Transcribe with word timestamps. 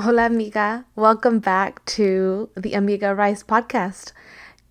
Hola, 0.00 0.24
amiga. 0.24 0.86
Welcome 0.96 1.40
back 1.40 1.84
to 1.96 2.48
the 2.56 2.72
Amiga 2.72 3.10
Arise 3.10 3.42
podcast. 3.42 4.12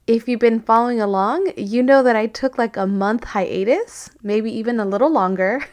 If 0.08 0.28
you've 0.28 0.40
been 0.40 0.60
following 0.60 1.00
along, 1.00 1.52
you 1.56 1.84
know 1.84 2.02
that 2.02 2.16
I 2.16 2.26
took 2.26 2.58
like 2.58 2.76
a 2.76 2.88
month 2.88 3.26
hiatus, 3.26 4.10
maybe 4.24 4.52
even 4.52 4.80
a 4.80 4.86
little 4.86 5.12
longer. 5.12 5.64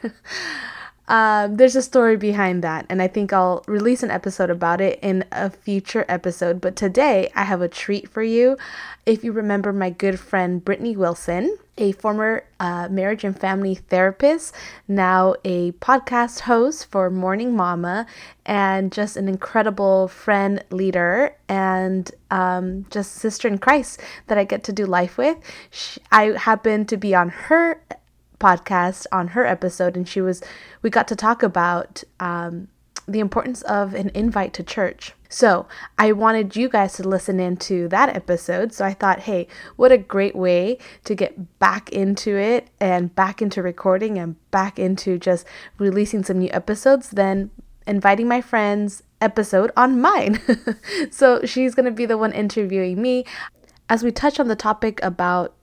Uh, 1.09 1.47
there's 1.51 1.75
a 1.75 1.81
story 1.81 2.19
behind 2.19 2.63
that, 2.65 2.85
and 2.91 3.01
I 3.01 3.09
think 3.09 3.33
I'll 3.33 3.65
release 3.67 4.03
an 4.03 4.11
episode 4.11 4.51
about 4.51 4.83
it 4.83 4.99
in 5.01 5.25
a 5.33 5.49
future 5.49 6.05
episode. 6.07 6.61
But 6.61 6.77
today, 6.77 7.31
I 7.35 7.45
have 7.45 7.63
a 7.63 7.69
treat 7.69 8.11
for 8.11 8.23
you. 8.23 8.59
If 9.07 9.25
you 9.25 9.33
remember 9.33 9.73
my 9.73 9.89
good 9.89 10.21
friend 10.21 10.63
Brittany 10.63 10.99
Wilson, 10.99 11.57
a 11.79 11.93
former 11.93 12.45
uh, 12.59 12.89
marriage 12.91 13.25
and 13.25 13.39
family 13.39 13.75
therapist, 13.75 14.55
now 14.89 15.35
a 15.45 15.73
podcast 15.73 16.41
host 16.41 16.91
for 16.91 17.11
Morning 17.11 17.55
Mama, 17.55 18.07
and 18.45 18.91
just 18.93 19.17
an 19.17 19.29
incredible 19.29 20.09
friend, 20.09 20.65
leader, 20.71 21.37
and 21.49 22.11
um, 22.31 22.87
just 22.91 23.13
sister 23.13 23.49
in 23.49 23.59
Christ 23.59 24.01
that 24.29 24.39
I 24.39 24.45
get 24.45 24.65
to 24.65 24.73
do 24.73 24.87
life 24.87 25.19
with. 25.19 25.37
She, 25.71 26.01
I 26.11 26.37
happened 26.39 26.89
to 26.89 26.97
be 26.97 27.15
on 27.15 27.29
her 27.29 27.83
podcast 28.39 29.07
on 29.13 29.29
her 29.29 29.47
episode, 29.47 29.97
and 29.97 30.09
she 30.09 30.21
was, 30.21 30.43
we 30.83 30.91
got 30.91 31.09
to 31.09 31.17
talk 31.17 31.43
about 31.43 32.05
um, 32.21 32.69
the 33.09 33.21
importance 33.21 33.63
of 33.63 33.95
an 33.95 34.11
invite 34.15 34.53
to 34.55 34.63
church. 34.63 35.13
So 35.29 35.67
I 35.99 36.13
wanted 36.13 36.57
you 36.57 36.69
guys 36.69 36.95
to 36.95 37.09
listen 37.09 37.41
into 37.41 37.89
that 37.89 38.15
episode. 38.15 38.73
So 38.73 38.85
I 38.85 38.95
thought, 38.95 39.21
hey, 39.21 39.49
what 39.77 39.93
a 39.93 39.99
great 39.99 40.37
way 40.37 40.79
to 41.05 41.15
get 41.15 41.59
back 41.59 41.91
into 41.91 42.37
it 42.37 42.69
and 42.81 43.15
back 43.15 43.43
into 43.43 43.63
recording 43.63 44.19
and 44.19 44.37
back 44.51 44.79
into 44.79 45.19
just 45.19 45.47
releasing 45.79 46.23
some 46.23 46.39
new 46.39 46.51
episodes 46.53 47.11
than 47.11 47.51
inviting 47.87 48.29
my 48.29 48.41
friends 48.41 49.03
episode 49.21 49.73
on 49.77 50.01
mine. 50.01 50.41
so 51.11 51.45
she's 51.45 51.75
going 51.75 51.87
to 51.87 51.93
be 51.93 52.07
the 52.07 52.19
one 52.19 52.33
interviewing 52.33 53.01
me 53.01 53.25
as 53.89 54.03
we 54.03 54.11
touch 54.11 54.41
on 54.41 54.49
the 54.49 54.57
topic 54.57 55.01
about 55.03 55.55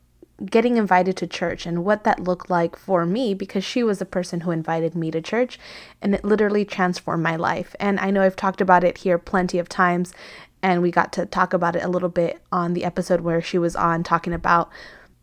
getting 0.46 0.78
invited 0.78 1.16
to 1.18 1.28
church 1.28 1.66
and 1.66 1.86
what 1.86 2.04
that 2.04 2.20
looked 2.20 2.50
like 2.50 2.76
for 2.76 3.06
me 3.06 3.34
because 3.34 3.64
she 3.64 3.84
was 3.84 4.00
the 4.00 4.06
person 4.06 4.42
who 4.42 4.52
invited 4.52 4.96
me 4.96 5.12
to 5.12 5.22
church 5.22 5.60
and 6.02 6.14
it 6.14 6.24
literally 6.26 6.66
transformed 6.66 7.24
my 7.24 7.36
life. 7.36 7.76
And 7.80 8.00
I 8.00 8.12
know 8.12 8.22
I've 8.22 8.36
talked 8.36 8.62
about 8.62 8.84
it 8.84 9.00
here 9.00 9.18
plenty 9.18 9.60
of 9.60 9.70
times 9.70 10.14
and 10.62 10.82
we 10.82 10.92
got 10.92 11.12
to 11.14 11.26
talk 11.26 11.54
about 11.54 11.76
it 11.76 11.84
a 11.84 11.90
little 11.90 12.10
bit 12.10 12.42
on 12.52 12.74
the 12.74 12.86
episode 12.86 13.22
where 13.22 13.42
she 13.42 13.58
was 13.58 13.76
on 13.76 14.04
talking 14.04 14.34
about 14.34 14.70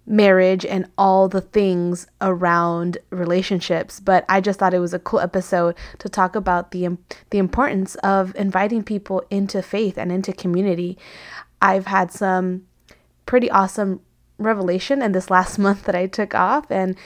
marriage 0.06 0.64
and 0.64 0.90
all 0.98 1.28
the 1.28 1.40
things 1.40 2.06
around 2.20 2.98
relationships 3.10 4.00
but 4.00 4.24
i 4.28 4.40
just 4.40 4.58
thought 4.58 4.74
it 4.74 4.80
was 4.80 4.94
a 4.94 4.98
cool 4.98 5.20
episode 5.20 5.74
to 5.98 6.08
talk 6.08 6.34
about 6.34 6.72
the 6.72 6.96
the 7.30 7.38
importance 7.38 7.94
of 7.96 8.34
inviting 8.34 8.82
people 8.82 9.22
into 9.30 9.62
faith 9.62 9.96
and 9.96 10.10
into 10.10 10.32
community 10.32 10.98
i've 11.62 11.86
had 11.86 12.10
some 12.10 12.62
pretty 13.24 13.48
awesome 13.50 14.00
revelation 14.40 15.02
in 15.02 15.12
this 15.12 15.30
last 15.30 15.58
month 15.66 15.84
that 15.84 15.94
I 15.94 16.06
took 16.06 16.34
off 16.34 16.70
and 16.70 16.96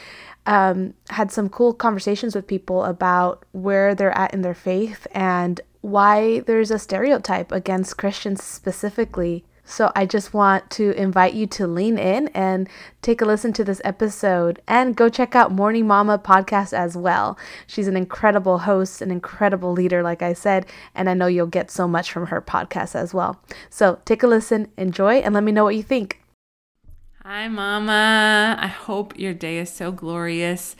um, 0.46 0.94
had 1.10 1.30
some 1.32 1.48
cool 1.48 1.72
conversations 1.72 2.34
with 2.34 2.46
people 2.46 2.84
about 2.84 3.44
where 3.52 3.94
they're 3.94 4.16
at 4.16 4.34
in 4.34 4.42
their 4.42 4.54
faith 4.54 5.06
and 5.12 5.60
why 5.80 6.41
there's 6.41 6.70
a 6.70 6.78
stereotype 6.78 7.52
against 7.52 7.98
Christians 7.98 8.42
specifically. 8.42 9.44
So 9.66 9.91
I 9.96 10.04
just 10.04 10.34
want 10.34 10.70
to 10.72 10.92
invite 10.92 11.32
you 11.32 11.46
to 11.46 11.66
lean 11.66 11.96
in 11.96 12.28
and 12.28 12.68
take 13.00 13.22
a 13.22 13.24
listen 13.24 13.54
to 13.54 13.64
this 13.64 13.80
episode 13.82 14.60
and 14.69 14.94
go 14.94 15.08
check 15.08 15.34
out 15.34 15.52
Morning 15.52 15.86
Mama 15.86 16.19
podcast 16.19 16.74
as 16.74 16.96
well. 16.96 17.38
She's 17.66 17.88
an 17.88 17.96
incredible 17.96 18.58
host, 18.58 19.00
an 19.00 19.10
incredible 19.10 19.72
leader, 19.72 20.02
like 20.02 20.20
I 20.20 20.34
said, 20.34 20.66
and 20.94 21.08
I 21.08 21.14
know 21.14 21.26
you'll 21.26 21.46
get 21.46 21.70
so 21.70 21.88
much 21.88 22.12
from 22.12 22.26
her 22.26 22.42
podcast 22.42 22.94
as 22.94 23.14
well. 23.14 23.41
So 23.70 24.00
take 24.04 24.22
a 24.22 24.26
listen, 24.26 24.69
enjoy, 24.76 25.14
and 25.16 25.34
let 25.34 25.44
me 25.44 25.52
know 25.52 25.64
what 25.64 25.76
you 25.76 25.82
think. 25.82 26.20
Hi, 27.27 27.48
Mama. 27.48 28.55
I 28.61 28.67
hope 28.67 29.19
your 29.19 29.33
day 29.33 29.56
is 29.56 29.71
so 29.71 29.91
glorious. 29.91 30.76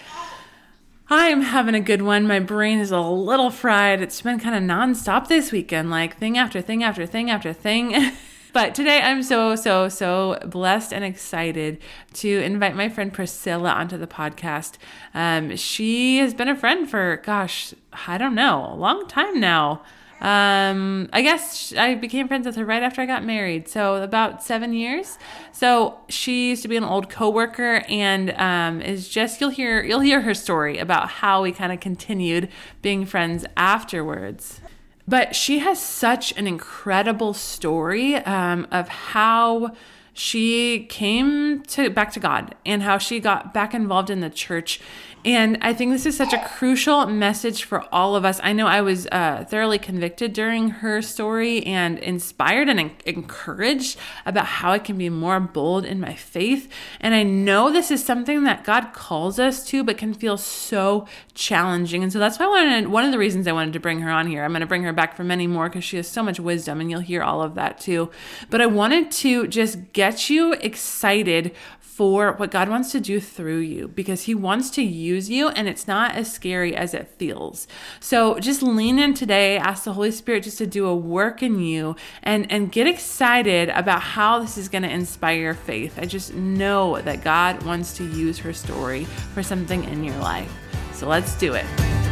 I'm 1.09 1.41
having 1.41 1.75
a 1.75 1.81
good 1.81 2.03
one. 2.03 2.27
My 2.27 2.39
brain 2.39 2.81
is 2.81 2.91
a 2.91 3.01
little 3.01 3.49
fried. 3.49 4.03
It's 4.03 4.21
been 4.21 4.39
kind 4.39 4.55
of 4.55 4.63
nonstop 4.63 5.29
this 5.29 5.53
weekend, 5.53 5.89
like 5.89 6.19
thing 6.19 6.37
after 6.37 6.61
thing 6.61 6.85
after 6.85 7.07
thing 7.07 7.31
after 7.31 7.55
thing. 7.55 8.13
but 8.53 8.75
today 8.75 9.01
I'm 9.01 9.23
so, 9.23 9.57
so, 9.57 9.89
so 9.89 10.39
blessed 10.45 10.93
and 10.93 11.03
excited 11.03 11.79
to 12.13 12.29
invite 12.29 12.77
my 12.77 12.91
friend 12.91 13.11
Priscilla 13.11 13.71
onto 13.71 13.97
the 13.97 14.07
podcast. 14.07 14.77
Um, 15.15 15.57
she 15.57 16.19
has 16.19 16.35
been 16.35 16.49
a 16.49 16.57
friend 16.57 16.91
for, 16.91 17.23
gosh, 17.25 17.73
I 18.07 18.19
don't 18.19 18.35
know, 18.35 18.69
a 18.71 18.77
long 18.77 19.09
time 19.09 19.41
now. 19.41 19.83
Um, 20.21 21.09
I 21.13 21.23
guess 21.23 21.75
I 21.77 21.95
became 21.95 22.29
friends 22.29 22.47
with 22.47 22.57
her 22.57 22.65
right 22.65 22.83
after 22.83 23.03
I 23.03 23.07
got 23.07 23.25
married, 23.25 23.69
so 23.69 23.97
about 23.97 24.43
seven 24.43 24.73
years. 24.73 25.19
So 25.53 25.99
she 26.09 26.51
used 26.51 26.63
to 26.63 26.69
be 26.69 26.77
an 26.77 26.85
old 26.85 27.11
coworker, 27.11 27.83
and 27.89 28.31
um, 28.33 28.81
is 28.81 29.09
just 29.09 29.41
you'll 29.41 29.51
hear 29.51 29.83
you'll 29.83 30.01
hear 30.01 30.23
her 30.23 30.35
story 30.35 30.79
about 30.79 31.09
how 31.09 31.43
we 31.43 31.53
kind 31.53 31.73
of 31.73 31.81
continued 31.81 32.49
being 32.83 33.05
friends 33.07 33.45
afterwards. 33.57 34.61
But 35.07 35.37
she 35.37 35.59
has 35.59 35.81
such 35.83 36.33
an 36.39 36.47
incredible 36.47 37.35
story 37.35 38.17
um, 38.17 38.67
of 38.71 38.89
how 38.89 39.73
she 40.15 40.87
came 40.89 41.63
to 41.65 41.91
back 41.91 42.13
to 42.13 42.21
God 42.21 42.55
and 42.65 42.83
how 42.83 42.99
she 42.99 43.21
got 43.21 43.53
back 43.53 43.75
involved 43.75 44.09
in 44.09 44.21
the 44.21 44.31
church 44.31 44.81
and 45.25 45.57
I 45.63 45.73
think 45.73 45.91
this 45.91 46.05
is 46.05 46.17
such 46.17 46.33
a 46.33 46.45
crucial 46.47 47.07
message 47.07 47.65
for 47.65 47.85
all 47.93 48.15
of 48.15 48.25
us. 48.25 48.41
I 48.43 48.53
know 48.53 48.67
I 48.67 48.83
was 48.83 49.07
uh, 49.11 49.45
thoroughly 49.49 49.79
convicted 49.79 50.35
during 50.35 50.69
her 50.69 51.01
story 51.01 51.65
and 51.65 51.99
inspired 51.99 52.69
and 52.69 52.79
en- 52.79 52.97
encouraged 53.07 53.99
about 54.27 54.45
how 54.45 54.73
I 54.73 54.79
can 54.79 54.99
be 54.99 55.09
more 55.09 55.41
bold 55.41 55.87
in 55.87 55.99
my 55.99 56.15
faith. 56.15 56.71
And 57.01 57.15
I 57.15 57.23
know 57.23 57.73
this 57.73 57.91
is 57.91 58.05
something 58.05 58.45
that 58.45 58.65
God 58.65 58.93
calls 58.93 59.39
us 59.39 59.67
to, 59.69 59.83
but 59.83 59.97
can 59.97 60.13
feel 60.13 60.37
so 60.37 61.07
challenging. 61.33 62.03
And 62.03 62.13
so 62.13 62.19
that's 62.19 62.39
why 62.39 62.45
I 62.45 62.49
wanted, 62.49 62.89
one 62.89 63.05
of 63.05 63.13
the 63.13 63.19
reasons 63.19 63.49
I 63.49 63.53
wanted 63.53 63.73
to 63.73 63.81
bring 63.81 64.01
her 64.01 64.11
on 64.11 64.27
here. 64.27 64.45
I'm 64.45 64.53
going 64.53 64.61
to 64.61 64.67
bring 64.67 64.83
her 64.83 64.93
back 64.93 65.17
for 65.17 65.25
many 65.25 65.47
more 65.47 65.71
because 65.71 65.85
she 65.85 65.97
has 65.97 66.07
so 66.07 66.23
much 66.23 66.39
wisdom 66.39 66.81
and 66.81 66.91
you'll 66.91 67.01
hear 67.01 67.23
all 67.23 67.43
of 67.43 67.55
that 67.55 67.81
too. 67.81 68.11
But 68.51 68.61
I 68.61 68.67
wanted 68.67 69.11
to 69.13 69.47
just 69.47 69.93
get 69.95 70.29
you 70.29 70.53
excited 70.55 71.55
for 71.95 72.33
what 72.33 72.51
God 72.51 72.69
wants 72.69 72.91
to 72.91 72.99
do 72.99 73.21
through 73.21 73.61
you 73.61 73.87
because 73.87 74.23
He 74.23 74.35
wants 74.35 74.69
to 74.71 74.83
use 74.83 75.31
you 75.31 75.51
and 75.51 75.69
it's 75.69 75.87
not 75.87 76.17
as 76.17 76.33
scary 76.33 76.75
as 76.75 76.93
it 76.93 77.07
feels. 77.07 77.69
So 78.01 78.41
just 78.41 78.63
lean 78.63 78.99
in 78.99 79.15
today, 79.15 79.59
ask 79.59 79.85
the 79.85 79.93
Holy 79.93 80.11
Spirit 80.11 80.43
just 80.43 80.59
to 80.59 80.67
do 80.67 80.87
a 80.87 80.97
work 80.97 81.41
in 81.41 81.61
you 81.61 81.95
and, 82.25 82.51
and 82.51 82.73
get 82.73 82.89
excited 82.89 83.69
about 83.69 84.03
how 84.03 84.41
this 84.41 84.59
is 84.59 84.69
going 84.69 84.83
to 84.83 84.91
inspire 84.91 85.55
faith. 85.55 85.97
I 85.97 86.07
just 86.07 86.35
know 86.35 87.01
that 87.01 87.23
God 87.23 87.63
wants 87.63 87.97
to 87.99 88.05
use 88.05 88.39
her 88.39 88.53
story 88.53 89.05
for 89.33 89.45
something 89.45 89.85
in 89.85 90.03
your 90.03 90.19
life. 90.19 90.53
So 90.95 91.07
let's 91.07 91.37
do 91.37 91.55
it. 91.55 92.04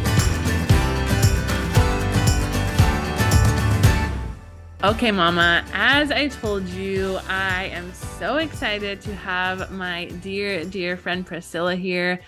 Okay, 4.85 5.13
Mama, 5.13 5.65
as 5.73 6.11
I 6.11 6.27
told 6.27 6.67
you, 6.67 7.17
I 7.29 7.67
am 7.67 7.93
so 7.93 8.39
excited 8.39 9.01
to 9.03 9.15
have 9.15 9.71
my 9.71 10.07
dear, 10.07 10.65
dear 10.65 10.97
friend 10.97 11.25
Priscilla 11.25 11.77
here. 11.77 12.19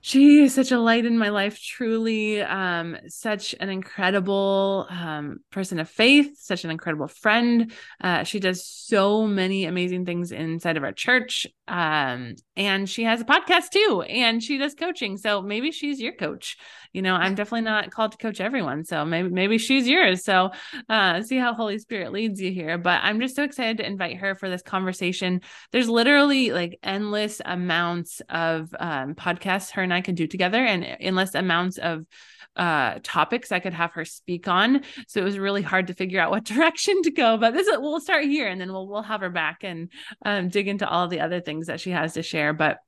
She 0.00 0.44
is 0.44 0.54
such 0.54 0.70
a 0.70 0.78
light 0.78 1.04
in 1.04 1.18
my 1.18 1.30
life, 1.30 1.60
truly. 1.60 2.42
Um, 2.42 2.96
such 3.08 3.56
an 3.58 3.70
incredible 3.70 4.86
um, 4.88 5.40
person 5.50 5.80
of 5.80 5.90
faith, 5.90 6.38
such 6.38 6.64
an 6.64 6.70
incredible 6.70 7.08
friend. 7.08 7.72
Uh, 8.00 8.22
she 8.22 8.38
does 8.38 8.64
so 8.64 9.26
many 9.26 9.64
amazing 9.64 10.06
things 10.06 10.30
inside 10.30 10.76
of 10.76 10.84
our 10.84 10.92
church. 10.92 11.44
Um, 11.66 12.36
and 12.56 12.88
she 12.88 13.02
has 13.02 13.20
a 13.20 13.24
podcast 13.24 13.70
too, 13.72 14.02
and 14.02 14.40
she 14.40 14.58
does 14.58 14.74
coaching. 14.74 15.16
So 15.16 15.42
maybe 15.42 15.72
she's 15.72 16.00
your 16.00 16.14
coach 16.14 16.56
you 16.92 17.02
know 17.02 17.14
i'm 17.14 17.34
definitely 17.34 17.60
not 17.62 17.90
called 17.90 18.12
to 18.12 18.18
coach 18.18 18.40
everyone 18.40 18.84
so 18.84 19.04
maybe 19.04 19.28
maybe 19.28 19.58
she's 19.58 19.86
yours 19.88 20.24
so 20.24 20.50
uh 20.88 21.22
see 21.22 21.36
how 21.36 21.54
holy 21.54 21.78
spirit 21.78 22.12
leads 22.12 22.40
you 22.40 22.52
here 22.52 22.78
but 22.78 23.00
i'm 23.02 23.20
just 23.20 23.36
so 23.36 23.42
excited 23.42 23.78
to 23.78 23.86
invite 23.86 24.16
her 24.16 24.34
for 24.34 24.48
this 24.48 24.62
conversation 24.62 25.40
there's 25.72 25.88
literally 25.88 26.52
like 26.52 26.78
endless 26.82 27.40
amounts 27.44 28.20
of 28.28 28.74
um, 28.78 29.14
podcasts 29.14 29.72
her 29.72 29.82
and 29.82 29.94
i 29.94 30.00
could 30.00 30.14
do 30.14 30.26
together 30.26 30.64
and 30.64 30.84
endless 31.00 31.34
amounts 31.34 31.78
of 31.78 32.04
uh 32.56 32.98
topics 33.02 33.52
I 33.52 33.60
could 33.60 33.74
have 33.74 33.92
her 33.92 34.04
speak 34.04 34.48
on. 34.48 34.82
So 35.06 35.20
it 35.20 35.24
was 35.24 35.38
really 35.38 35.62
hard 35.62 35.86
to 35.86 35.94
figure 35.94 36.20
out 36.20 36.30
what 36.30 36.44
direction 36.56 37.00
to 37.02 37.10
go. 37.10 37.36
But 37.36 37.54
this 37.54 37.66
is, 37.66 37.78
we'll 37.78 38.00
start 38.00 38.24
here 38.24 38.48
and 38.48 38.60
then 38.60 38.72
we'll 38.72 38.88
we'll 38.88 39.02
have 39.02 39.20
her 39.20 39.30
back 39.30 39.62
and 39.62 39.90
um, 40.24 40.48
dig 40.48 40.68
into 40.68 40.88
all 40.88 41.08
the 41.08 41.20
other 41.20 41.40
things 41.40 41.68
that 41.68 41.80
she 41.80 41.90
has 41.90 42.14
to 42.14 42.22
share. 42.22 42.52
But 42.52 42.78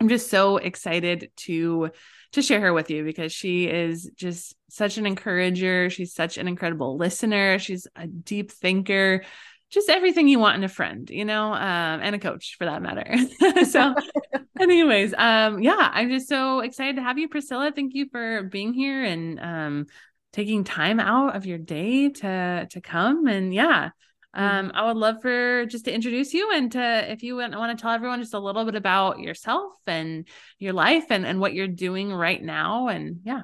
I'm 0.00 0.08
just 0.08 0.30
so 0.30 0.58
excited 0.58 1.30
to 1.36 1.90
to 2.32 2.42
share 2.42 2.60
her 2.60 2.72
with 2.72 2.90
you 2.90 3.04
because 3.04 3.32
she 3.32 3.66
is 3.66 4.10
just 4.14 4.54
such 4.68 4.98
an 4.98 5.06
encourager. 5.06 5.88
She's 5.88 6.12
such 6.12 6.36
an 6.36 6.48
incredible 6.48 6.96
listener. 6.98 7.58
She's 7.58 7.86
a 7.96 8.06
deep 8.06 8.52
thinker, 8.52 9.24
just 9.70 9.88
everything 9.88 10.28
you 10.28 10.38
want 10.38 10.56
in 10.56 10.64
a 10.64 10.68
friend, 10.68 11.08
you 11.08 11.24
know, 11.24 11.52
um, 11.52 12.00
and 12.02 12.14
a 12.14 12.18
coach 12.18 12.56
for 12.58 12.66
that 12.66 12.82
matter. 12.82 13.16
so, 13.64 13.94
anyways, 14.60 15.14
um, 15.16 15.62
yeah, 15.62 15.90
I'm 15.92 16.10
just 16.10 16.28
so 16.28 16.60
excited 16.60 16.96
to 16.96 17.02
have 17.02 17.18
you, 17.18 17.28
Priscilla. 17.28 17.72
Thank 17.74 17.94
you 17.94 18.06
for 18.10 18.42
being 18.44 18.74
here 18.74 19.02
and 19.02 19.40
um, 19.40 19.86
taking 20.32 20.64
time 20.64 21.00
out 21.00 21.34
of 21.36 21.46
your 21.46 21.58
day 21.58 22.10
to 22.10 22.66
to 22.70 22.80
come 22.80 23.26
and 23.26 23.54
yeah 23.54 23.90
um, 24.36 24.68
mm-hmm. 24.68 24.76
I 24.76 24.86
would 24.86 24.98
love 24.98 25.22
for 25.22 25.64
just 25.66 25.86
to 25.86 25.94
introduce 25.94 26.34
you 26.34 26.52
and 26.52 26.70
to 26.72 27.10
if 27.10 27.22
you 27.22 27.36
want, 27.36 27.56
want 27.56 27.76
to 27.76 27.82
tell 27.82 27.92
everyone 27.92 28.20
just 28.20 28.34
a 28.34 28.38
little 28.38 28.66
bit 28.66 28.74
about 28.74 29.18
yourself 29.18 29.72
and 29.86 30.28
your 30.58 30.74
life 30.74 31.06
and 31.10 31.26
and 31.26 31.40
what 31.40 31.54
you're 31.54 31.66
doing 31.66 32.12
right 32.12 32.42
now 32.42 32.88
and 32.88 33.20
yeah. 33.24 33.42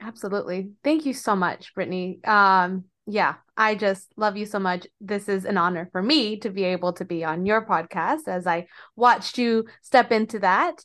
Absolutely. 0.00 0.70
Thank 0.84 1.06
you 1.06 1.12
so 1.12 1.34
much, 1.34 1.74
Brittany. 1.74 2.20
Um, 2.24 2.84
yeah, 3.04 3.34
I 3.56 3.74
just 3.74 4.06
love 4.16 4.36
you 4.36 4.46
so 4.46 4.60
much. 4.60 4.86
This 5.00 5.28
is 5.28 5.44
an 5.44 5.58
honor 5.58 5.88
for 5.90 6.00
me 6.00 6.38
to 6.40 6.50
be 6.50 6.62
able 6.62 6.92
to 6.94 7.04
be 7.04 7.24
on 7.24 7.44
your 7.44 7.66
podcast 7.66 8.28
as 8.28 8.46
I 8.46 8.68
watched 8.94 9.38
you 9.38 9.66
step 9.82 10.12
into 10.12 10.38
that. 10.38 10.84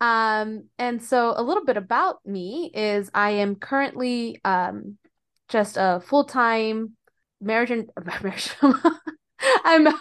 Um, 0.00 0.68
and 0.78 1.02
so 1.02 1.34
a 1.36 1.42
little 1.42 1.64
bit 1.64 1.76
about 1.76 2.18
me 2.24 2.70
is 2.72 3.10
I 3.12 3.30
am 3.30 3.56
currently 3.56 4.40
um, 4.44 4.98
just 5.48 5.76
a 5.76 6.00
full 6.06 6.24
time 6.24 6.92
marriage 7.44 7.70
and 7.70 7.90
marriage. 8.04 8.50
I'm 9.64 9.88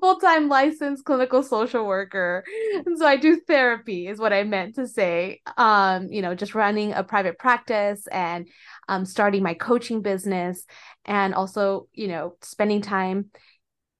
full-time 0.00 0.48
licensed 0.48 1.04
clinical 1.04 1.42
social 1.42 1.86
worker 1.86 2.44
and 2.86 2.98
so 2.98 3.06
i 3.06 3.16
do 3.16 3.40
therapy 3.46 4.06
is 4.06 4.18
what 4.18 4.32
i 4.32 4.44
meant 4.44 4.74
to 4.74 4.86
say 4.86 5.40
um 5.56 6.08
you 6.10 6.20
know 6.20 6.34
just 6.34 6.54
running 6.54 6.92
a 6.92 7.02
private 7.02 7.38
practice 7.38 8.06
and 8.08 8.48
um 8.88 9.04
starting 9.04 9.42
my 9.42 9.54
coaching 9.54 10.02
business 10.02 10.64
and 11.04 11.34
also 11.34 11.88
you 11.92 12.08
know 12.08 12.36
spending 12.42 12.82
time 12.82 13.30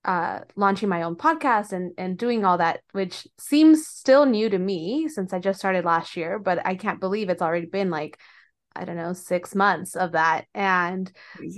uh 0.05 0.41
launching 0.55 0.89
my 0.89 1.03
own 1.03 1.17
podcast 1.17 1.73
and 1.73 1.93
and 1.97 2.19
doing 2.19 2.45
all 2.45 2.59
that 2.59 2.81
which 2.93 3.27
seems 3.39 3.87
still 3.87 4.27
new 4.27 4.51
to 4.51 4.59
me 4.59 5.09
since 5.09 5.33
i 5.33 5.39
just 5.39 5.59
started 5.59 5.85
last 5.85 6.17
year 6.17 6.39
but 6.39 6.65
i 6.67 6.75
can't 6.75 7.01
believe 7.01 7.31
it's 7.31 7.43
already 7.43 7.67
been 7.67 7.89
like 7.89 8.19
I 8.77 8.85
don't 8.85 8.97
know, 8.97 9.13
six 9.13 9.55
months 9.55 9.97
of 9.97 10.13
that. 10.13 10.47
And 10.55 11.11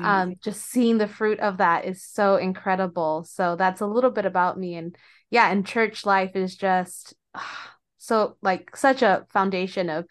um, 0.02 0.34
just 0.42 0.64
seeing 0.64 0.98
the 0.98 1.08
fruit 1.08 1.40
of 1.40 1.58
that 1.58 1.84
is 1.84 2.04
so 2.04 2.36
incredible. 2.36 3.24
So 3.24 3.56
that's 3.56 3.80
a 3.80 3.86
little 3.86 4.10
bit 4.10 4.26
about 4.26 4.58
me. 4.58 4.74
And 4.74 4.96
yeah, 5.30 5.50
and 5.50 5.66
church 5.66 6.04
life 6.04 6.36
is 6.36 6.56
just 6.56 7.14
so 7.98 8.36
like 8.42 8.76
such 8.76 9.02
a 9.02 9.26
foundation 9.32 9.90
of 9.90 10.04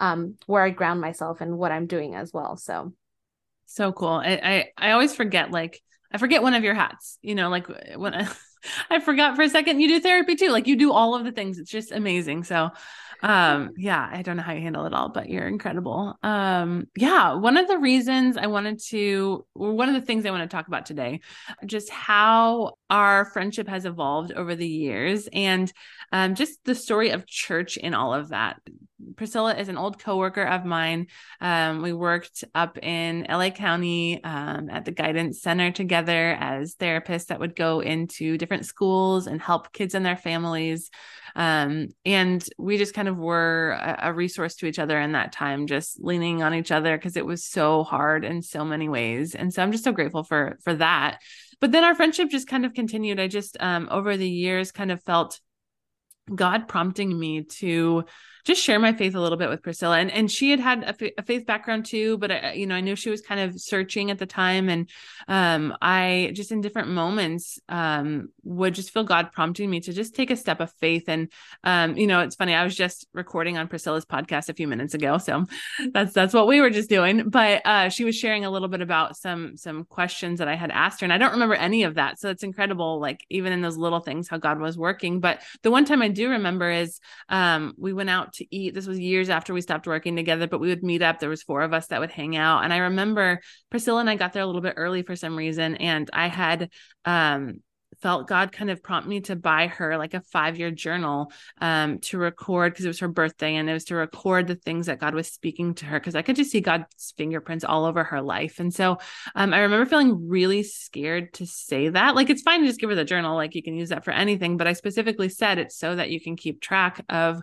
um, 0.00 0.36
where 0.46 0.64
I 0.64 0.70
ground 0.70 1.00
myself 1.00 1.40
and 1.40 1.58
what 1.58 1.72
I'm 1.72 1.86
doing 1.86 2.14
as 2.14 2.32
well. 2.32 2.56
So 2.56 2.92
so 3.66 3.92
cool. 3.92 4.08
I, 4.08 4.40
I, 4.42 4.88
I 4.88 4.90
always 4.92 5.14
forget 5.14 5.50
like 5.50 5.80
I 6.12 6.18
forget 6.18 6.42
one 6.42 6.54
of 6.54 6.64
your 6.64 6.74
hats, 6.74 7.18
you 7.22 7.34
know, 7.34 7.48
like 7.48 7.66
when 7.96 8.14
I, 8.14 8.28
I 8.90 9.00
forgot 9.00 9.36
for 9.36 9.42
a 9.42 9.48
second 9.48 9.80
you 9.80 9.88
do 9.88 10.00
therapy 10.00 10.34
too. 10.36 10.50
Like 10.50 10.66
you 10.66 10.76
do 10.76 10.92
all 10.92 11.14
of 11.14 11.24
the 11.24 11.32
things. 11.32 11.58
It's 11.58 11.70
just 11.70 11.92
amazing. 11.92 12.44
So 12.44 12.70
um 13.22 13.70
yeah 13.76 14.08
i 14.12 14.22
don't 14.22 14.36
know 14.36 14.42
how 14.42 14.52
you 14.52 14.60
handle 14.60 14.84
it 14.84 14.92
all 14.92 15.08
but 15.08 15.28
you're 15.28 15.46
incredible. 15.46 16.18
Um 16.22 16.88
yeah 16.96 17.34
one 17.34 17.56
of 17.56 17.68
the 17.68 17.78
reasons 17.78 18.36
i 18.36 18.46
wanted 18.46 18.80
to 18.88 19.46
or 19.54 19.72
one 19.72 19.88
of 19.88 19.94
the 19.94 20.00
things 20.00 20.26
i 20.26 20.30
want 20.30 20.48
to 20.48 20.54
talk 20.54 20.68
about 20.68 20.86
today 20.86 21.20
just 21.64 21.88
how 21.90 22.74
our 22.92 23.24
friendship 23.24 23.66
has 23.66 23.86
evolved 23.86 24.32
over 24.32 24.54
the 24.54 24.68
years 24.68 25.26
and 25.32 25.72
um, 26.12 26.34
just 26.34 26.62
the 26.64 26.74
story 26.74 27.08
of 27.08 27.26
church 27.26 27.78
in 27.78 27.94
all 27.94 28.12
of 28.12 28.28
that 28.28 28.60
priscilla 29.16 29.56
is 29.56 29.68
an 29.68 29.78
old 29.78 29.98
coworker 29.98 30.42
of 30.42 30.66
mine 30.66 31.06
um, 31.40 31.80
we 31.80 31.94
worked 31.94 32.44
up 32.54 32.76
in 32.82 33.26
la 33.30 33.48
county 33.48 34.22
um, 34.24 34.68
at 34.68 34.84
the 34.84 34.90
guidance 34.90 35.40
center 35.40 35.70
together 35.70 36.36
as 36.38 36.74
therapists 36.74 37.28
that 37.28 37.40
would 37.40 37.56
go 37.56 37.80
into 37.80 38.36
different 38.36 38.66
schools 38.66 39.26
and 39.26 39.40
help 39.40 39.72
kids 39.72 39.94
and 39.94 40.04
their 40.04 40.16
families 40.16 40.90
um, 41.34 41.88
and 42.04 42.46
we 42.58 42.76
just 42.76 42.92
kind 42.92 43.08
of 43.08 43.16
were 43.16 43.70
a, 43.80 44.10
a 44.10 44.12
resource 44.12 44.56
to 44.56 44.66
each 44.66 44.78
other 44.78 45.00
in 45.00 45.12
that 45.12 45.32
time, 45.32 45.66
just 45.66 45.98
leaning 45.98 46.42
on 46.42 46.52
each 46.52 46.70
other 46.70 46.94
because 46.94 47.16
it 47.16 47.24
was 47.24 47.42
so 47.42 47.84
hard 47.84 48.22
in 48.22 48.42
so 48.42 48.66
many 48.66 48.86
ways. 48.88 49.34
And 49.34 49.52
so 49.52 49.62
I'm 49.62 49.72
just 49.72 49.84
so 49.84 49.92
grateful 49.92 50.24
for 50.24 50.58
for 50.62 50.74
that. 50.74 51.20
But 51.62 51.70
then 51.70 51.84
our 51.84 51.94
friendship 51.94 52.28
just 52.28 52.48
kind 52.48 52.66
of 52.66 52.74
continued. 52.74 53.20
I 53.20 53.28
just 53.28 53.56
um, 53.60 53.86
over 53.88 54.16
the 54.16 54.28
years 54.28 54.72
kind 54.72 54.90
of 54.90 55.00
felt 55.04 55.38
God 56.34 56.66
prompting 56.66 57.16
me 57.16 57.44
to 57.44 58.04
just 58.44 58.62
share 58.62 58.78
my 58.78 58.92
faith 58.92 59.14
a 59.14 59.20
little 59.20 59.38
bit 59.38 59.48
with 59.48 59.62
Priscilla. 59.62 59.98
And 59.98 60.10
and 60.10 60.30
she 60.30 60.50
had 60.50 60.60
had 60.60 60.82
a, 60.82 61.20
a 61.20 61.22
faith 61.22 61.46
background 61.46 61.86
too, 61.86 62.18
but 62.18 62.32
I, 62.32 62.52
you 62.54 62.66
know 62.66 62.74
I 62.74 62.80
knew 62.80 62.96
she 62.96 63.10
was 63.10 63.20
kind 63.20 63.40
of 63.40 63.60
searching 63.60 64.10
at 64.10 64.18
the 64.18 64.26
time, 64.26 64.68
and 64.68 64.88
um, 65.28 65.76
I 65.80 66.32
just 66.34 66.50
in 66.50 66.60
different 66.60 66.88
moments 66.88 67.58
um, 67.68 68.28
would 68.42 68.74
just 68.74 68.90
feel 68.90 69.04
God 69.04 69.32
prompting 69.32 69.70
me 69.70 69.80
to 69.80 69.92
just 69.92 70.14
take 70.14 70.30
a 70.30 70.36
step 70.36 70.60
of 70.60 70.72
faith. 70.80 71.04
And 71.08 71.30
um, 71.62 71.96
you 71.96 72.06
know 72.06 72.20
it's 72.20 72.36
funny, 72.36 72.54
I 72.54 72.64
was 72.64 72.74
just 72.74 73.06
recording 73.12 73.58
on 73.58 73.68
Priscilla's 73.68 74.04
podcast 74.04 74.48
a 74.48 74.54
few 74.54 74.66
minutes 74.66 74.94
ago, 74.94 75.18
so 75.18 75.44
that's 75.92 76.12
that's 76.12 76.34
what 76.34 76.46
we 76.48 76.60
were 76.60 76.70
just 76.70 76.88
doing. 76.88 77.28
But 77.28 77.64
uh, 77.64 77.88
she 77.90 78.04
was 78.04 78.16
sharing 78.16 78.44
a 78.44 78.50
little 78.50 78.68
bit 78.68 78.80
about 78.80 79.16
some 79.16 79.56
some 79.56 79.84
questions 79.84 80.40
that 80.40 80.48
I 80.48 80.56
had 80.56 80.70
asked 80.70 81.00
her, 81.00 81.04
and 81.04 81.12
I 81.12 81.18
don't 81.18 81.32
remember 81.32 81.54
any 81.54 81.84
of 81.84 81.94
that. 81.94 82.18
So 82.18 82.28
it's 82.30 82.42
incredible, 82.42 83.00
like 83.00 83.24
even 83.30 83.52
in 83.52 83.60
those 83.60 83.76
little 83.76 84.00
things, 84.00 84.28
how 84.28 84.38
God 84.38 84.58
was 84.58 84.76
working. 84.76 85.20
But 85.20 85.42
the 85.62 85.70
one 85.70 85.84
time 85.84 86.02
I 86.02 86.08
do 86.08 86.30
remember 86.30 86.70
is 86.70 86.98
um, 87.28 87.74
we 87.76 87.92
went 87.92 88.10
out 88.10 88.31
to 88.34 88.54
eat. 88.54 88.74
This 88.74 88.86
was 88.86 88.98
years 88.98 89.28
after 89.28 89.54
we 89.54 89.60
stopped 89.60 89.86
working 89.86 90.16
together, 90.16 90.46
but 90.46 90.60
we 90.60 90.68
would 90.68 90.82
meet 90.82 91.02
up. 91.02 91.18
There 91.18 91.28
was 91.28 91.42
four 91.42 91.62
of 91.62 91.72
us 91.72 91.88
that 91.88 92.00
would 92.00 92.10
hang 92.10 92.36
out. 92.36 92.64
And 92.64 92.72
I 92.72 92.78
remember 92.78 93.40
Priscilla 93.70 94.00
and 94.00 94.10
I 94.10 94.16
got 94.16 94.32
there 94.32 94.42
a 94.42 94.46
little 94.46 94.60
bit 94.60 94.74
early 94.76 95.02
for 95.02 95.16
some 95.16 95.36
reason. 95.36 95.76
And 95.76 96.08
I 96.12 96.28
had 96.28 96.70
um 97.04 97.60
felt 98.02 98.26
God 98.26 98.52
kind 98.52 98.70
of 98.70 98.82
prompt 98.82 99.08
me 99.08 99.20
to 99.22 99.36
buy 99.36 99.68
her 99.68 99.96
like 99.96 100.12
a 100.12 100.20
five 100.20 100.58
year 100.58 100.70
journal 100.70 101.32
um, 101.60 102.00
to 102.00 102.18
record 102.18 102.72
because 102.72 102.84
it 102.84 102.88
was 102.88 102.98
her 102.98 103.08
birthday 103.08 103.54
and 103.54 103.70
it 103.70 103.72
was 103.72 103.84
to 103.84 103.94
record 103.94 104.48
the 104.48 104.56
things 104.56 104.86
that 104.86 104.98
God 104.98 105.14
was 105.14 105.28
speaking 105.28 105.74
to 105.74 105.86
her 105.86 106.00
because 106.00 106.16
I 106.16 106.22
could 106.22 106.36
just 106.36 106.50
see 106.50 106.60
God's 106.60 107.14
fingerprints 107.16 107.64
all 107.64 107.84
over 107.84 108.02
her 108.04 108.20
life. 108.20 108.58
And 108.58 108.74
so 108.74 108.98
um, 109.34 109.54
I 109.54 109.60
remember 109.60 109.86
feeling 109.86 110.28
really 110.28 110.64
scared 110.64 111.34
to 111.34 111.46
say 111.46 111.88
that. 111.88 112.14
Like, 112.14 112.28
it's 112.28 112.42
fine 112.42 112.60
to 112.60 112.66
just 112.66 112.80
give 112.80 112.90
her 112.90 112.96
the 112.96 113.04
journal, 113.04 113.36
like, 113.36 113.54
you 113.54 113.62
can 113.62 113.76
use 113.76 113.90
that 113.90 114.04
for 114.04 114.10
anything. 114.10 114.56
But 114.56 114.66
I 114.66 114.72
specifically 114.72 115.28
said 115.28 115.58
it's 115.58 115.76
so 115.76 115.94
that 115.94 116.10
you 116.10 116.20
can 116.20 116.36
keep 116.36 116.60
track 116.60 117.04
of 117.08 117.42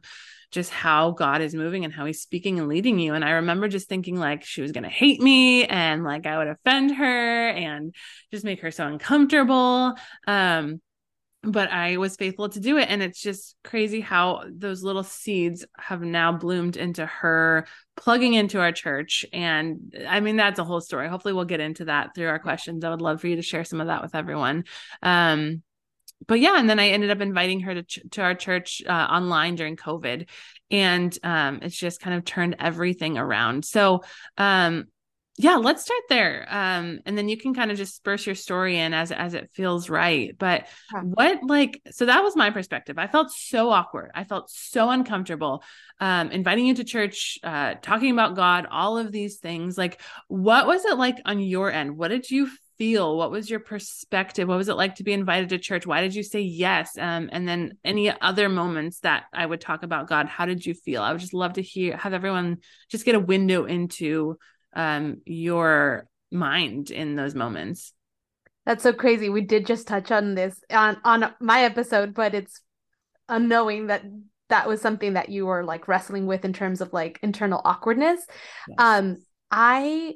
just 0.51 0.71
how 0.71 1.11
God 1.11 1.41
is 1.41 1.53
moving 1.53 1.85
and 1.85 1.93
how 1.93 2.05
he's 2.05 2.21
speaking 2.21 2.59
and 2.59 2.67
leading 2.67 2.99
you. 2.99 3.13
And 3.13 3.23
I 3.23 3.31
remember 3.31 3.67
just 3.67 3.87
thinking 3.87 4.19
like 4.19 4.43
she 4.43 4.61
was 4.61 4.71
going 4.71 4.83
to 4.83 4.89
hate 4.89 5.21
me 5.21 5.65
and 5.65 6.03
like 6.03 6.25
I 6.25 6.37
would 6.37 6.47
offend 6.47 6.95
her 6.95 7.49
and 7.49 7.93
just 8.31 8.43
make 8.43 8.61
her 8.61 8.71
so 8.71 8.87
uncomfortable. 8.87 9.93
Um, 10.27 10.81
but 11.41 11.71
I 11.71 11.97
was 11.97 12.17
faithful 12.17 12.49
to 12.49 12.59
do 12.59 12.77
it. 12.77 12.89
And 12.89 13.01
it's 13.01 13.21
just 13.21 13.55
crazy 13.63 14.01
how 14.01 14.43
those 14.49 14.83
little 14.83 15.03
seeds 15.03 15.65
have 15.77 16.01
now 16.01 16.33
bloomed 16.33 16.75
into 16.75 17.05
her 17.05 17.65
plugging 17.95 18.33
into 18.33 18.59
our 18.59 18.71
church. 18.71 19.25
And 19.31 19.95
I 20.07 20.19
mean, 20.19 20.35
that's 20.35 20.59
a 20.59 20.65
whole 20.65 20.81
story. 20.81 21.07
Hopefully, 21.07 21.33
we'll 21.33 21.45
get 21.45 21.61
into 21.61 21.85
that 21.85 22.13
through 22.13 22.27
our 22.27 22.39
questions. 22.39 22.83
I 22.83 22.89
would 22.89 23.01
love 23.01 23.21
for 23.21 23.27
you 23.27 23.37
to 23.37 23.41
share 23.41 23.63
some 23.63 23.79
of 23.79 23.87
that 23.87 24.01
with 24.01 24.15
everyone. 24.15 24.65
Um, 25.01 25.63
but 26.27 26.39
yeah, 26.39 26.59
and 26.59 26.69
then 26.69 26.79
I 26.79 26.89
ended 26.89 27.11
up 27.11 27.21
inviting 27.21 27.61
her 27.61 27.73
to 27.75 27.83
ch- 27.83 27.99
to 28.11 28.21
our 28.21 28.35
church 28.35 28.81
uh, 28.85 28.91
online 28.91 29.55
during 29.55 29.75
COVID, 29.75 30.27
and 30.69 31.17
um, 31.23 31.59
it's 31.61 31.77
just 31.77 32.01
kind 32.01 32.15
of 32.17 32.25
turned 32.25 32.57
everything 32.59 33.17
around. 33.17 33.65
So 33.65 34.03
um, 34.37 34.85
yeah, 35.37 35.55
let's 35.55 35.83
start 35.83 36.01
there, 36.09 36.45
um, 36.49 36.99
and 37.05 37.17
then 37.17 37.29
you 37.29 37.37
can 37.37 37.53
kind 37.53 37.71
of 37.71 37.77
just 37.77 37.93
disperse 37.93 38.25
your 38.25 38.35
story 38.35 38.77
in 38.77 38.93
as 38.93 39.13
as 39.13 39.33
it 39.33 39.49
feels 39.53 39.89
right. 39.89 40.37
But 40.37 40.67
yeah. 40.93 41.01
what 41.01 41.39
like 41.43 41.81
so 41.91 42.07
that 42.07 42.23
was 42.23 42.35
my 42.35 42.49
perspective. 42.49 42.97
I 42.97 43.07
felt 43.07 43.31
so 43.31 43.69
awkward. 43.69 44.11
I 44.13 44.25
felt 44.25 44.51
so 44.51 44.89
uncomfortable 44.89 45.63
um, 46.01 46.31
inviting 46.31 46.65
you 46.65 46.75
to 46.75 46.83
church, 46.83 47.39
uh, 47.41 47.75
talking 47.81 48.11
about 48.11 48.35
God, 48.35 48.67
all 48.69 48.97
of 48.97 49.13
these 49.13 49.37
things. 49.37 49.77
Like, 49.77 50.01
what 50.27 50.67
was 50.67 50.83
it 50.83 50.97
like 50.97 51.21
on 51.23 51.39
your 51.39 51.71
end? 51.71 51.97
What 51.97 52.09
did 52.09 52.29
you 52.29 52.49
feel? 52.79 53.15
What 53.15 53.29
was 53.29 53.49
your 53.49 53.59
perspective? 53.59 54.47
What 54.47 54.57
was 54.57 54.69
it 54.69 54.77
like 54.77 54.95
to 54.95 55.03
be 55.03 55.13
invited 55.13 55.49
to 55.49 55.59
church? 55.59 55.85
Why 55.85 56.01
did 56.01 56.15
you 56.15 56.23
say 56.23 56.39
yes? 56.39 56.97
Um, 56.97 57.29
and 57.31 57.47
then 57.47 57.77
any 57.83 58.09
other 58.09 58.49
moments 58.49 59.01
that 59.01 59.25
I 59.31 59.45
would 59.45 59.61
talk 59.61 59.83
about 59.83 60.07
God, 60.07 60.27
how 60.27 60.45
did 60.45 60.65
you 60.65 60.73
feel? 60.73 61.03
I 61.03 61.11
would 61.11 61.21
just 61.21 61.33
love 61.33 61.53
to 61.53 61.61
hear, 61.61 61.97
have 61.97 62.13
everyone 62.13 62.59
just 62.89 63.05
get 63.05 63.15
a 63.15 63.19
window 63.19 63.65
into 63.65 64.37
um, 64.73 65.21
your 65.25 66.07
mind 66.31 66.89
in 66.89 67.15
those 67.15 67.35
moments. 67.35 67.93
That's 68.65 68.83
so 68.83 68.93
crazy. 68.93 69.29
We 69.29 69.41
did 69.41 69.65
just 69.65 69.87
touch 69.87 70.11
on 70.11 70.35
this 70.35 70.59
on 70.69 70.97
on 71.03 71.33
my 71.39 71.63
episode, 71.63 72.13
but 72.13 72.33
it's 72.33 72.61
unknowing 73.27 73.87
that 73.87 74.03
that 74.49 74.67
was 74.67 74.81
something 74.81 75.13
that 75.13 75.29
you 75.29 75.45
were 75.45 75.63
like 75.63 75.87
wrestling 75.87 76.27
with 76.27 76.45
in 76.45 76.53
terms 76.53 76.81
of 76.81 76.93
like 76.93 77.19
internal 77.21 77.61
awkwardness. 77.65 78.25
Yes. 78.67 78.75
Um, 78.77 79.17
I 79.51 80.15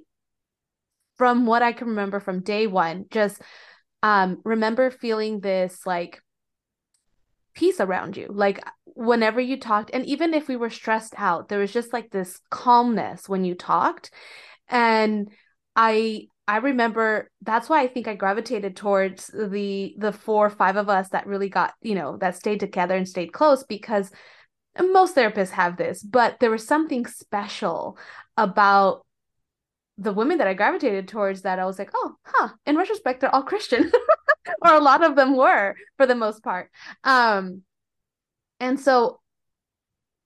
from 1.17 1.46
what 1.46 1.62
I 1.62 1.74
can 1.74 1.89
remember 1.89 2.20
from 2.20 2.41
day 2.41 2.67
one, 2.67 3.05
just 3.12 3.41
um, 4.01 4.41
remember 4.43 4.91
feeling 4.91 5.39
this 5.39 5.86
like 5.86 6.22
peace 7.53 7.79
around 7.79 8.17
you. 8.17 8.27
Like 8.29 8.63
whenever 8.86 9.39
you 9.39 9.60
talked, 9.60 9.91
and 9.93 10.05
even 10.05 10.34
if 10.34 10.48
we 10.48 10.55
were 10.55 10.70
stressed 10.70 11.13
out, 11.17 11.50
there 11.50 11.60
was 11.60 11.72
just 11.72 11.93
like 11.93 12.12
this 12.12 12.39
calmness 12.50 13.29
when 13.29 13.43
you 13.46 13.55
talked. 13.55 14.12
And 14.67 15.29
I 15.75 16.27
I 16.48 16.58
remember 16.58 17.29
that's 17.41 17.70
why 17.70 17.82
I 17.82 17.88
think 17.88 18.08
I 18.08 18.15
gravitated 18.15 18.75
towards 18.75 19.27
the 19.27 19.96
the 19.98 20.12
four 20.12 20.50
five 20.50 20.75
of 20.75 20.89
us 20.89 21.10
that 21.10 21.27
really 21.27 21.50
got, 21.50 21.74
you 21.82 21.96
know, 21.96 22.17
that 22.17 22.36
stayed 22.36 22.60
together 22.60 22.96
and 22.96 23.08
stayed 23.08 23.34
close 23.34 23.63
because 23.63 24.12
most 24.79 25.15
therapists 25.15 25.51
have 25.51 25.77
this, 25.77 26.01
but 26.01 26.39
there 26.39 26.51
was 26.51 26.65
something 26.65 27.05
special 27.05 27.98
about 28.38 29.02
the 29.98 30.14
women 30.14 30.40
that 30.40 30.48
I 30.48 30.54
gravitated 30.54 31.08
towards 31.08 31.44
that 31.44 31.60
I 31.60 31.66
was 31.66 31.78
like, 31.78 31.92
oh, 31.94 32.16
huh. 32.24 32.50
In 32.66 32.76
retrospect, 32.76 33.22
they're 33.22 33.34
all 33.34 33.44
Christian, 33.44 33.92
or 34.62 34.74
a 34.74 34.80
lot 34.80 35.04
of 35.04 35.16
them 35.16 35.36
were 35.36 35.76
for 35.98 36.06
the 36.06 36.16
most 36.16 36.44
part. 36.44 36.70
Um, 37.04 37.62
and 38.60 38.80
so 38.80 39.20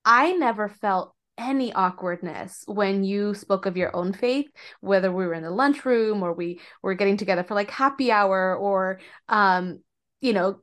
I 0.05 0.33
never 0.33 0.69
felt 0.69 1.13
any 1.37 1.71
awkwardness 1.73 2.63
when 2.65 3.03
you 3.03 3.33
spoke 3.33 3.65
of 3.65 3.77
your 3.77 3.95
own 3.95 4.13
faith, 4.13 4.47
whether 4.79 5.11
we 5.11 5.25
were 5.25 5.33
in 5.33 5.43
the 5.43 5.51
lunchroom 5.51 6.23
or 6.23 6.33
we 6.33 6.59
were 6.81 6.95
getting 6.95 7.17
together 7.17 7.43
for 7.43 7.53
like 7.53 7.69
happy 7.69 8.11
hour 8.11 8.55
or, 8.55 8.99
um, 9.29 9.79
you 10.21 10.33
know, 10.33 10.59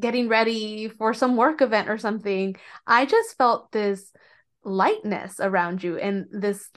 getting 0.00 0.28
ready 0.28 0.88
for 0.88 1.14
some 1.14 1.36
work 1.36 1.62
event 1.62 1.88
or 1.88 1.98
something. 1.98 2.56
I 2.86 3.06
just 3.06 3.36
felt 3.36 3.72
this 3.72 4.12
lightness 4.64 5.40
around 5.40 5.82
you 5.82 5.98
and 5.98 6.26
this 6.30 6.68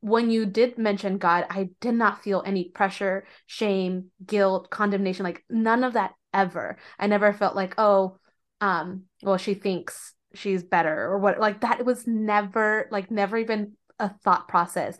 when 0.00 0.30
you 0.30 0.46
did 0.46 0.78
mention 0.78 1.18
God, 1.18 1.46
I 1.50 1.70
did 1.80 1.94
not 1.94 2.22
feel 2.22 2.42
any 2.44 2.70
pressure, 2.70 3.26
shame, 3.46 4.10
guilt, 4.24 4.70
condemnation, 4.70 5.24
like 5.24 5.44
none 5.50 5.84
of 5.84 5.94
that 5.94 6.14
ever. 6.32 6.78
I 6.98 7.06
never 7.06 7.32
felt 7.32 7.54
like, 7.54 7.74
oh, 7.78 8.16
um, 8.60 9.04
well, 9.22 9.36
she 9.36 9.54
thinks 9.54 10.14
she's 10.34 10.62
better 10.62 11.06
or 11.10 11.18
what 11.18 11.40
like 11.40 11.62
that 11.62 11.84
was 11.84 12.06
never 12.06 12.86
like 12.92 13.10
never 13.10 13.36
even 13.36 13.72
a 13.98 14.08
thought 14.22 14.46
process 14.46 14.96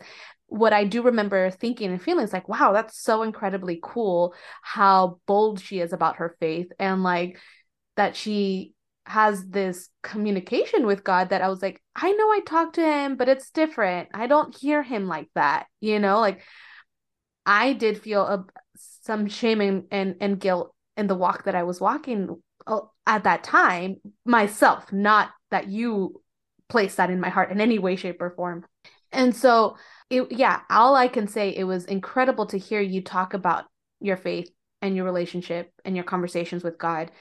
what 0.51 0.73
I 0.73 0.83
do 0.83 1.03
remember 1.03 1.49
thinking 1.49 1.91
and 1.91 2.01
feeling 2.01 2.25
is 2.25 2.33
like, 2.33 2.49
wow, 2.49 2.73
that's 2.73 3.01
so 3.01 3.23
incredibly 3.23 3.79
cool 3.81 4.35
how 4.61 5.21
bold 5.25 5.61
she 5.61 5.79
is 5.79 5.93
about 5.93 6.17
her 6.17 6.35
faith 6.41 6.69
and 6.77 7.03
like 7.03 7.39
that 7.95 8.17
she 8.17 8.73
has 9.05 9.45
this 9.47 9.89
communication 10.03 10.85
with 10.85 11.03
God 11.03 11.29
that 11.29 11.41
I 11.41 11.49
was 11.49 11.61
like, 11.61 11.81
I 11.95 12.11
know 12.11 12.27
I 12.31 12.41
talk 12.45 12.73
to 12.73 12.81
him, 12.81 13.15
but 13.15 13.29
it's 13.29 13.49
different. 13.51 14.09
I 14.13 14.27
don't 14.27 14.55
hear 14.55 14.83
him 14.83 15.07
like 15.07 15.29
that, 15.35 15.67
you 15.79 15.99
know? 15.99 16.19
Like 16.19 16.41
I 17.45 17.73
did 17.73 18.01
feel 18.01 18.21
a, 18.21 18.45
some 18.77 19.27
shame 19.27 19.61
and, 19.61 19.83
and, 19.91 20.15
and 20.21 20.39
guilt 20.39 20.73
in 20.97 21.07
the 21.07 21.15
walk 21.15 21.45
that 21.45 21.55
I 21.55 21.63
was 21.63 21.81
walking 21.81 22.41
uh, 22.67 22.81
at 23.07 23.23
that 23.23 23.43
time 23.43 23.97
myself, 24.25 24.93
not 24.93 25.31
that 25.49 25.67
you 25.67 26.21
placed 26.69 26.97
that 26.97 27.09
in 27.09 27.19
my 27.19 27.29
heart 27.29 27.51
in 27.51 27.59
any 27.59 27.79
way, 27.79 27.95
shape, 27.95 28.21
or 28.21 28.29
form. 28.29 28.65
And 29.11 29.35
so, 29.35 29.77
it, 30.09 30.31
yeah, 30.31 30.61
all 30.69 30.95
I 30.95 31.07
can 31.07 31.27
say, 31.27 31.49
it 31.49 31.63
was 31.63 31.85
incredible 31.85 32.45
to 32.47 32.57
hear 32.57 32.81
you 32.81 33.01
talk 33.01 33.33
about 33.33 33.65
your 33.99 34.17
faith 34.17 34.49
and 34.81 34.95
your 34.95 35.05
relationship 35.05 35.71
and 35.83 35.95
your 35.95 36.05
conversations 36.05 36.63
with 36.63 36.77
God. 36.77 37.11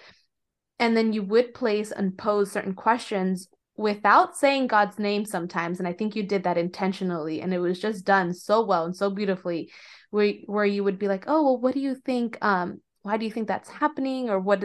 And 0.81 0.97
then 0.97 1.13
you 1.13 1.23
would 1.23 1.55
place 1.55 1.93
and 1.93 2.19
pose 2.19 2.51
certain 2.51 2.75
questions 2.75 3.49
without 3.77 4.37
saying 4.37 4.67
God's 4.67 4.99
name 4.99 5.25
sometimes. 5.25 5.79
And 5.79 5.87
I 5.87 5.93
think 5.93 6.17
you 6.17 6.25
did 6.25 6.43
that 6.43 6.59
intentionally. 6.59 7.41
And 7.41 7.55
it 7.55 7.59
was 7.59 7.79
just 7.79 8.05
done 8.05 8.35
so 8.35 8.65
well 8.65 8.85
and 8.85 8.97
so 8.97 9.11
beautifully, 9.11 9.71
where, 10.11 10.33
where 10.47 10.65
you 10.65 10.83
would 10.83 10.99
be 10.99 11.07
like, 11.07 11.25
oh, 11.29 11.45
well, 11.45 11.59
what 11.59 11.75
do 11.75 11.81
you 11.81 11.95
think? 11.95 12.37
Um, 12.43 12.81
why 13.03 13.17
do 13.17 13.25
you 13.25 13.31
think 13.31 13.47
that's 13.47 13.71
happening? 13.71 14.29
Or 14.29 14.41
what 14.41 14.65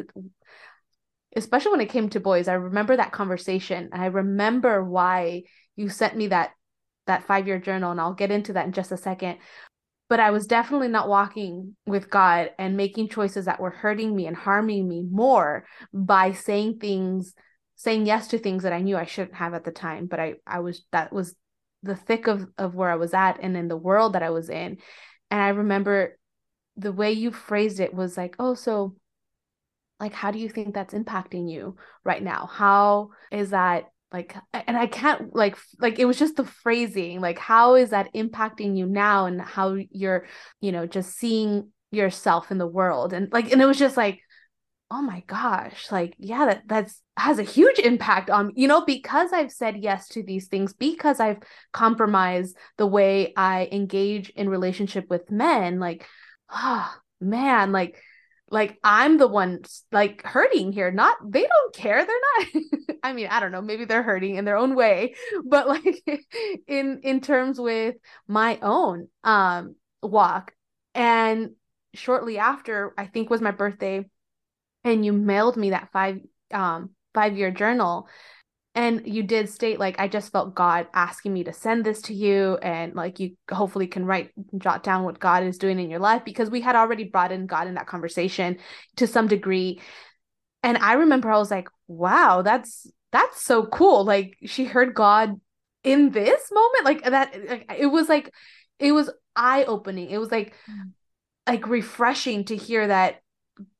especially 1.35 1.71
when 1.71 1.81
it 1.81 1.89
came 1.89 2.09
to 2.09 2.19
boys 2.19 2.47
i 2.47 2.53
remember 2.53 2.95
that 2.95 3.11
conversation 3.11 3.89
i 3.91 4.05
remember 4.05 4.83
why 4.83 5.43
you 5.75 5.89
sent 5.89 6.15
me 6.15 6.27
that 6.27 6.51
that 7.07 7.25
five 7.25 7.47
year 7.47 7.59
journal 7.59 7.91
and 7.91 7.99
i'll 7.99 8.13
get 8.13 8.31
into 8.31 8.53
that 8.53 8.65
in 8.65 8.71
just 8.71 8.91
a 8.91 8.97
second 8.97 9.37
but 10.09 10.19
i 10.19 10.31
was 10.31 10.47
definitely 10.47 10.87
not 10.87 11.09
walking 11.09 11.75
with 11.85 12.09
god 12.09 12.51
and 12.57 12.77
making 12.77 13.09
choices 13.09 13.45
that 13.45 13.59
were 13.59 13.69
hurting 13.69 14.15
me 14.15 14.27
and 14.27 14.35
harming 14.35 14.87
me 14.87 15.03
more 15.09 15.65
by 15.93 16.31
saying 16.31 16.77
things 16.79 17.33
saying 17.75 18.05
yes 18.05 18.27
to 18.27 18.37
things 18.37 18.63
that 18.63 18.73
i 18.73 18.81
knew 18.81 18.97
i 18.97 19.05
shouldn't 19.05 19.35
have 19.35 19.53
at 19.53 19.63
the 19.63 19.71
time. 19.71 20.07
But 20.07 20.19
i 20.19 20.33
i 20.47 20.59
was 20.59 20.83
that 20.91 21.11
was 21.11 21.35
the 21.83 21.95
thick 21.95 22.27
of 22.27 22.47
of 22.57 22.73
where 22.73 22.89
i 22.89 22.95
was 22.95 23.13
at 23.13 23.39
and 23.41 23.55
in 23.55 23.67
the 23.67 23.77
world 23.77 24.13
that 24.13 24.23
i 24.23 24.29
was 24.29 24.49
in. 24.49 24.77
And 25.29 25.41
i 25.41 25.49
remember 25.49 26.17
the 26.77 26.93
way 26.93 27.11
you 27.11 27.31
phrased 27.31 27.79
it 27.79 27.93
was 27.93 28.17
like 28.17 28.35
oh 28.39 28.53
so 28.53 28.95
like 29.99 30.13
how 30.13 30.31
do 30.31 30.39
you 30.39 30.49
think 30.49 30.73
that's 30.73 30.93
impacting 30.93 31.49
you 31.49 31.77
right 32.03 32.21
now? 32.21 32.49
How 32.51 33.11
is 33.31 33.51
that 33.51 33.85
like 34.15 34.35
and 34.53 34.77
i 34.77 34.87
can't 34.87 35.35
like 35.35 35.57
like 35.79 35.99
it 35.99 36.05
was 36.05 36.17
just 36.17 36.35
the 36.35 36.45
phrasing 36.45 37.19
like 37.19 37.37
how 37.37 37.75
is 37.75 37.89
that 37.89 38.13
impacting 38.13 38.77
you 38.77 38.85
now 38.85 39.25
and 39.25 39.41
how 39.41 39.77
you're 39.91 40.25
you 40.61 40.71
know 40.71 40.85
just 40.85 41.17
seeing 41.17 41.71
yourself 41.95 42.51
in 42.51 42.57
the 42.57 42.67
world? 42.67 43.13
And 43.13 43.31
like 43.31 43.51
and 43.51 43.61
it 43.61 43.65
was 43.65 43.79
just 43.79 43.97
like 43.97 44.21
oh 44.91 45.01
my 45.01 45.23
gosh 45.25 45.91
like 45.91 46.13
yeah 46.19 46.45
that 46.45 46.61
that's 46.67 47.01
has 47.17 47.39
a 47.39 47.43
huge 47.43 47.79
impact 47.79 48.29
on 48.29 48.51
you 48.55 48.67
know 48.67 48.85
because 48.85 49.33
i've 49.33 49.51
said 49.51 49.77
yes 49.77 50.07
to 50.09 50.21
these 50.21 50.47
things 50.47 50.73
because 50.73 51.19
i've 51.19 51.39
compromised 51.73 52.55
the 52.77 52.85
way 52.85 53.33
i 53.35 53.67
engage 53.71 54.29
in 54.29 54.47
relationship 54.47 55.09
with 55.09 55.31
men 55.31 55.79
like 55.79 56.05
oh, 56.51 56.95
man 57.19 57.71
like 57.71 57.99
like 58.49 58.77
I'm 58.83 59.17
the 59.17 59.27
one 59.27 59.63
like 59.91 60.23
hurting 60.23 60.71
here. 60.71 60.91
Not 60.91 61.17
they 61.27 61.41
don't 61.41 61.75
care. 61.75 62.05
They're 62.05 62.15
not. 62.37 62.63
I 63.03 63.13
mean, 63.13 63.27
I 63.27 63.39
don't 63.39 63.51
know. 63.51 63.61
Maybe 63.61 63.85
they're 63.85 64.03
hurting 64.03 64.35
in 64.35 64.45
their 64.45 64.57
own 64.57 64.75
way, 64.75 65.15
but 65.43 65.67
like 65.67 66.03
in 66.67 67.01
in 67.03 67.21
terms 67.21 67.59
with 67.59 67.95
my 68.27 68.59
own 68.61 69.07
um 69.23 69.75
walk. 70.01 70.53
And 70.93 71.51
shortly 71.93 72.37
after, 72.37 72.93
I 72.97 73.05
think 73.07 73.29
was 73.29 73.41
my 73.41 73.51
birthday, 73.51 74.05
and 74.83 75.05
you 75.05 75.13
mailed 75.13 75.57
me 75.57 75.71
that 75.71 75.91
five 75.91 76.19
um 76.51 76.91
five 77.13 77.37
year 77.37 77.51
journal 77.51 78.07
and 78.75 79.07
you 79.07 79.23
did 79.23 79.49
state 79.49 79.79
like 79.79 79.99
i 79.99 80.07
just 80.07 80.31
felt 80.31 80.53
god 80.53 80.87
asking 80.93 81.33
me 81.33 81.43
to 81.43 81.53
send 81.53 81.83
this 81.83 82.01
to 82.03 82.13
you 82.13 82.57
and 82.61 82.93
like 82.93 83.19
you 83.19 83.35
hopefully 83.49 83.87
can 83.87 84.05
write 84.05 84.31
jot 84.57 84.83
down 84.83 85.03
what 85.03 85.19
god 85.19 85.43
is 85.43 85.57
doing 85.57 85.79
in 85.79 85.89
your 85.89 85.99
life 85.99 86.23
because 86.25 86.49
we 86.49 86.61
had 86.61 86.75
already 86.75 87.05
brought 87.05 87.31
in 87.31 87.47
god 87.47 87.67
in 87.67 87.75
that 87.75 87.87
conversation 87.87 88.57
to 88.97 89.07
some 89.07 89.27
degree. 89.27 89.81
And 90.61 90.77
i 90.77 90.93
remember 90.93 91.31
i 91.31 91.37
was 91.37 91.51
like 91.51 91.69
wow 91.87 92.41
that's 92.41 92.87
that's 93.15 93.45
so 93.45 93.65
cool. 93.65 94.03
Like 94.03 94.37
she 94.45 94.65
heard 94.65 94.93
god 94.93 95.39
in 95.83 96.11
this 96.11 96.51
moment? 96.51 96.83
Like 96.85 97.03
that 97.03 97.49
like, 97.49 97.75
it 97.77 97.85
was 97.85 98.09
like 98.09 98.33
it 98.77 98.91
was 98.91 99.09
eye 99.37 99.63
opening 99.65 100.09
it 100.09 100.17
was 100.17 100.31
like 100.31 100.53
mm. 100.69 100.91
like 101.47 101.67
refreshing 101.67 102.45
to 102.45 102.55
hear 102.55 102.87
that 102.87 103.21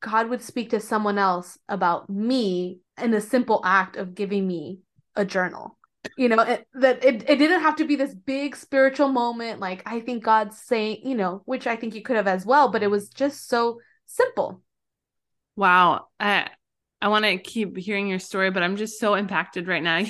god 0.02 0.30
would 0.30 0.42
speak 0.42 0.70
to 0.70 0.80
someone 0.80 1.18
else 1.18 1.58
about 1.68 2.10
me 2.10 2.80
in 3.02 3.14
a 3.14 3.22
simple 3.22 3.62
act 3.64 3.98
of 3.98 4.16
giving 4.16 4.48
me 4.48 4.80
a 5.16 5.26
journal. 5.26 5.78
You 6.18 6.30
know 6.30 6.40
it, 6.42 6.68
that 6.76 7.04
it, 7.04 7.28
it 7.28 7.38
didn't 7.38 7.62
have 7.62 7.78
to 7.78 7.86
be 7.86 7.96
this 7.96 8.14
big 8.14 8.56
spiritual 8.56 9.08
moment 9.08 9.60
like 9.60 9.82
i 9.88 10.00
think 10.00 10.24
god's 10.24 10.56
saying 10.62 11.00
you 11.04 11.16
know 11.16 11.42
which 11.46 11.66
i 11.66 11.76
think 11.76 11.96
you 11.96 12.04
could 12.04 12.16
have 12.16 12.28
as 12.28 12.46
well 12.46 12.70
but 12.70 12.84
it 12.84 12.92
was 12.92 13.10
just 13.10 13.50
so 13.50 13.80
simple. 14.06 14.62
Wow. 15.56 16.08
I 16.20 16.50
i 17.02 17.08
want 17.08 17.26
to 17.26 17.38
keep 17.38 17.76
hearing 17.76 18.08
your 18.08 18.20
story 18.20 18.52
but 18.52 18.62
i'm 18.62 18.78
just 18.78 19.00
so 19.00 19.16
impacted 19.16 19.68
right 19.68 19.82
now. 19.82 20.06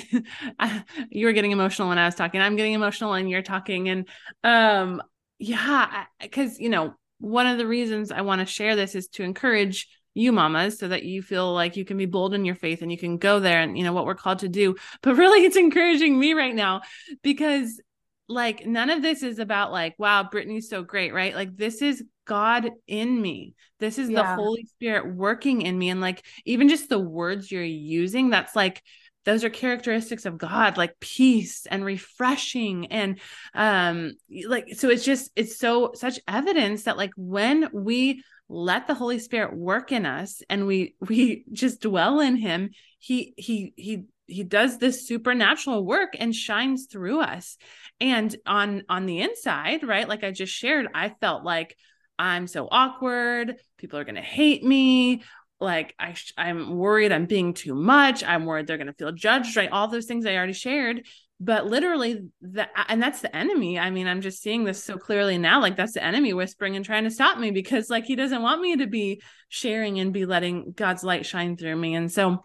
You 1.10 1.26
were 1.26 1.32
getting 1.32 1.52
emotional 1.52 1.88
when 1.88 1.98
i 1.98 2.04
was 2.04 2.14
talking. 2.14 2.42
I'm 2.42 2.56
getting 2.56 2.74
emotional 2.74 3.14
and 3.14 3.30
you're 3.30 3.40
talking. 3.40 3.88
And 3.88 4.08
um 4.44 5.02
yeah 5.38 6.04
because 6.20 6.60
you 6.60 6.68
know 6.68 6.94
one 7.18 7.46
of 7.46 7.58
the 7.58 7.66
reasons 7.66 8.10
i 8.12 8.20
want 8.20 8.40
to 8.40 8.46
share 8.46 8.76
this 8.76 8.94
is 8.94 9.08
to 9.08 9.22
encourage 9.22 9.88
you 10.16 10.32
mamas 10.32 10.78
so 10.78 10.88
that 10.88 11.04
you 11.04 11.20
feel 11.22 11.52
like 11.52 11.76
you 11.76 11.84
can 11.84 11.98
be 11.98 12.06
bold 12.06 12.32
in 12.32 12.46
your 12.46 12.54
faith 12.54 12.80
and 12.80 12.90
you 12.90 12.96
can 12.96 13.18
go 13.18 13.38
there 13.38 13.60
and 13.60 13.76
you 13.76 13.84
know 13.84 13.92
what 13.92 14.06
we're 14.06 14.14
called 14.14 14.38
to 14.38 14.48
do. 14.48 14.74
But 15.02 15.16
really 15.16 15.44
it's 15.44 15.56
encouraging 15.56 16.18
me 16.18 16.32
right 16.32 16.54
now 16.54 16.80
because 17.22 17.80
like 18.26 18.66
none 18.66 18.88
of 18.88 19.02
this 19.02 19.22
is 19.22 19.38
about 19.38 19.70
like 19.70 19.94
wow 19.98 20.24
brittany's 20.28 20.70
so 20.70 20.82
great 20.82 21.12
right? 21.12 21.34
Like 21.34 21.54
this 21.54 21.82
is 21.82 22.02
god 22.26 22.70
in 22.86 23.20
me. 23.20 23.54
This 23.78 23.98
is 23.98 24.08
yeah. 24.08 24.22
the 24.22 24.42
holy 24.42 24.64
spirit 24.64 25.14
working 25.14 25.60
in 25.60 25.78
me. 25.78 25.90
And 25.90 26.00
like 26.00 26.24
even 26.46 26.70
just 26.70 26.88
the 26.88 26.98
words 26.98 27.52
you're 27.52 27.62
using 27.62 28.30
that's 28.30 28.56
like 28.56 28.82
those 29.26 29.44
are 29.44 29.50
characteristics 29.50 30.24
of 30.24 30.38
god 30.38 30.78
like 30.78 30.98
peace 31.00 31.66
and 31.70 31.84
refreshing 31.84 32.86
and 32.86 33.20
um 33.54 34.12
like 34.48 34.68
so 34.74 34.88
it's 34.88 35.04
just 35.04 35.30
it's 35.36 35.58
so 35.58 35.90
such 35.94 36.18
evidence 36.26 36.84
that 36.84 36.96
like 36.96 37.12
when 37.16 37.68
we 37.74 38.22
let 38.48 38.86
the 38.86 38.94
holy 38.94 39.18
spirit 39.18 39.54
work 39.54 39.92
in 39.92 40.06
us 40.06 40.40
and 40.48 40.66
we 40.66 40.94
we 41.08 41.44
just 41.52 41.82
dwell 41.82 42.20
in 42.20 42.36
him 42.36 42.70
he 42.98 43.34
he 43.36 43.74
he 43.76 44.04
he 44.26 44.42
does 44.42 44.78
this 44.78 45.06
supernatural 45.06 45.84
work 45.84 46.16
and 46.18 46.34
shines 46.34 46.86
through 46.90 47.20
us. 47.20 47.56
And 48.00 48.34
on 48.44 48.82
on 48.88 49.06
the 49.06 49.20
inside 49.20 49.82
right 49.82 50.06
like 50.06 50.22
i 50.22 50.30
just 50.30 50.52
shared 50.52 50.86
i 50.94 51.08
felt 51.08 51.44
like 51.44 51.74
i'm 52.18 52.46
so 52.46 52.68
awkward 52.70 53.56
people 53.78 53.98
are 53.98 54.04
going 54.04 54.16
to 54.16 54.20
hate 54.20 54.62
me 54.62 55.22
like 55.60 55.94
I 55.98 56.14
I'm 56.36 56.76
worried 56.76 57.12
I'm 57.12 57.26
being 57.26 57.54
too 57.54 57.74
much. 57.74 58.22
I'm 58.22 58.44
worried 58.44 58.66
they're 58.66 58.76
going 58.76 58.86
to 58.88 58.92
feel 58.92 59.12
judged, 59.12 59.56
right? 59.56 59.70
All 59.70 59.88
those 59.88 60.06
things 60.06 60.26
I 60.26 60.36
already 60.36 60.52
shared 60.52 61.02
but 61.38 61.66
literally 61.66 62.28
the, 62.40 62.66
and 62.88 63.02
that's 63.02 63.20
the 63.20 63.34
enemy 63.34 63.78
i 63.78 63.90
mean 63.90 64.06
i'm 64.06 64.20
just 64.20 64.42
seeing 64.42 64.64
this 64.64 64.82
so 64.82 64.96
clearly 64.96 65.36
now 65.36 65.60
like 65.60 65.76
that's 65.76 65.92
the 65.92 66.02
enemy 66.02 66.32
whispering 66.32 66.76
and 66.76 66.84
trying 66.84 67.04
to 67.04 67.10
stop 67.10 67.38
me 67.38 67.50
because 67.50 67.90
like 67.90 68.04
he 68.04 68.16
doesn't 68.16 68.42
want 68.42 68.60
me 68.60 68.76
to 68.76 68.86
be 68.86 69.20
sharing 69.48 70.00
and 70.00 70.12
be 70.12 70.24
letting 70.24 70.72
god's 70.74 71.04
light 71.04 71.26
shine 71.26 71.56
through 71.56 71.76
me 71.76 71.94
and 71.94 72.10
so 72.10 72.44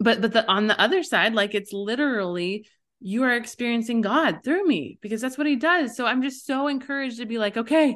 but 0.00 0.20
but 0.20 0.32
the 0.32 0.48
on 0.50 0.66
the 0.66 0.80
other 0.80 1.02
side 1.02 1.34
like 1.34 1.54
it's 1.54 1.72
literally 1.72 2.66
you 3.00 3.22
are 3.22 3.36
experiencing 3.36 4.00
god 4.00 4.40
through 4.42 4.66
me 4.66 4.98
because 5.02 5.20
that's 5.20 5.36
what 5.36 5.46
he 5.46 5.56
does 5.56 5.94
so 5.94 6.06
i'm 6.06 6.22
just 6.22 6.46
so 6.46 6.68
encouraged 6.68 7.18
to 7.18 7.26
be 7.26 7.38
like 7.38 7.56
okay 7.56 7.94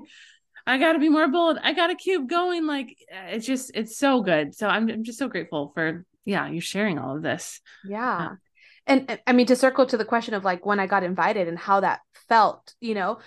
i 0.67 0.79
got 0.79 0.93
to 0.93 0.99
be 0.99 1.09
more 1.09 1.29
bold. 1.29 1.59
I 1.63 1.73
got 1.73 1.89
to 1.89 1.95
keep 1.95 2.29
going. 2.29 2.67
Like 2.67 2.97
it's 3.11 3.47
just 3.47 3.71
it's 3.75 3.97
so 3.97 4.23
good. 4.23 4.55
So 4.55 4.69
I'm, 4.69 4.89
I'm 4.89 5.05
just 5.05 5.19
so 5.19 5.29
grateful 5.29 5.73
for 5.75 6.05
yeah 6.25 6.49
you 6.49 6.61
sharing 6.61 6.99
all 6.99 7.17
of 7.17 7.23
this. 7.23 7.61
Yeah. 7.85 8.37
And, 8.87 9.11
and 9.11 9.21
i 9.27 9.33
mean 9.33 9.47
to 9.47 9.57
circle 9.57 9.87
to 9.87 9.99
the 9.99 10.07
question 10.07 10.33
of 10.33 10.43
like 10.43 10.65
when 10.65 10.81
i 10.81 10.87
got 10.87 11.05
invited 11.05 11.47
and 11.47 11.59
how 11.59 11.81
that 11.81 12.01
felt 12.29 12.75
you 12.81 12.95
know 12.95 13.19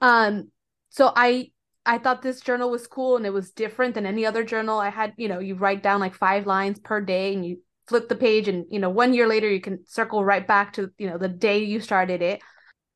um 0.00 0.50
so 0.90 1.12
i 1.14 1.50
I 1.86 1.98
thought 1.98 2.20
this 2.22 2.40
journal 2.40 2.70
was 2.70 2.86
cool 2.86 3.16
and 3.16 3.24
it 3.24 3.32
was 3.32 3.50
different 3.50 3.94
than 3.94 4.04
any 4.04 4.26
other 4.26 4.44
journal. 4.44 4.78
I 4.78 4.90
had, 4.90 5.14
you 5.16 5.28
know, 5.28 5.38
you 5.38 5.54
write 5.54 5.82
down 5.82 5.98
like 5.98 6.14
five 6.14 6.46
lines 6.46 6.78
per 6.78 7.00
day 7.00 7.32
and 7.32 7.44
you 7.44 7.60
flip 7.90 8.08
the 8.08 8.14
page 8.14 8.46
and 8.46 8.66
you 8.70 8.78
know 8.78 8.88
one 8.88 9.12
year 9.12 9.26
later 9.26 9.50
you 9.50 9.60
can 9.60 9.84
circle 9.84 10.24
right 10.24 10.46
back 10.46 10.74
to 10.74 10.92
you 10.96 11.10
know 11.10 11.18
the 11.18 11.28
day 11.28 11.64
you 11.64 11.80
started 11.80 12.22
it 12.22 12.40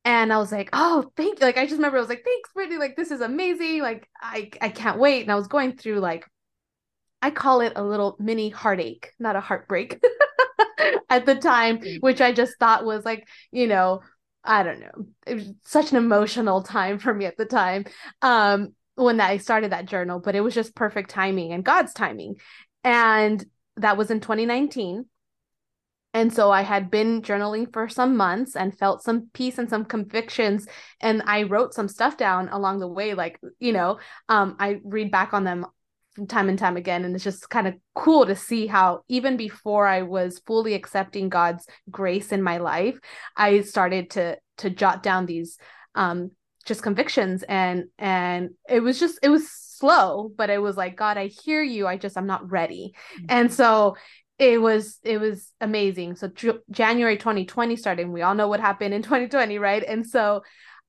and 0.05 0.31
i 0.31 0.37
was 0.37 0.51
like 0.51 0.69
oh 0.73 1.11
thank 1.17 1.39
you 1.39 1.45
like 1.45 1.57
i 1.57 1.65
just 1.65 1.75
remember 1.75 1.97
i 1.97 1.99
was 1.99 2.09
like 2.09 2.23
thanks 2.23 2.49
brittany 2.53 2.77
like 2.77 2.95
this 2.95 3.11
is 3.11 3.21
amazing 3.21 3.81
like 3.81 4.07
i 4.21 4.49
i 4.61 4.69
can't 4.69 4.99
wait 4.99 5.21
and 5.21 5.31
i 5.31 5.35
was 5.35 5.47
going 5.47 5.75
through 5.75 5.99
like 5.99 6.25
i 7.21 7.29
call 7.29 7.61
it 7.61 7.73
a 7.75 7.83
little 7.83 8.15
mini 8.19 8.49
heartache 8.49 9.11
not 9.19 9.35
a 9.35 9.41
heartbreak 9.41 10.01
at 11.09 11.25
the 11.25 11.35
time 11.35 11.79
mm. 11.79 12.01
which 12.01 12.21
i 12.21 12.31
just 12.31 12.57
thought 12.59 12.85
was 12.85 13.03
like 13.03 13.27
you 13.51 13.67
know 13.67 14.01
i 14.43 14.63
don't 14.63 14.79
know 14.79 15.05
it 15.27 15.35
was 15.35 15.51
such 15.63 15.91
an 15.91 15.97
emotional 15.97 16.61
time 16.61 16.99
for 16.99 17.13
me 17.13 17.25
at 17.25 17.37
the 17.37 17.45
time 17.45 17.83
um 18.21 18.73
when 18.95 19.19
i 19.19 19.37
started 19.37 19.71
that 19.71 19.87
journal 19.87 20.19
but 20.19 20.35
it 20.35 20.41
was 20.41 20.53
just 20.53 20.75
perfect 20.75 21.09
timing 21.09 21.51
and 21.51 21.65
god's 21.65 21.93
timing 21.93 22.35
and 22.85 23.43
that 23.77 23.97
was 23.97 24.11
in 24.11 24.19
2019. 24.19 25.05
And 26.15 26.33
so 26.33 26.49
I 26.49 26.61
had 26.61 26.89
been 26.89 27.21
journaling 27.21 27.71
for 27.73 27.89
some 27.89 28.15
months 28.15 28.55
and 28.55 28.75
felt 28.75 29.03
some 29.03 29.27
peace 29.33 29.57
and 29.57 29.69
some 29.69 29.83
convictions. 29.83 30.65
And 31.01 31.21
I 31.25 31.43
wrote 31.43 31.73
some 31.73 31.89
stuff 31.89 32.15
down 32.15 32.47
along 32.47 32.79
the 32.79 32.87
way. 32.87 33.13
Like, 33.13 33.37
you 33.59 33.73
know, 33.73 33.99
um, 34.29 34.55
I 34.57 34.79
read 34.85 35.11
back 35.11 35.33
on 35.33 35.43
them 35.43 35.65
time 36.29 36.47
and 36.47 36.57
time 36.57 36.77
again. 36.77 37.03
And 37.03 37.13
it's 37.13 37.23
just 37.25 37.49
kind 37.49 37.67
of 37.67 37.75
cool 37.95 38.25
to 38.27 38.35
see 38.35 38.65
how, 38.65 39.01
even 39.09 39.35
before 39.35 39.87
I 39.87 40.03
was 40.03 40.39
fully 40.47 40.73
accepting 40.73 41.27
God's 41.27 41.67
grace 41.91 42.31
in 42.31 42.41
my 42.41 42.59
life, 42.59 42.97
I 43.35 43.61
started 43.61 44.11
to 44.11 44.37
to 44.59 44.69
jot 44.69 45.03
down 45.03 45.25
these 45.25 45.57
um 45.95 46.31
just 46.63 46.81
convictions 46.81 47.43
and 47.43 47.87
and 47.99 48.51
it 48.69 48.79
was 48.79 49.01
just 49.01 49.19
it 49.21 49.27
was 49.27 49.51
slow, 49.51 50.31
but 50.35 50.49
it 50.49 50.61
was 50.61 50.77
like, 50.77 50.95
God, 50.95 51.17
I 51.17 51.27
hear 51.27 51.61
you. 51.61 51.87
I 51.87 51.97
just, 51.97 52.17
I'm 52.17 52.27
not 52.27 52.49
ready. 52.49 52.93
Mm-hmm. 53.17 53.25
And 53.29 53.53
so 53.53 53.95
it 54.37 54.59
was, 54.59 54.99
it 55.03 55.19
was 55.19 55.51
amazing. 55.61 56.15
So 56.15 56.29
January 56.71 57.17
2020 57.17 57.75
started, 57.75 58.09
we 58.09 58.21
all 58.21 58.35
know 58.35 58.47
what 58.47 58.59
happened 58.59 58.93
in 58.93 59.01
2020, 59.01 59.59
right? 59.59 59.83
And 59.83 60.05
so 60.05 60.43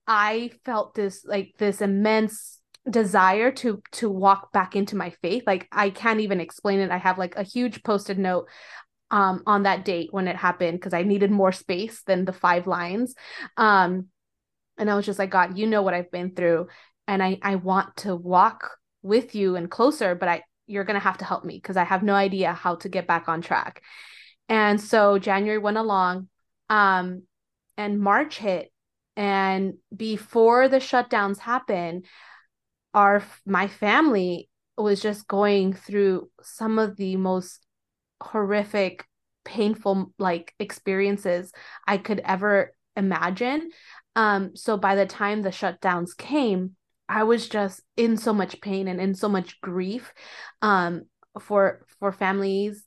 I 0.06 0.50
felt 0.64 0.94
this, 0.94 1.24
like, 1.24 1.54
this 1.58 1.80
immense 1.80 2.60
desire 2.88 3.50
to 3.50 3.82
to 3.90 4.08
walk 4.08 4.52
back 4.52 4.76
into 4.76 4.94
my 4.94 5.10
faith 5.20 5.42
like 5.44 5.66
i 5.72 5.90
can't 5.90 6.20
even 6.20 6.40
explain 6.40 6.78
it 6.78 6.88
i 6.92 6.96
have 6.96 7.18
like 7.18 7.34
a 7.34 7.42
huge 7.42 7.82
posted 7.82 8.16
note 8.16 8.46
um 9.10 9.42
on 9.44 9.64
that 9.64 9.84
date 9.84 10.06
when 10.12 10.28
it 10.28 10.36
happened 10.36 10.78
because 10.78 10.94
i 10.94 11.02
needed 11.02 11.28
more 11.28 11.50
space 11.50 12.02
than 12.02 12.24
the 12.24 12.32
five 12.32 12.68
lines 12.68 13.16
um 13.56 14.06
and 14.78 14.88
i 14.88 14.94
was 14.94 15.04
just 15.04 15.18
like 15.18 15.30
god 15.30 15.58
you 15.58 15.66
know 15.66 15.82
what 15.82 15.94
i've 15.94 16.12
been 16.12 16.32
through 16.32 16.68
and 17.08 17.22
I 17.22 17.38
I 17.42 17.56
want 17.56 17.96
to 17.98 18.14
walk 18.14 18.70
with 19.02 19.34
you 19.34 19.56
and 19.56 19.70
closer, 19.70 20.14
but 20.14 20.28
I 20.28 20.42
you're 20.66 20.84
going 20.84 20.98
to 20.98 21.04
have 21.04 21.18
to 21.18 21.24
help 21.24 21.44
me 21.44 21.56
because 21.56 21.76
I 21.76 21.84
have 21.84 22.02
no 22.02 22.14
idea 22.14 22.52
how 22.52 22.76
to 22.76 22.88
get 22.88 23.06
back 23.06 23.28
on 23.28 23.42
track. 23.42 23.82
And 24.48 24.80
so 24.80 25.18
January 25.18 25.58
went 25.58 25.76
along 25.76 26.28
um 26.68 27.22
and 27.76 28.00
March 28.00 28.38
hit 28.38 28.72
and 29.16 29.74
before 29.94 30.68
the 30.68 30.78
shutdowns 30.78 31.38
happened 31.38 32.04
our 32.92 33.22
my 33.44 33.68
family 33.68 34.48
was 34.76 35.00
just 35.00 35.28
going 35.28 35.72
through 35.72 36.28
some 36.42 36.78
of 36.78 36.96
the 36.96 37.16
most 37.16 37.64
horrific 38.22 39.04
painful 39.44 40.12
like 40.18 40.54
experiences 40.58 41.52
I 41.86 41.98
could 41.98 42.20
ever 42.24 42.74
imagine. 42.96 43.70
Um 44.16 44.56
so 44.56 44.76
by 44.76 44.96
the 44.96 45.06
time 45.06 45.42
the 45.42 45.50
shutdowns 45.50 46.16
came, 46.16 46.76
I 47.08 47.24
was 47.24 47.48
just 47.48 47.80
in 47.96 48.16
so 48.16 48.32
much 48.32 48.60
pain 48.60 48.88
and 48.88 49.00
in 49.00 49.14
so 49.14 49.28
much 49.28 49.60
grief 49.60 50.12
um, 50.62 51.02
for 51.40 51.86
for 52.00 52.12
families 52.12 52.84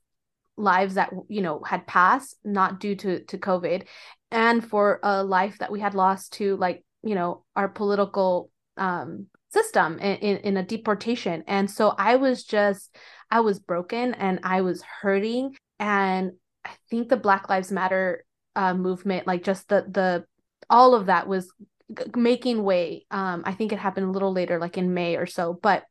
lives 0.58 0.96
that 0.96 1.12
you 1.30 1.42
know 1.42 1.62
had 1.66 1.88
passed 1.88 2.36
not 2.44 2.82
due 2.82 2.94
to 2.94 3.24
to 3.24 3.38
covid 3.38 3.88
and 4.30 4.68
for 4.68 5.00
a 5.04 5.24
life 5.24 5.58
that 5.60 5.72
we 5.72 5.80
had 5.80 5.94
lost 5.94 6.34
to 6.34 6.58
like 6.58 6.84
you 7.02 7.16
know 7.16 7.46
our 7.56 7.70
political 7.70 8.52
um 8.76 9.28
system 9.52 9.98
in, 10.00 10.18
in, 10.18 10.38
in 10.38 10.58
a 10.58 10.64
deportation. 10.64 11.44
And 11.48 11.70
so 11.70 11.94
i 11.98 12.16
was 12.16 12.44
just 12.44 12.96
i 13.32 13.40
was 13.40 13.60
broken 13.60 14.14
and 14.14 14.40
i 14.44 14.62
was 14.62 14.84
hurting. 15.02 15.56
And 15.80 16.34
i 16.66 16.72
think 16.90 17.10
the 17.10 17.18
black 17.18 17.50
lives 17.50 17.72
matter 17.72 18.26
uh, 18.56 18.74
movement 18.74 19.28
like 19.28 19.44
just 19.44 19.70
the 19.70 19.86
the 19.90 20.26
all 20.70 20.94
of 20.94 21.06
that 21.06 21.28
was 21.28 21.52
making 22.16 22.64
way. 22.64 23.06
Um, 23.12 23.44
I 23.46 23.54
think 23.54 23.72
it 23.72 23.80
happened 23.80 24.08
a 24.08 24.12
little 24.12 24.32
later, 24.32 24.60
like 24.60 24.78
in 24.78 24.94
May 24.94 25.16
or 25.16 25.26
so. 25.26 25.54
But 25.54 25.84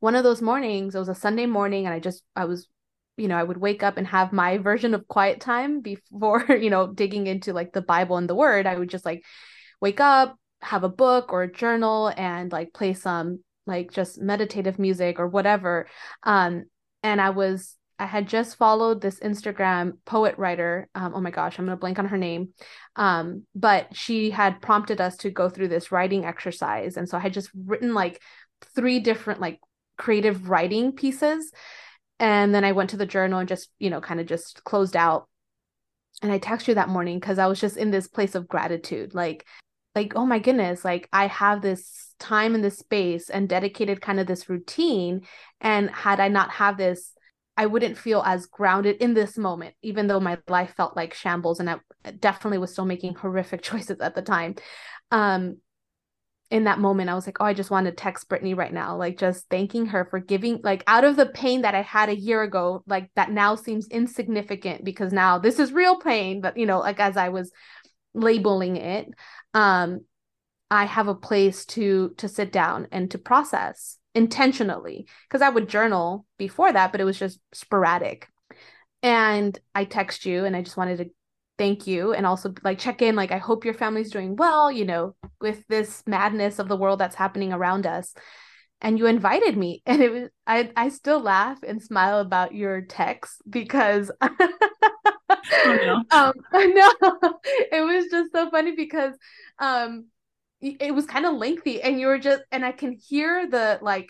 one 0.00 0.14
of 0.14 0.24
those 0.24 0.42
mornings, 0.42 0.94
it 0.94 0.98
was 0.98 1.08
a 1.08 1.14
Sunday 1.14 1.46
morning, 1.46 1.86
and 1.86 1.94
I 1.94 2.00
just 2.00 2.22
I 2.36 2.44
was, 2.44 2.68
you 3.16 3.28
know, 3.28 3.36
I 3.36 3.42
would 3.42 3.56
wake 3.56 3.82
up 3.82 3.96
and 3.96 4.06
have 4.06 4.32
my 4.32 4.58
version 4.70 4.94
of 4.94 5.08
quiet 5.08 5.40
time 5.40 5.80
before, 5.80 6.44
you 6.48 6.70
know, 6.70 6.92
digging 6.92 7.26
into 7.26 7.52
like 7.52 7.72
the 7.72 7.82
Bible 7.82 8.16
and 8.16 8.28
the 8.28 8.34
Word. 8.34 8.66
I 8.66 8.76
would 8.76 8.90
just 8.90 9.04
like 9.04 9.24
wake 9.80 10.00
up, 10.00 10.36
have 10.62 10.84
a 10.84 10.88
book 10.88 11.32
or 11.32 11.42
a 11.42 11.52
journal, 11.52 12.12
and 12.16 12.50
like 12.52 12.72
play 12.72 12.94
some 12.94 13.40
like 13.66 13.92
just 13.92 14.20
meditative 14.20 14.78
music 14.78 15.18
or 15.18 15.26
whatever. 15.26 15.86
Um, 16.22 16.64
and 17.02 17.20
I 17.20 17.30
was 17.30 17.76
I 17.98 18.06
had 18.06 18.28
just 18.28 18.56
followed 18.56 19.00
this 19.00 19.20
Instagram 19.20 19.98
poet 20.04 20.36
writer. 20.36 20.88
Um, 20.94 21.12
oh 21.14 21.20
my 21.20 21.30
gosh, 21.30 21.58
I'm 21.58 21.64
gonna 21.64 21.76
blank 21.76 21.98
on 21.98 22.06
her 22.06 22.18
name. 22.18 22.50
Um, 22.96 23.44
but 23.54 23.94
she 23.94 24.30
had 24.30 24.60
prompted 24.60 25.00
us 25.00 25.16
to 25.18 25.30
go 25.30 25.48
through 25.48 25.68
this 25.68 25.92
writing 25.92 26.24
exercise, 26.24 26.96
and 26.96 27.08
so 27.08 27.16
I 27.16 27.20
had 27.20 27.32
just 27.32 27.50
written 27.54 27.94
like 27.94 28.20
three 28.74 29.00
different 29.00 29.40
like 29.40 29.60
creative 29.96 30.48
writing 30.48 30.92
pieces, 30.92 31.52
and 32.18 32.54
then 32.54 32.64
I 32.64 32.72
went 32.72 32.90
to 32.90 32.96
the 32.96 33.06
journal 33.06 33.38
and 33.38 33.48
just 33.48 33.70
you 33.78 33.90
know 33.90 34.00
kind 34.00 34.20
of 34.20 34.26
just 34.26 34.64
closed 34.64 34.96
out. 34.96 35.28
And 36.22 36.32
I 36.32 36.38
texted 36.38 36.68
you 36.68 36.74
that 36.74 36.88
morning 36.88 37.18
because 37.20 37.38
I 37.38 37.46
was 37.46 37.60
just 37.60 37.76
in 37.76 37.90
this 37.90 38.08
place 38.08 38.34
of 38.34 38.48
gratitude, 38.48 39.14
like 39.14 39.46
like 39.94 40.14
oh 40.16 40.26
my 40.26 40.38
goodness 40.38 40.84
like 40.84 41.08
i 41.12 41.26
have 41.26 41.62
this 41.62 42.14
time 42.18 42.54
in 42.54 42.62
this 42.62 42.78
space 42.78 43.30
and 43.30 43.48
dedicated 43.48 44.00
kind 44.00 44.18
of 44.18 44.26
this 44.26 44.48
routine 44.48 45.20
and 45.60 45.90
had 45.90 46.20
i 46.20 46.28
not 46.28 46.50
have 46.50 46.76
this 46.76 47.12
I 47.56 47.66
wouldn't 47.66 47.98
feel 47.98 48.22
as 48.24 48.46
grounded 48.46 48.96
in 48.96 49.14
this 49.14 49.38
moment, 49.38 49.74
even 49.82 50.06
though 50.06 50.20
my 50.20 50.38
life 50.48 50.74
felt 50.76 50.96
like 50.96 51.14
shambles 51.14 51.60
and 51.60 51.70
I 51.70 51.76
definitely 52.18 52.58
was 52.58 52.72
still 52.72 52.84
making 52.84 53.14
horrific 53.14 53.62
choices 53.62 54.00
at 54.00 54.14
the 54.14 54.22
time. 54.22 54.56
Um, 55.10 55.58
in 56.50 56.64
that 56.64 56.78
moment, 56.78 57.08
I 57.08 57.14
was 57.14 57.26
like, 57.26 57.38
oh, 57.40 57.44
I 57.44 57.54
just 57.54 57.70
want 57.70 57.86
to 57.86 57.92
text 57.92 58.28
Brittany 58.28 58.54
right 58.54 58.72
now, 58.72 58.96
like 58.96 59.18
just 59.18 59.48
thanking 59.48 59.86
her 59.86 60.04
for 60.04 60.20
giving, 60.20 60.60
like, 60.62 60.84
out 60.86 61.04
of 61.04 61.16
the 61.16 61.26
pain 61.26 61.62
that 61.62 61.74
I 61.74 61.82
had 61.82 62.10
a 62.10 62.16
year 62.16 62.42
ago, 62.42 62.84
like 62.86 63.10
that 63.16 63.30
now 63.30 63.54
seems 63.54 63.88
insignificant 63.88 64.84
because 64.84 65.12
now 65.12 65.38
this 65.38 65.58
is 65.58 65.72
real 65.72 65.96
pain. 65.96 66.40
But, 66.40 66.56
you 66.56 66.66
know, 66.66 66.80
like 66.80 67.00
as 67.00 67.16
I 67.16 67.30
was 67.30 67.50
labeling 68.12 68.76
it, 68.76 69.08
um, 69.54 70.00
I 70.70 70.84
have 70.84 71.08
a 71.08 71.14
place 71.14 71.64
to 71.66 72.14
to 72.18 72.28
sit 72.28 72.52
down 72.52 72.88
and 72.90 73.10
to 73.12 73.18
process 73.18 73.98
intentionally 74.14 75.06
because 75.28 75.42
I 75.42 75.48
would 75.48 75.68
journal 75.68 76.26
before 76.38 76.72
that, 76.72 76.92
but 76.92 77.00
it 77.00 77.04
was 77.04 77.18
just 77.18 77.40
sporadic. 77.52 78.28
And 79.02 79.58
I 79.74 79.84
text 79.84 80.24
you 80.24 80.44
and 80.44 80.56
I 80.56 80.62
just 80.62 80.76
wanted 80.76 80.98
to 80.98 81.10
thank 81.58 81.86
you 81.86 82.12
and 82.12 82.26
also 82.26 82.52
like 82.62 82.78
check 82.78 83.02
in 83.02 83.14
like 83.14 83.30
I 83.30 83.38
hope 83.38 83.64
your 83.64 83.74
family's 83.74 84.10
doing 84.10 84.36
well, 84.36 84.70
you 84.72 84.84
know, 84.84 85.14
with 85.40 85.66
this 85.68 86.02
madness 86.06 86.58
of 86.58 86.68
the 86.68 86.76
world 86.76 86.98
that's 86.98 87.14
happening 87.14 87.52
around 87.52 87.86
us. 87.86 88.14
And 88.80 88.98
you 88.98 89.06
invited 89.06 89.56
me 89.56 89.82
and 89.86 90.02
it 90.02 90.12
was 90.12 90.28
I 90.46 90.70
I 90.76 90.88
still 90.88 91.20
laugh 91.20 91.58
and 91.66 91.82
smile 91.82 92.20
about 92.20 92.54
your 92.54 92.82
text 92.82 93.42
because 93.48 94.10
oh, 94.20 94.34
no. 95.64 96.04
um 96.10 96.32
no 96.52 96.90
it 97.72 97.84
was 97.84 98.06
just 98.10 98.32
so 98.32 98.50
funny 98.50 98.74
because 98.74 99.14
um 99.58 100.06
it 100.64 100.94
was 100.94 101.06
kind 101.06 101.26
of 101.26 101.34
lengthy 101.34 101.82
and 101.82 102.00
you 102.00 102.06
were 102.06 102.18
just 102.18 102.42
and 102.52 102.64
i 102.64 102.72
can 102.72 102.92
hear 102.92 103.48
the 103.48 103.78
like 103.82 104.08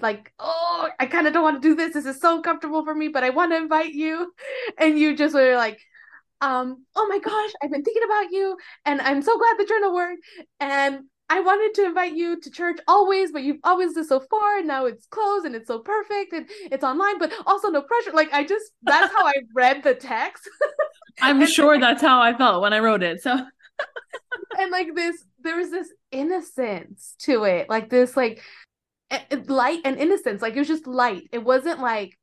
like 0.00 0.32
oh 0.38 0.88
i 1.00 1.06
kind 1.06 1.26
of 1.26 1.32
don't 1.32 1.42
want 1.42 1.60
to 1.60 1.68
do 1.68 1.74
this 1.74 1.94
this 1.94 2.06
is 2.06 2.20
so 2.20 2.40
comfortable 2.40 2.84
for 2.84 2.94
me 2.94 3.08
but 3.08 3.24
i 3.24 3.30
want 3.30 3.52
to 3.52 3.56
invite 3.56 3.92
you 3.92 4.32
and 4.78 4.98
you 4.98 5.16
just 5.16 5.34
were 5.34 5.56
like 5.56 5.80
um 6.40 6.84
oh 6.96 7.06
my 7.08 7.18
gosh 7.18 7.50
i've 7.62 7.70
been 7.70 7.82
thinking 7.82 8.04
about 8.04 8.30
you 8.30 8.56
and 8.84 9.00
i'm 9.00 9.22
so 9.22 9.36
glad 9.38 9.56
the 9.58 9.64
journal 9.64 9.94
worked 9.94 10.22
and 10.60 11.00
I 11.30 11.40
wanted 11.40 11.74
to 11.74 11.86
invite 11.86 12.14
you 12.14 12.38
to 12.40 12.50
church 12.50 12.78
always, 12.86 13.32
but 13.32 13.42
you've 13.42 13.60
always 13.64 13.94
been 13.94 14.04
so 14.04 14.20
far, 14.20 14.58
and 14.58 14.68
now 14.68 14.84
it's 14.84 15.06
closed 15.06 15.46
and 15.46 15.54
it's 15.54 15.68
so 15.68 15.78
perfect 15.78 16.34
and 16.34 16.46
it's 16.70 16.84
online, 16.84 17.18
but 17.18 17.32
also 17.46 17.70
no 17.70 17.80
pressure. 17.82 18.12
Like 18.12 18.32
I 18.32 18.44
just 18.44 18.72
that's 18.82 19.12
how 19.12 19.26
I 19.26 19.32
read 19.54 19.82
the 19.82 19.94
text. 19.94 20.48
I'm 21.22 21.46
sure 21.56 21.78
that's 21.78 22.02
how 22.02 22.20
I 22.20 22.36
felt 22.36 22.60
when 22.60 22.72
I 22.72 22.78
wrote 22.80 23.02
it. 23.02 23.22
So 23.22 23.38
and 24.58 24.70
like 24.70 24.94
this, 24.94 25.24
there 25.40 25.56
was 25.56 25.70
this 25.70 25.88
innocence 26.10 27.14
to 27.20 27.44
it, 27.44 27.68
like 27.68 27.90
this, 27.90 28.16
like 28.16 28.42
light 29.46 29.80
and 29.84 29.98
innocence. 29.98 30.42
Like 30.42 30.54
it 30.54 30.58
was 30.60 30.68
just 30.68 30.86
light. 30.86 31.28
It 31.32 31.44
wasn't 31.44 31.80
like 31.80 32.18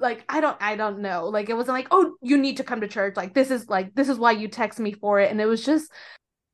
like 0.00 0.24
I 0.28 0.40
don't 0.40 0.56
I 0.60 0.76
don't 0.76 1.00
know. 1.00 1.28
Like 1.28 1.48
it 1.48 1.56
wasn't 1.56 1.76
like, 1.76 1.88
oh, 1.90 2.14
you 2.22 2.36
need 2.36 2.56
to 2.58 2.64
come 2.64 2.80
to 2.80 2.88
church. 2.88 3.16
Like 3.16 3.34
this 3.34 3.50
is 3.50 3.68
like 3.68 3.94
this 3.94 4.08
is 4.08 4.18
why 4.18 4.32
you 4.32 4.48
text 4.48 4.78
me 4.80 4.92
for 4.92 5.20
it. 5.20 5.30
And 5.30 5.40
it 5.40 5.46
was 5.46 5.64
just 5.64 5.90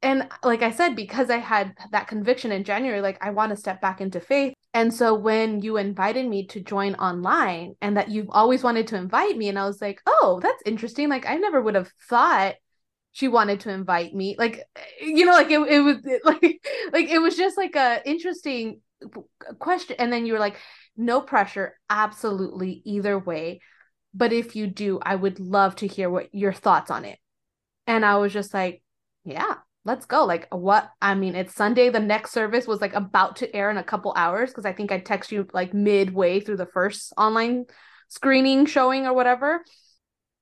and 0.02 0.28
like 0.42 0.62
I 0.62 0.70
said, 0.70 0.96
because 0.96 1.28
I 1.28 1.36
had 1.36 1.74
that 1.92 2.08
conviction 2.08 2.52
in 2.52 2.64
January, 2.64 3.02
like 3.02 3.18
I 3.20 3.30
want 3.30 3.50
to 3.50 3.56
step 3.56 3.80
back 3.82 4.00
into 4.00 4.20
faith. 4.20 4.54
And 4.72 4.94
so 4.94 5.14
when 5.14 5.60
you 5.60 5.76
invited 5.76 6.26
me 6.26 6.46
to 6.48 6.60
join 6.60 6.94
online 6.94 7.74
and 7.82 7.96
that 7.96 8.08
you've 8.08 8.30
always 8.30 8.62
wanted 8.62 8.86
to 8.88 8.96
invite 8.96 9.36
me, 9.36 9.48
and 9.48 9.58
I 9.58 9.66
was 9.66 9.82
like, 9.82 10.00
oh, 10.06 10.40
that's 10.42 10.62
interesting. 10.64 11.08
Like 11.08 11.28
I 11.28 11.36
never 11.36 11.60
would 11.60 11.74
have 11.74 11.92
thought 12.08 12.54
she 13.12 13.28
wanted 13.28 13.60
to 13.60 13.70
invite 13.70 14.14
me. 14.14 14.36
Like, 14.38 14.62
you 15.00 15.24
know, 15.24 15.32
like 15.32 15.50
it, 15.50 15.60
it 15.60 15.80
was 15.80 15.96
like 16.24 16.66
like 16.92 17.08
it 17.08 17.20
was 17.20 17.36
just 17.36 17.56
like 17.56 17.76
a 17.76 18.00
interesting 18.08 18.80
question. 19.58 19.96
And 19.98 20.12
then 20.12 20.26
you 20.26 20.32
were 20.32 20.38
like, 20.38 20.56
no 20.96 21.20
pressure, 21.20 21.78
absolutely 21.88 22.82
either 22.84 23.18
way. 23.18 23.60
But 24.12 24.32
if 24.32 24.56
you 24.56 24.66
do, 24.66 24.98
I 25.00 25.14
would 25.14 25.40
love 25.40 25.76
to 25.76 25.86
hear 25.86 26.10
what 26.10 26.34
your 26.34 26.52
thoughts 26.52 26.90
on 26.90 27.04
it. 27.04 27.18
And 27.86 28.04
I 28.04 28.16
was 28.16 28.32
just 28.32 28.52
like, 28.52 28.82
yeah, 29.24 29.54
let's 29.84 30.06
go. 30.06 30.24
Like 30.24 30.48
what 30.50 30.90
I 31.00 31.14
mean, 31.14 31.34
it's 31.34 31.54
Sunday. 31.54 31.90
The 31.90 32.00
next 32.00 32.32
service 32.32 32.66
was 32.66 32.80
like 32.80 32.94
about 32.94 33.36
to 33.36 33.54
air 33.54 33.70
in 33.70 33.76
a 33.76 33.84
couple 33.84 34.12
hours 34.16 34.50
because 34.50 34.66
I 34.66 34.72
think 34.72 34.92
I 34.92 34.98
text 34.98 35.32
you 35.32 35.46
like 35.52 35.74
midway 35.74 36.40
through 36.40 36.58
the 36.58 36.66
first 36.66 37.12
online 37.16 37.66
screening 38.08 38.66
showing 38.66 39.06
or 39.06 39.14
whatever. 39.14 39.64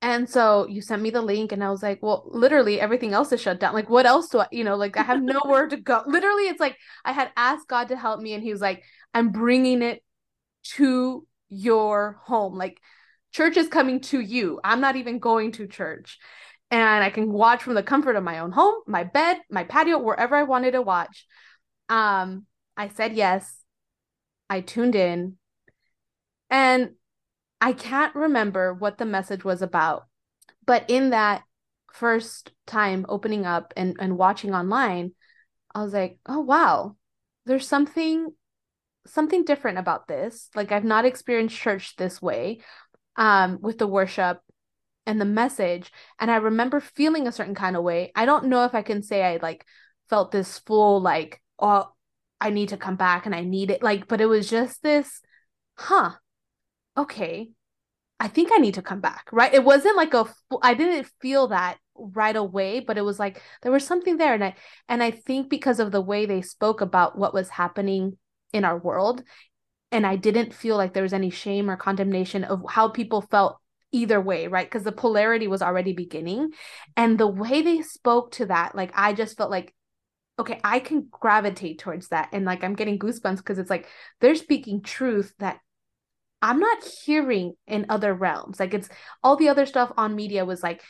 And 0.01 0.29
so 0.29 0.65
you 0.67 0.81
sent 0.81 1.01
me 1.01 1.09
the 1.09 1.21
link 1.21 1.51
and 1.51 1.61
I 1.63 1.69
was 1.69 1.83
like, 1.83 2.01
well, 2.01 2.23
literally 2.27 2.79
everything 2.79 3.13
else 3.13 3.31
is 3.33 3.41
shut 3.41 3.59
down. 3.59 3.73
Like 3.73 3.89
what 3.89 4.05
else 4.05 4.29
do 4.29 4.39
I, 4.39 4.47
you 4.51 4.63
know, 4.63 4.77
like 4.77 4.95
I 4.95 5.03
have 5.03 5.21
nowhere 5.21 5.67
to 5.67 5.75
go. 5.75 6.03
Literally 6.05 6.43
it's 6.43 6.59
like 6.59 6.77
I 7.03 7.11
had 7.11 7.31
asked 7.35 7.67
God 7.67 7.89
to 7.89 7.97
help 7.97 8.21
me 8.21 8.33
and 8.33 8.41
he 8.41 8.51
was 8.51 8.61
like, 8.61 8.83
I'm 9.13 9.31
bringing 9.31 9.81
it 9.81 10.01
to 10.75 11.27
your 11.49 12.19
home. 12.23 12.57
Like 12.57 12.79
church 13.33 13.57
is 13.57 13.67
coming 13.67 13.99
to 14.01 14.21
you. 14.21 14.61
I'm 14.63 14.79
not 14.79 14.95
even 14.95 15.19
going 15.19 15.51
to 15.53 15.67
church. 15.67 16.17
And 16.71 17.03
I 17.03 17.09
can 17.09 17.31
watch 17.31 17.63
from 17.63 17.73
the 17.73 17.83
comfort 17.83 18.15
of 18.15 18.23
my 18.23 18.39
own 18.39 18.51
home, 18.51 18.75
my 18.87 19.03
bed, 19.03 19.39
my 19.49 19.63
patio, 19.63 19.97
wherever 19.97 20.35
I 20.35 20.43
wanted 20.43 20.71
to 20.71 20.81
watch. 20.81 21.25
Um, 21.89 22.45
I 22.77 22.89
said 22.89 23.15
yes. 23.15 23.53
I 24.49 24.61
tuned 24.61 24.95
in. 24.95 25.37
And 26.49 26.91
I 27.61 27.73
can't 27.73 28.15
remember 28.15 28.73
what 28.73 28.97
the 28.97 29.05
message 29.05 29.43
was 29.43 29.61
about. 29.61 30.05
But 30.65 30.85
in 30.87 31.09
that 31.11 31.43
first 31.93 32.51
time 32.67 33.05
opening 33.09 33.45
up 33.45 33.73
and, 33.75 33.97
and 33.99 34.17
watching 34.17 34.53
online, 34.53 35.13
I 35.73 35.83
was 35.83 35.93
like, 35.93 36.19
oh 36.25 36.39
wow, 36.39 36.95
there's 37.45 37.67
something 37.67 38.33
something 39.07 39.43
different 39.43 39.77
about 39.77 40.07
this. 40.07 40.49
Like 40.55 40.71
I've 40.71 40.83
not 40.83 41.05
experienced 41.05 41.57
church 41.57 41.95
this 41.95 42.21
way 42.21 42.59
um 43.15 43.59
with 43.61 43.77
the 43.77 43.87
worship 43.87 44.39
and 45.05 45.19
the 45.19 45.25
message 45.25 45.91
and 46.19 46.29
I 46.29 46.37
remember 46.37 46.79
feeling 46.79 47.27
a 47.27 47.31
certain 47.31 47.55
kind 47.55 47.75
of 47.75 47.83
way. 47.83 48.11
I 48.15 48.25
don't 48.25 48.45
know 48.45 48.65
if 48.65 48.75
I 48.75 48.83
can 48.83 49.01
say 49.01 49.23
I 49.23 49.37
like 49.41 49.65
felt 50.09 50.31
this 50.31 50.59
full 50.59 51.01
like 51.01 51.41
oh 51.59 51.91
I 52.39 52.51
need 52.51 52.69
to 52.69 52.77
come 52.77 52.95
back 52.95 53.25
and 53.25 53.35
I 53.35 53.43
need 53.43 53.71
it 53.71 53.83
like 53.83 54.07
but 54.07 54.21
it 54.21 54.27
was 54.27 54.49
just 54.49 54.83
this 54.83 55.21
huh 55.75 56.13
okay 56.99 57.49
I 58.21 58.27
think 58.27 58.51
I 58.51 58.57
need 58.57 58.73
to 58.73 58.81
come 58.81 58.99
back, 58.99 59.29
right? 59.31 59.53
It 59.53 59.63
wasn't 59.63 59.95
like 59.95 60.13
a 60.13 60.25
I 60.61 60.73
didn't 60.73 61.09
feel 61.21 61.47
that 61.47 61.77
right 61.95 62.35
away, 62.35 62.81
but 62.81 62.97
it 62.97 63.01
was 63.01 63.17
like 63.17 63.41
there 63.61 63.71
was 63.71 63.85
something 63.85 64.17
there 64.17 64.33
and 64.33 64.43
I 64.43 64.55
and 64.89 65.01
I 65.01 65.11
think 65.11 65.49
because 65.49 65.79
of 65.79 65.91
the 65.91 66.01
way 66.01 66.25
they 66.25 66.41
spoke 66.41 66.81
about 66.81 67.17
what 67.17 67.33
was 67.33 67.47
happening 67.47 68.17
in 68.51 68.65
our 68.65 68.77
world 68.77 69.23
and 69.91 70.05
I 70.05 70.17
didn't 70.17 70.53
feel 70.53 70.77
like 70.77 70.93
there 70.93 71.03
was 71.03 71.13
any 71.13 71.29
shame 71.29 71.69
or 71.69 71.77
condemnation 71.77 72.43
of 72.43 72.63
how 72.69 72.89
people 72.89 73.21
felt 73.21 73.57
either 73.91 74.21
way, 74.21 74.47
right? 74.47 74.67
Because 74.67 74.83
the 74.83 74.91
polarity 74.91 75.47
was 75.47 75.61
already 75.61 75.93
beginning. 75.93 76.51
And 76.95 77.17
the 77.17 77.27
way 77.27 77.61
they 77.61 77.81
spoke 77.81 78.31
to 78.33 78.45
that, 78.47 78.75
like 78.75 78.91
I 78.93 79.13
just 79.13 79.35
felt 79.37 79.49
like, 79.49 79.73
okay, 80.37 80.59
I 80.63 80.79
can 80.79 81.07
gravitate 81.09 81.79
towards 81.79 82.09
that. 82.09 82.29
And 82.33 82.45
like 82.45 82.63
I'm 82.63 82.75
getting 82.75 82.99
goosebumps 82.99 83.37
because 83.37 83.57
it's 83.57 83.69
like 83.69 83.87
they're 84.21 84.35
speaking 84.35 84.81
truth 84.81 85.33
that 85.39 85.59
I'm 86.41 86.59
not 86.59 86.83
hearing 86.83 87.53
in 87.67 87.85
other 87.89 88.13
realms. 88.13 88.59
Like 88.59 88.73
it's 88.73 88.89
all 89.23 89.35
the 89.35 89.49
other 89.49 89.65
stuff 89.65 89.91
on 89.97 90.15
media 90.15 90.45
was 90.45 90.63
like, 90.63 90.81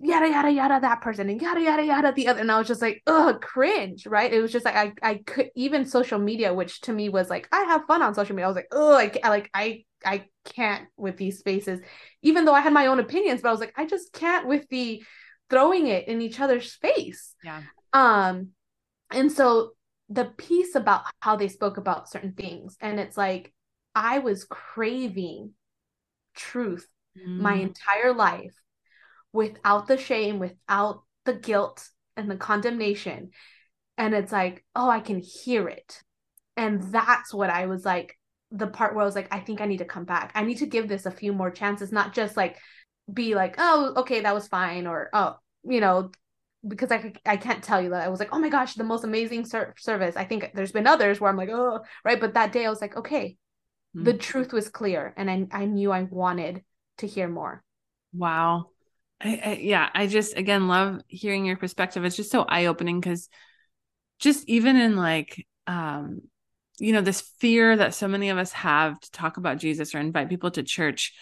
yada 0.00 0.28
yada 0.28 0.50
yada 0.50 0.78
that 0.80 1.00
person 1.00 1.28
and 1.28 1.40
yada 1.42 1.60
yada 1.60 1.84
yada 1.84 2.12
the 2.12 2.28
other 2.28 2.40
and 2.40 2.52
I 2.52 2.58
was 2.58 2.68
just 2.68 2.82
like 2.82 3.02
ugh 3.06 3.40
cringe 3.40 4.06
right? 4.06 4.32
It 4.32 4.40
was 4.40 4.52
just 4.52 4.64
like 4.64 4.76
I 4.76 4.92
I 5.02 5.14
could 5.26 5.50
even 5.56 5.86
social 5.86 6.18
media 6.18 6.54
which 6.54 6.80
to 6.82 6.92
me 6.92 7.08
was 7.08 7.28
like 7.28 7.48
I 7.52 7.64
have 7.64 7.84
fun 7.86 8.02
on 8.02 8.14
social 8.14 8.34
media. 8.34 8.46
I 8.46 8.48
was 8.48 8.56
like 8.56 8.68
oh 8.72 8.94
I, 8.94 9.10
I 9.22 9.28
like 9.28 9.50
I 9.54 9.84
I 10.04 10.26
can't 10.44 10.86
with 10.96 11.16
these 11.16 11.38
spaces. 11.38 11.80
Even 12.22 12.44
though 12.44 12.54
I 12.54 12.60
had 12.60 12.72
my 12.72 12.86
own 12.86 13.00
opinions 13.00 13.42
but 13.42 13.48
I 13.48 13.52
was 13.52 13.60
like 13.60 13.74
I 13.76 13.86
just 13.86 14.12
can't 14.12 14.46
with 14.46 14.68
the 14.68 15.02
throwing 15.50 15.88
it 15.88 16.08
in 16.08 16.22
each 16.22 16.40
other's 16.40 16.74
face. 16.74 17.34
Yeah. 17.42 17.62
Um 17.92 18.50
and 19.10 19.32
so 19.32 19.72
the 20.10 20.26
piece 20.26 20.74
about 20.74 21.02
how 21.20 21.36
they 21.36 21.48
spoke 21.48 21.76
about 21.76 22.08
certain 22.08 22.32
things 22.32 22.76
and 22.80 23.00
it's 23.00 23.16
like 23.16 23.52
I 23.98 24.18
was 24.18 24.44
craving 24.44 25.52
truth 26.34 26.86
mm. 27.16 27.38
my 27.38 27.54
entire 27.54 28.14
life 28.14 28.54
without 29.32 29.88
the 29.88 29.98
shame, 29.98 30.38
without 30.38 31.02
the 31.24 31.34
guilt 31.34 31.88
and 32.16 32.30
the 32.30 32.36
condemnation. 32.36 33.30
And 33.96 34.14
it's 34.14 34.32
like, 34.32 34.64
oh, 34.76 34.88
I 34.88 35.00
can 35.00 35.18
hear 35.18 35.68
it. 35.68 36.00
And 36.56 36.82
that's 36.92 37.34
what 37.34 37.50
I 37.50 37.66
was 37.66 37.84
like, 37.84 38.16
the 38.50 38.66
part 38.66 38.94
where 38.94 39.02
I 39.02 39.06
was 39.06 39.16
like, 39.16 39.32
I 39.32 39.40
think 39.40 39.60
I 39.60 39.66
need 39.66 39.78
to 39.78 39.84
come 39.84 40.04
back. 40.04 40.32
I 40.34 40.44
need 40.44 40.58
to 40.58 40.66
give 40.66 40.88
this 40.88 41.06
a 41.06 41.10
few 41.10 41.32
more 41.32 41.50
chances, 41.50 41.92
not 41.92 42.14
just 42.14 42.36
like 42.36 42.56
be 43.12 43.34
like, 43.34 43.56
oh, 43.58 43.94
okay, 43.98 44.20
that 44.20 44.34
was 44.34 44.48
fine, 44.48 44.86
or 44.86 45.10
oh, 45.12 45.36
you 45.64 45.80
know, 45.80 46.10
because 46.66 46.90
I 46.90 47.12
I 47.26 47.36
can't 47.36 47.62
tell 47.62 47.82
you 47.82 47.90
that 47.90 48.04
I 48.04 48.08
was 48.08 48.20
like, 48.20 48.30
oh 48.32 48.38
my 48.38 48.48
gosh, 48.48 48.74
the 48.74 48.84
most 48.84 49.04
amazing 49.04 49.44
ser- 49.44 49.74
service. 49.78 50.16
I 50.16 50.24
think 50.24 50.50
there's 50.54 50.72
been 50.72 50.86
others 50.86 51.20
where 51.20 51.30
I'm 51.30 51.36
like, 51.36 51.50
oh, 51.50 51.80
right, 52.04 52.20
but 52.20 52.34
that 52.34 52.52
day 52.52 52.66
I 52.66 52.70
was 52.70 52.80
like, 52.80 52.96
okay, 52.96 53.36
mm-hmm. 53.96 54.04
the 54.04 54.14
truth 54.14 54.52
was 54.52 54.68
clear, 54.68 55.14
and 55.16 55.30
I 55.30 55.46
I 55.52 55.64
knew 55.66 55.92
I 55.92 56.02
wanted 56.02 56.62
to 56.98 57.06
hear 57.06 57.28
more. 57.28 57.62
Wow, 58.12 58.70
I, 59.20 59.40
I, 59.44 59.52
yeah, 59.60 59.88
I 59.94 60.06
just 60.06 60.36
again 60.36 60.68
love 60.68 61.00
hearing 61.08 61.44
your 61.44 61.56
perspective. 61.56 62.04
It's 62.04 62.16
just 62.16 62.30
so 62.30 62.42
eye 62.42 62.66
opening 62.66 63.00
because 63.00 63.28
just 64.18 64.48
even 64.48 64.76
in 64.76 64.96
like 64.96 65.46
um 65.66 66.22
you 66.78 66.92
know 66.92 67.00
this 67.00 67.20
fear 67.38 67.76
that 67.76 67.94
so 67.94 68.08
many 68.08 68.30
of 68.30 68.38
us 68.38 68.52
have 68.52 68.98
to 69.00 69.10
talk 69.10 69.36
about 69.36 69.58
Jesus 69.58 69.94
or 69.94 69.98
invite 69.98 70.28
people 70.28 70.50
to 70.52 70.62
church 70.62 71.12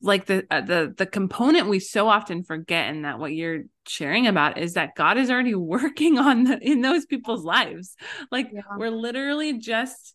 like 0.00 0.26
the 0.26 0.46
uh, 0.50 0.60
the 0.60 0.94
the 0.96 1.06
component 1.06 1.68
we 1.68 1.80
so 1.80 2.08
often 2.08 2.44
forget 2.44 2.88
and 2.88 3.04
that 3.04 3.18
what 3.18 3.34
you're 3.34 3.62
sharing 3.86 4.26
about 4.26 4.58
is 4.58 4.74
that 4.74 4.94
God 4.94 5.18
is 5.18 5.30
already 5.30 5.54
working 5.56 6.18
on 6.18 6.44
the, 6.44 6.58
in 6.58 6.82
those 6.82 7.06
people's 7.06 7.44
lives 7.44 7.96
like 8.30 8.48
yeah. 8.52 8.62
we're 8.76 8.90
literally 8.90 9.58
just 9.58 10.14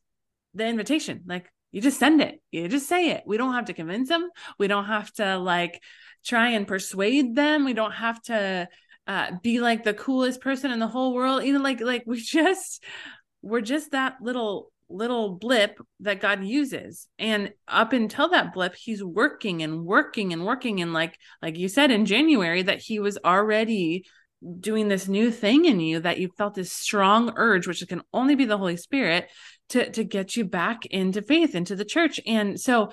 the 0.54 0.66
invitation 0.66 1.22
like 1.26 1.50
you 1.72 1.82
just 1.82 2.00
send 2.00 2.22
it 2.22 2.42
you 2.52 2.68
just 2.68 2.88
say 2.88 3.12
it 3.12 3.24
we 3.26 3.38
don't 3.38 3.54
have 3.54 3.66
to 3.66 3.74
convince 3.74 4.10
them 4.10 4.30
we 4.60 4.68
don't 4.68 4.86
have 4.86 5.12
to 5.14 5.38
like 5.38 5.82
try 6.24 6.50
and 6.50 6.68
persuade 6.68 7.36
them. 7.36 7.66
We 7.66 7.74
don't 7.74 7.92
have 7.92 8.22
to 8.24 8.68
uh, 9.08 9.32
be 9.42 9.60
like 9.60 9.84
the 9.84 9.94
coolest 9.94 10.42
person 10.42 10.72
in 10.72 10.80
the 10.80 10.88
whole 10.88 11.14
world. 11.14 11.44
You 11.44 11.54
know, 11.54 11.60
like 11.60 11.82
like 11.82 12.04
we 12.06 12.20
just 12.22 12.84
we're 13.42 13.62
just 13.62 13.92
that 13.92 14.18
little 14.22 14.72
little 14.90 15.36
blip 15.36 15.80
that 16.02 16.20
God 16.20 16.44
uses. 16.44 17.08
And 17.18 17.54
up 17.68 17.94
until 17.94 18.30
that 18.30 18.54
blip, 18.54 18.76
he's 18.76 19.04
working 19.04 19.64
and 19.64 19.86
working 19.86 20.34
and 20.34 20.46
working. 20.46 20.82
And 20.82 20.94
like 20.94 21.18
like 21.42 21.58
you 21.58 21.68
said 21.68 21.92
in 21.92 22.06
January, 22.06 22.62
that 22.62 22.82
he 22.82 23.00
was 23.00 23.18
already 23.24 24.06
doing 24.60 24.88
this 24.88 25.08
new 25.08 25.30
thing 25.30 25.66
in 25.66 25.80
you 25.80 26.00
that 26.00 26.18
you 26.18 26.28
felt 26.36 26.56
this 26.56 26.72
strong 26.72 27.32
urge 27.36 27.68
which 27.68 27.88
can 27.88 28.02
only 28.12 28.34
be 28.34 28.46
the 28.46 28.58
holy 28.58 28.76
spirit 28.76 29.30
to 29.72 29.90
to 29.92 30.04
get 30.04 30.36
you 30.36 30.46
back 30.46 30.86
into 30.88 31.22
faith 31.22 31.56
into 31.56 31.76
the 31.76 31.86
church 31.86 32.20
and 32.26 32.60
so 32.60 32.92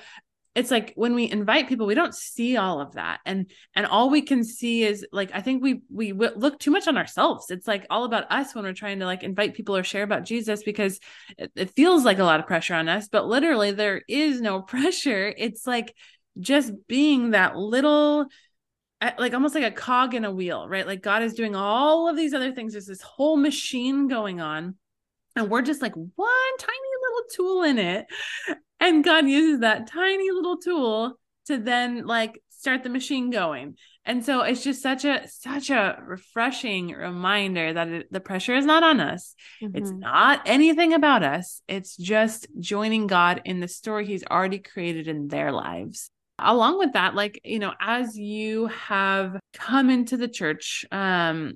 it's 0.54 0.70
like 0.70 0.92
when 0.96 1.14
we 1.14 1.30
invite 1.30 1.68
people 1.68 1.86
we 1.86 1.94
don't 1.94 2.14
see 2.14 2.56
all 2.56 2.80
of 2.80 2.92
that 2.94 3.20
and 3.24 3.50
and 3.76 3.86
all 3.86 4.10
we 4.10 4.22
can 4.22 4.42
see 4.42 4.82
is 4.82 5.06
like 5.12 5.30
i 5.34 5.40
think 5.40 5.62
we 5.62 5.82
we 5.90 6.12
look 6.12 6.58
too 6.58 6.70
much 6.70 6.88
on 6.88 6.96
ourselves 6.96 7.50
it's 7.50 7.68
like 7.68 7.86
all 7.90 8.04
about 8.04 8.30
us 8.30 8.54
when 8.54 8.64
we're 8.64 8.72
trying 8.72 8.98
to 8.98 9.06
like 9.06 9.22
invite 9.22 9.54
people 9.54 9.76
or 9.76 9.84
share 9.84 10.02
about 10.02 10.24
jesus 10.24 10.62
because 10.62 10.98
it, 11.36 11.52
it 11.54 11.70
feels 11.76 12.04
like 12.04 12.18
a 12.18 12.24
lot 12.24 12.40
of 12.40 12.46
pressure 12.46 12.74
on 12.74 12.88
us 12.88 13.08
but 13.08 13.26
literally 13.26 13.70
there 13.70 14.02
is 14.08 14.40
no 14.40 14.62
pressure 14.74 15.32
it's 15.36 15.66
like 15.66 15.94
just 16.40 16.72
being 16.86 17.30
that 17.30 17.56
little 17.56 18.28
like 19.18 19.34
almost 19.34 19.54
like 19.54 19.64
a 19.64 19.70
cog 19.70 20.14
in 20.14 20.24
a 20.24 20.32
wheel, 20.32 20.68
right? 20.68 20.86
Like 20.86 21.02
God 21.02 21.22
is 21.22 21.34
doing 21.34 21.54
all 21.54 22.08
of 22.08 22.16
these 22.16 22.34
other 22.34 22.52
things. 22.52 22.72
There's 22.72 22.86
this 22.86 23.02
whole 23.02 23.36
machine 23.36 24.08
going 24.08 24.40
on. 24.40 24.74
And 25.38 25.50
we're 25.50 25.62
just 25.62 25.82
like 25.82 25.94
one 25.94 26.56
tiny 26.58 26.78
little 27.02 27.28
tool 27.34 27.62
in 27.62 27.78
it. 27.78 28.06
And 28.80 29.02
God 29.02 29.28
uses 29.28 29.60
that 29.60 29.88
tiny 29.88 30.30
little 30.30 30.58
tool 30.58 31.18
to 31.46 31.58
then 31.58 32.06
like 32.06 32.42
start 32.50 32.82
the 32.82 32.90
machine 32.90 33.30
going. 33.30 33.76
And 34.04 34.24
so 34.24 34.42
it's 34.42 34.62
just 34.62 34.82
such 34.82 35.04
a 35.04 35.26
such 35.28 35.70
a 35.70 35.98
refreshing 36.06 36.88
reminder 36.88 37.72
that 37.72 37.88
it, 37.88 38.12
the 38.12 38.20
pressure 38.20 38.54
is 38.54 38.64
not 38.64 38.82
on 38.82 39.00
us. 39.00 39.34
Mm-hmm. 39.62 39.76
It's 39.76 39.90
not 39.90 40.42
anything 40.46 40.92
about 40.92 41.22
us. 41.22 41.62
It's 41.68 41.96
just 41.96 42.46
joining 42.58 43.06
God 43.06 43.42
in 43.44 43.60
the 43.60 43.68
story 43.68 44.06
he's 44.06 44.24
already 44.24 44.58
created 44.58 45.08
in 45.08 45.28
their 45.28 45.52
lives 45.52 46.10
along 46.38 46.78
with 46.78 46.92
that 46.92 47.14
like 47.14 47.40
you 47.44 47.58
know 47.58 47.72
as 47.80 48.16
you 48.16 48.66
have 48.66 49.38
come 49.54 49.90
into 49.90 50.16
the 50.16 50.28
church 50.28 50.84
um 50.92 51.54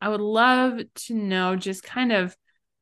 i 0.00 0.08
would 0.08 0.20
love 0.20 0.80
to 0.94 1.14
know 1.14 1.54
just 1.54 1.82
kind 1.82 2.12
of 2.12 2.36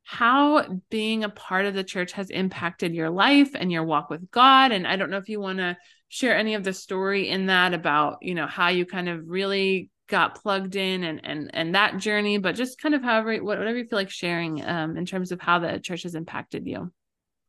how 0.04 0.80
being 0.90 1.24
a 1.24 1.28
part 1.28 1.64
of 1.64 1.74
the 1.74 1.84
church 1.84 2.12
has 2.12 2.28
impacted 2.30 2.94
your 2.94 3.10
life 3.10 3.50
and 3.54 3.70
your 3.70 3.84
walk 3.84 4.10
with 4.10 4.30
god. 4.30 4.72
And 4.72 4.86
i 4.86 4.96
don't 4.96 5.10
know 5.10 5.18
if 5.18 5.28
you 5.28 5.40
want 5.40 5.58
to 5.58 5.76
share 6.08 6.36
any 6.36 6.54
of 6.54 6.64
the 6.64 6.74
story 6.74 7.28
in 7.30 7.46
that 7.46 7.72
about 7.72 8.18
you 8.20 8.34
know 8.34 8.46
how 8.46 8.68
you 8.68 8.84
kind 8.84 9.08
of 9.08 9.22
really 9.26 9.90
got 10.08 10.34
plugged 10.42 10.76
in 10.76 11.04
and 11.04 11.20
and 11.24 11.50
and 11.54 11.74
that 11.74 11.96
journey 11.96 12.36
but 12.36 12.54
just 12.54 12.78
kind 12.78 12.94
of 12.94 13.02
however 13.02 13.34
whatever 13.38 13.78
you 13.78 13.86
feel 13.86 13.98
like 13.98 14.10
sharing 14.10 14.62
um 14.62 14.96
in 14.98 15.06
terms 15.06 15.32
of 15.32 15.40
how 15.40 15.58
the 15.58 15.80
church 15.80 16.02
has 16.02 16.14
impacted 16.14 16.66
you. 16.66 16.92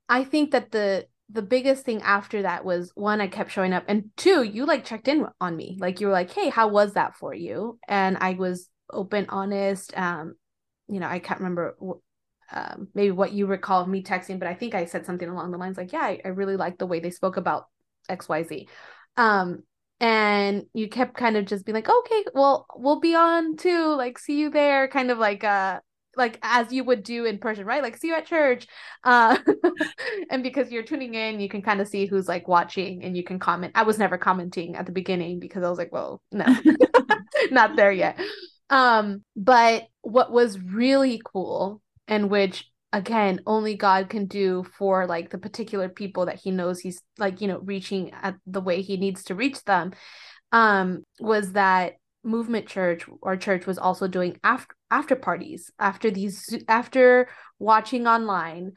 I 0.07 0.23
think 0.23 0.51
that 0.51 0.71
the 0.71 1.07
the 1.29 1.41
biggest 1.41 1.83
thing 1.83 2.01
after 2.03 2.43
that 2.43 2.63
was 2.63 2.91
one 2.95 3.19
i 3.19 3.27
kept 3.27 3.51
showing 3.51 3.73
up 3.73 3.83
and 3.87 4.11
two 4.15 4.43
you 4.43 4.65
like 4.65 4.85
checked 4.85 5.09
in 5.09 5.27
on 5.41 5.57
me. 5.57 5.77
Like 5.79 5.99
you 5.99 6.07
were 6.07 6.13
like 6.13 6.31
hey 6.31 6.49
how 6.49 6.69
was 6.69 6.93
that 6.93 7.17
for 7.17 7.33
you? 7.33 7.79
And 7.87 8.17
i 8.21 8.33
was 8.33 8.69
open 8.89 9.25
honest 9.27 9.97
um 9.97 10.35
you 10.87 10.99
know 10.99 11.07
i 11.07 11.19
can't 11.19 11.39
remember 11.39 11.75
um, 12.51 12.87
maybe 12.93 13.11
what 13.11 13.33
you 13.33 13.45
recall 13.45 13.81
of 13.81 13.87
me 13.87 14.03
texting 14.03 14.39
but 14.39 14.47
i 14.47 14.53
think 14.53 14.75
i 14.75 14.85
said 14.85 15.05
something 15.05 15.29
along 15.29 15.51
the 15.51 15.57
lines 15.57 15.77
like 15.77 15.91
yeah 15.93 16.01
i, 16.01 16.19
I 16.23 16.29
really 16.29 16.57
like 16.57 16.77
the 16.77 16.85
way 16.85 16.99
they 16.99 17.11
spoke 17.11 17.37
about 17.37 17.67
xyz 18.09 18.67
um 19.17 19.63
and 19.99 20.65
you 20.73 20.89
kept 20.89 21.15
kind 21.15 21.37
of 21.37 21.45
just 21.45 21.65
being 21.65 21.75
like 21.75 21.89
okay 21.89 22.25
well 22.33 22.65
we'll 22.75 22.99
be 22.99 23.15
on 23.15 23.55
too 23.55 23.95
like 23.95 24.19
see 24.19 24.39
you 24.39 24.49
there 24.49 24.87
kind 24.87 25.11
of 25.11 25.17
like 25.17 25.43
uh 25.43 25.79
like 26.15 26.39
as 26.41 26.71
you 26.71 26.83
would 26.83 27.03
do 27.03 27.25
in 27.25 27.37
person, 27.39 27.65
right? 27.65 27.81
Like 27.81 27.97
see 27.97 28.09
you 28.09 28.15
at 28.15 28.25
church. 28.25 28.67
Uh 29.03 29.37
and 30.29 30.43
because 30.43 30.71
you're 30.71 30.83
tuning 30.83 31.15
in, 31.15 31.39
you 31.39 31.49
can 31.49 31.61
kind 31.61 31.81
of 31.81 31.87
see 31.87 32.05
who's 32.05 32.27
like 32.27 32.47
watching 32.47 33.03
and 33.03 33.17
you 33.17 33.23
can 33.23 33.39
comment. 33.39 33.73
I 33.75 33.83
was 33.83 33.97
never 33.97 34.17
commenting 34.17 34.75
at 34.75 34.85
the 34.85 34.91
beginning 34.91 35.39
because 35.39 35.63
I 35.63 35.69
was 35.69 35.77
like, 35.77 35.91
well, 35.91 36.21
no, 36.31 36.45
not 37.51 37.75
there 37.75 37.91
yet. 37.91 38.19
Um, 38.69 39.23
but 39.35 39.87
what 40.01 40.31
was 40.31 40.59
really 40.59 41.21
cool 41.23 41.81
and 42.07 42.29
which 42.29 42.69
again 42.91 43.41
only 43.47 43.75
God 43.75 44.09
can 44.09 44.27
do 44.27 44.63
for 44.77 45.07
like 45.07 45.29
the 45.31 45.37
particular 45.37 45.89
people 45.89 46.27
that 46.27 46.39
he 46.39 46.51
knows 46.51 46.79
he's 46.79 47.01
like, 47.17 47.41
you 47.41 47.47
know, 47.47 47.59
reaching 47.59 48.11
at 48.11 48.35
the 48.45 48.61
way 48.61 48.81
he 48.81 48.97
needs 48.97 49.23
to 49.25 49.35
reach 49.35 49.63
them, 49.63 49.93
um, 50.51 51.03
was 51.19 51.53
that 51.53 51.93
movement 52.23 52.67
church 52.67 53.05
or 53.21 53.35
church 53.35 53.65
was 53.65 53.77
also 53.77 54.07
doing 54.07 54.39
after 54.43 54.73
after 54.89 55.15
parties 55.15 55.69
after 55.77 56.09
these 56.09 56.57
after 56.69 57.27
watching 57.59 58.07
online 58.07 58.71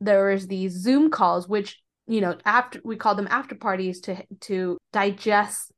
there 0.00 0.26
was 0.26 0.46
these 0.46 0.72
zoom 0.72 1.10
calls 1.10 1.48
which 1.48 1.82
you 2.06 2.20
know 2.20 2.36
after 2.44 2.80
we 2.84 2.96
call 2.96 3.16
them 3.16 3.26
after 3.30 3.56
parties 3.56 4.00
to 4.00 4.22
to 4.40 4.78
digest 4.92 5.72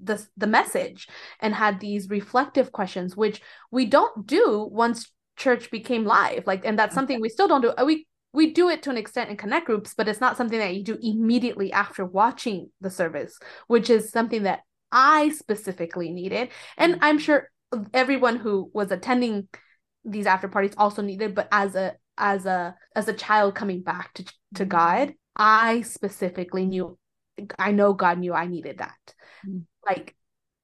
the 0.00 0.24
the 0.36 0.46
message 0.46 1.08
and 1.40 1.52
had 1.52 1.80
these 1.80 2.08
reflective 2.08 2.70
questions 2.70 3.16
which 3.16 3.40
we 3.72 3.84
don't 3.84 4.26
do 4.26 4.68
once 4.70 5.10
church 5.36 5.70
became 5.70 6.04
live 6.04 6.46
like 6.46 6.64
and 6.64 6.78
that's 6.78 6.94
something 6.94 7.20
we 7.20 7.28
still 7.28 7.48
don't 7.48 7.60
do 7.60 7.72
we 7.84 8.06
we 8.32 8.52
do 8.52 8.68
it 8.68 8.82
to 8.82 8.90
an 8.90 8.96
extent 8.96 9.30
in 9.30 9.36
connect 9.36 9.66
groups 9.66 9.94
but 9.96 10.08
it's 10.08 10.20
not 10.20 10.36
something 10.36 10.58
that 10.58 10.74
you 10.74 10.82
do 10.82 10.98
immediately 11.02 11.72
after 11.72 12.04
watching 12.04 12.70
the 12.80 12.90
service 12.90 13.38
which 13.66 13.90
is 13.90 14.10
something 14.10 14.44
that 14.44 14.60
i 14.92 15.28
specifically 15.30 16.10
needed 16.10 16.48
and 16.76 16.94
mm-hmm. 16.94 17.04
i'm 17.04 17.18
sure 17.18 17.50
everyone 17.92 18.36
who 18.36 18.70
was 18.72 18.90
attending 18.90 19.48
these 20.04 20.26
after 20.26 20.48
parties 20.48 20.74
also 20.76 21.02
needed 21.02 21.34
but 21.34 21.48
as 21.52 21.74
a 21.74 21.94
as 22.18 22.46
a 22.46 22.74
as 22.94 23.08
a 23.08 23.12
child 23.12 23.54
coming 23.54 23.82
back 23.82 24.12
to 24.14 24.24
to 24.24 24.32
mm-hmm. 24.62 24.68
god 24.68 25.14
i 25.36 25.82
specifically 25.82 26.64
knew 26.64 26.96
i 27.58 27.72
know 27.72 27.92
god 27.92 28.18
knew 28.18 28.32
i 28.32 28.46
needed 28.46 28.78
that 28.78 29.14
mm-hmm. 29.46 29.58
like 29.86 30.14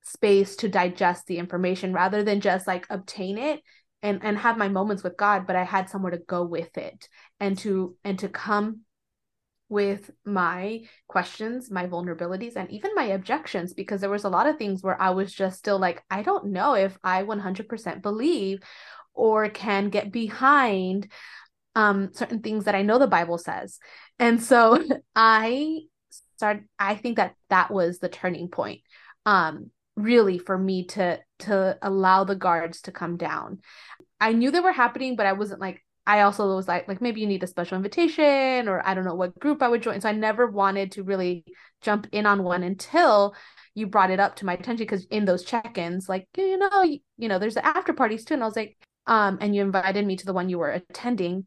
space 0.04 0.56
to 0.56 0.68
digest 0.68 1.26
the 1.26 1.38
information 1.38 1.92
rather 1.92 2.22
than 2.22 2.40
just 2.40 2.66
like 2.66 2.86
obtain 2.90 3.38
it 3.38 3.60
and 4.02 4.24
and 4.24 4.38
have 4.38 4.58
my 4.58 4.68
moments 4.68 5.02
with 5.02 5.16
god 5.16 5.46
but 5.46 5.56
i 5.56 5.64
had 5.64 5.88
somewhere 5.88 6.12
to 6.12 6.18
go 6.18 6.44
with 6.44 6.76
it 6.76 7.08
and 7.40 7.58
to 7.58 7.96
and 8.04 8.18
to 8.18 8.28
come 8.28 8.80
with 9.72 10.10
my 10.26 10.82
questions, 11.08 11.70
my 11.70 11.86
vulnerabilities, 11.86 12.56
and 12.56 12.70
even 12.70 12.94
my 12.94 13.04
objections, 13.04 13.72
because 13.72 14.02
there 14.02 14.10
was 14.10 14.24
a 14.24 14.28
lot 14.28 14.46
of 14.46 14.58
things 14.58 14.82
where 14.82 15.00
I 15.00 15.10
was 15.10 15.32
just 15.32 15.58
still 15.58 15.78
like, 15.78 16.04
I 16.10 16.22
don't 16.22 16.48
know 16.48 16.74
if 16.74 16.98
I 17.02 17.22
100% 17.22 18.02
believe 18.02 18.60
or 19.14 19.48
can 19.48 19.88
get 19.88 20.12
behind 20.12 21.10
um, 21.74 22.10
certain 22.12 22.40
things 22.40 22.66
that 22.66 22.74
I 22.74 22.82
know 22.82 22.98
the 22.98 23.06
Bible 23.06 23.38
says. 23.38 23.78
And 24.18 24.42
so 24.42 24.78
I 25.16 25.80
started, 26.36 26.64
I 26.78 26.94
think 26.94 27.16
that 27.16 27.34
that 27.48 27.70
was 27.70 27.98
the 27.98 28.10
turning 28.10 28.48
point. 28.48 28.82
Um, 29.24 29.70
really 29.96 30.38
for 30.38 30.56
me 30.56 30.86
to 30.86 31.20
to 31.40 31.78
allow 31.82 32.24
the 32.24 32.36
guards 32.36 32.82
to 32.82 32.92
come 32.92 33.16
down. 33.16 33.60
I 34.20 34.32
knew 34.32 34.50
they 34.50 34.60
were 34.60 34.72
happening 34.72 35.16
but 35.16 35.26
i 35.26 35.32
wasn't 35.32 35.60
like 35.60 35.82
I 36.06 36.22
also 36.22 36.54
was 36.56 36.66
like, 36.66 36.88
like 36.88 37.00
maybe 37.00 37.20
you 37.20 37.26
need 37.26 37.42
a 37.42 37.46
special 37.46 37.76
invitation, 37.76 38.68
or 38.68 38.84
I 38.86 38.94
don't 38.94 39.04
know 39.04 39.14
what 39.14 39.38
group 39.38 39.62
I 39.62 39.68
would 39.68 39.82
join. 39.82 40.00
So 40.00 40.08
I 40.08 40.12
never 40.12 40.46
wanted 40.46 40.92
to 40.92 41.04
really 41.04 41.44
jump 41.80 42.08
in 42.12 42.26
on 42.26 42.42
one 42.42 42.62
until 42.62 43.34
you 43.74 43.86
brought 43.86 44.10
it 44.10 44.20
up 44.20 44.36
to 44.36 44.46
my 44.46 44.54
attention 44.54 44.84
because 44.84 45.04
in 45.06 45.24
those 45.24 45.44
check-ins, 45.44 46.08
like 46.08 46.26
you 46.36 46.58
know, 46.58 46.82
you, 46.82 46.98
you 47.18 47.28
know, 47.28 47.38
there's 47.38 47.54
the 47.54 47.64
after 47.64 47.92
parties 47.92 48.24
too, 48.24 48.34
and 48.34 48.42
I 48.42 48.46
was 48.46 48.56
like, 48.56 48.76
um, 49.06 49.38
and 49.40 49.54
you 49.54 49.62
invited 49.62 50.04
me 50.04 50.16
to 50.16 50.26
the 50.26 50.32
one 50.32 50.48
you 50.48 50.58
were 50.58 50.70
attending, 50.70 51.46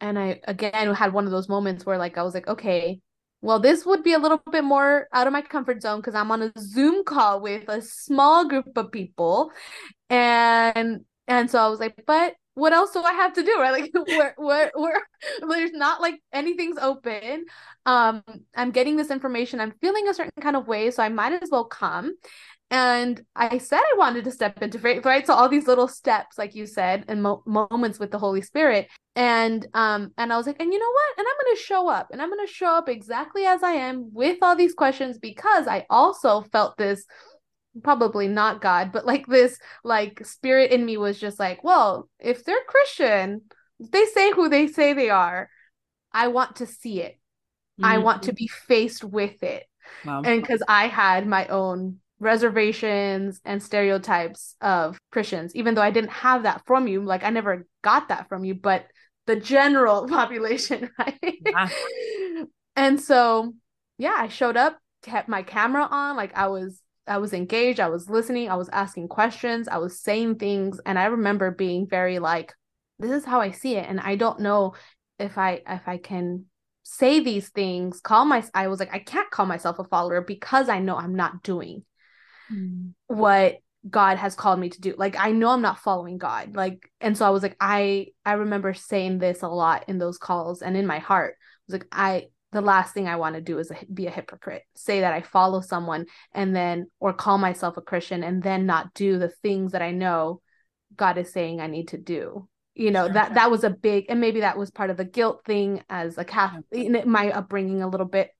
and 0.00 0.18
I 0.18 0.40
again 0.44 0.94
had 0.94 1.12
one 1.12 1.24
of 1.24 1.32
those 1.32 1.48
moments 1.48 1.84
where 1.84 1.98
like 1.98 2.16
I 2.16 2.22
was 2.22 2.34
like, 2.34 2.46
okay, 2.46 3.00
well, 3.44 3.60
this 3.60 3.84
would 3.84 4.02
be 4.02 4.14
a 4.14 4.18
little 4.18 4.40
bit 4.50 4.64
more 4.64 5.06
out 5.12 5.26
of 5.26 5.32
my 5.34 5.42
comfort 5.42 5.82
zone 5.82 6.00
because 6.00 6.14
I'm 6.14 6.30
on 6.30 6.42
a 6.42 6.52
Zoom 6.58 7.04
call 7.04 7.40
with 7.40 7.68
a 7.68 7.82
small 7.82 8.48
group 8.48 8.76
of 8.76 8.90
people, 8.90 9.52
and 10.10 11.04
and 11.28 11.50
so 11.50 11.58
I 11.58 11.68
was 11.68 11.80
like, 11.80 12.04
but 12.06 12.34
what 12.54 12.72
else 12.72 12.92
do 12.92 13.02
I 13.02 13.12
have 13.12 13.34
to 13.34 13.42
do? 13.42 13.56
Right? 13.60 13.90
Like 13.94 14.08
where 14.08 14.34
where 14.38 14.72
where 14.74 15.02
there's 15.48 15.72
not 15.72 16.00
like 16.00 16.20
anything's 16.32 16.78
open. 16.78 17.46
Um, 17.86 18.22
I'm 18.56 18.70
getting 18.70 18.96
this 18.96 19.10
information. 19.10 19.60
I'm 19.60 19.74
feeling 19.80 20.08
a 20.08 20.14
certain 20.14 20.42
kind 20.42 20.56
of 20.56 20.66
way, 20.66 20.90
so 20.90 21.02
I 21.02 21.10
might 21.10 21.42
as 21.42 21.50
well 21.50 21.64
come. 21.66 22.14
And 22.70 23.22
I 23.36 23.58
said 23.58 23.78
I 23.78 23.94
wanted 23.96 24.24
to 24.24 24.32
step 24.32 24.60
into 24.62 24.78
faith, 24.78 25.04
right? 25.04 25.26
So 25.26 25.34
all 25.34 25.48
these 25.48 25.68
little 25.68 25.86
steps, 25.86 26.38
like 26.38 26.54
you 26.54 26.66
said, 26.66 27.04
and 27.08 27.22
mo- 27.22 27.42
moments 27.46 27.98
with 27.98 28.10
the 28.10 28.18
Holy 28.18 28.42
Spirit, 28.42 28.88
and 29.14 29.64
um, 29.74 30.12
and 30.18 30.32
I 30.32 30.36
was 30.36 30.46
like, 30.46 30.60
and 30.60 30.72
you 30.72 30.78
know 30.78 30.90
what? 30.90 31.18
And 31.18 31.26
I'm 31.26 31.46
gonna 31.46 31.60
show 31.60 31.88
up, 31.88 32.08
and 32.10 32.20
I'm 32.20 32.30
gonna 32.30 32.46
show 32.46 32.76
up 32.76 32.88
exactly 32.88 33.44
as 33.44 33.62
I 33.62 33.72
am 33.72 34.10
with 34.12 34.38
all 34.42 34.56
these 34.56 34.74
questions 34.74 35.18
because 35.18 35.68
I 35.68 35.86
also 35.88 36.40
felt 36.40 36.76
this 36.76 37.04
probably 37.82 38.28
not 38.28 38.60
God, 38.60 38.92
but 38.92 39.06
like 39.06 39.26
this 39.26 39.58
like 39.82 40.24
spirit 40.24 40.70
in 40.70 40.84
me 40.84 40.96
was 40.96 41.18
just 41.18 41.38
like, 41.38 41.62
well, 41.62 42.08
if 42.18 42.44
they're 42.44 42.64
Christian, 42.66 43.42
they 43.78 44.04
say 44.06 44.32
who 44.32 44.48
they 44.48 44.68
say 44.68 44.92
they 44.92 45.10
are. 45.10 45.48
I 46.12 46.28
want 46.28 46.56
to 46.56 46.66
see 46.66 47.00
it. 47.02 47.18
Mm-hmm. 47.80 47.84
I 47.84 47.98
want 47.98 48.24
to 48.24 48.32
be 48.32 48.48
faced 48.48 49.04
with 49.04 49.42
it. 49.42 49.64
Wow. 50.04 50.22
And 50.24 50.40
because 50.40 50.62
I 50.66 50.86
had 50.86 51.26
my 51.26 51.46
own 51.48 51.98
reservations 52.24 53.40
and 53.44 53.62
stereotypes 53.62 54.56
of 54.60 54.98
Christians, 55.12 55.54
even 55.54 55.74
though 55.74 55.82
I 55.82 55.90
didn't 55.90 56.10
have 56.10 56.42
that 56.44 56.62
from 56.66 56.88
you, 56.88 57.02
like 57.04 57.22
I 57.22 57.30
never 57.30 57.66
got 57.82 58.08
that 58.08 58.28
from 58.28 58.44
you, 58.44 58.54
but 58.54 58.86
the 59.26 59.36
general 59.36 60.08
population, 60.08 60.90
right? 60.98 61.38
Yeah. 61.46 61.68
and 62.74 63.00
so, 63.00 63.54
yeah, 63.98 64.16
I 64.18 64.28
showed 64.28 64.56
up, 64.56 64.78
kept 65.02 65.28
my 65.28 65.42
camera 65.42 65.86
on, 65.90 66.16
like 66.16 66.36
I 66.36 66.48
was 66.48 66.80
I 67.06 67.18
was 67.18 67.34
engaged, 67.34 67.80
I 67.80 67.90
was 67.90 68.08
listening, 68.08 68.50
I 68.50 68.56
was 68.56 68.70
asking 68.70 69.08
questions, 69.08 69.68
I 69.68 69.76
was 69.76 70.00
saying 70.00 70.36
things 70.36 70.80
and 70.86 70.98
I 70.98 71.04
remember 71.04 71.50
being 71.50 71.86
very 71.86 72.18
like 72.18 72.54
this 72.98 73.10
is 73.10 73.24
how 73.24 73.40
I 73.40 73.50
see 73.50 73.76
it 73.76 73.86
and 73.88 74.00
I 74.00 74.16
don't 74.16 74.40
know 74.40 74.74
if 75.18 75.36
I 75.36 75.60
if 75.68 75.86
I 75.86 75.98
can 75.98 76.46
say 76.82 77.20
these 77.20 77.50
things, 77.50 78.00
call 78.00 78.24
my 78.24 78.42
I 78.54 78.68
was 78.68 78.80
like 78.80 78.94
I 78.94 78.98
can't 79.00 79.30
call 79.30 79.46
myself 79.46 79.78
a 79.78 79.84
follower 79.84 80.22
because 80.22 80.68
I 80.70 80.78
know 80.78 80.96
I'm 80.96 81.14
not 81.14 81.42
doing 81.42 81.84
mm. 82.52 82.92
what 83.06 83.56
God 83.88 84.16
has 84.16 84.34
called 84.34 84.58
me 84.58 84.70
to 84.70 84.80
do. 84.80 84.94
Like 84.96 85.16
I 85.18 85.32
know 85.32 85.50
I'm 85.50 85.62
not 85.62 85.80
following 85.80 86.18
God. 86.18 86.56
Like 86.56 86.90
and 87.00 87.16
so 87.16 87.26
I 87.26 87.30
was 87.30 87.42
like 87.42 87.56
I 87.60 88.08
I 88.24 88.34
remember 88.34 88.72
saying 88.74 89.18
this 89.18 89.42
a 89.42 89.48
lot 89.48 89.84
in 89.88 89.98
those 89.98 90.18
calls 90.18 90.62
and 90.62 90.76
in 90.76 90.86
my 90.86 90.98
heart. 90.98 91.36
I 91.38 91.44
was 91.66 91.72
like 91.74 91.88
I 91.92 92.28
the 92.54 92.62
last 92.62 92.94
thing 92.94 93.08
I 93.08 93.16
want 93.16 93.34
to 93.34 93.40
do 93.40 93.58
is 93.58 93.70
be 93.92 94.06
a 94.06 94.10
hypocrite. 94.10 94.62
Say 94.76 95.00
that 95.00 95.12
I 95.12 95.20
follow 95.22 95.60
someone 95.60 96.06
and 96.32 96.54
then, 96.54 96.86
or 97.00 97.12
call 97.12 97.36
myself 97.36 97.76
a 97.76 97.82
Christian 97.82 98.22
and 98.22 98.42
then 98.42 98.64
not 98.64 98.94
do 98.94 99.18
the 99.18 99.28
things 99.28 99.72
that 99.72 99.82
I 99.82 99.90
know 99.90 100.40
God 100.96 101.18
is 101.18 101.32
saying 101.32 101.60
I 101.60 101.66
need 101.66 101.88
to 101.88 101.98
do. 101.98 102.48
You 102.76 102.92
know, 102.92 103.08
that 103.08 103.34
that 103.34 103.50
was 103.50 103.64
a 103.64 103.70
big, 103.70 104.06
and 104.08 104.20
maybe 104.20 104.40
that 104.40 104.56
was 104.56 104.70
part 104.70 104.90
of 104.90 104.96
the 104.96 105.04
guilt 105.04 105.42
thing 105.44 105.82
as 105.90 106.16
a 106.16 106.24
Catholic, 106.24 107.06
my 107.06 107.32
upbringing 107.32 107.82
a 107.82 107.88
little 107.88 108.06
bit. 108.06 108.30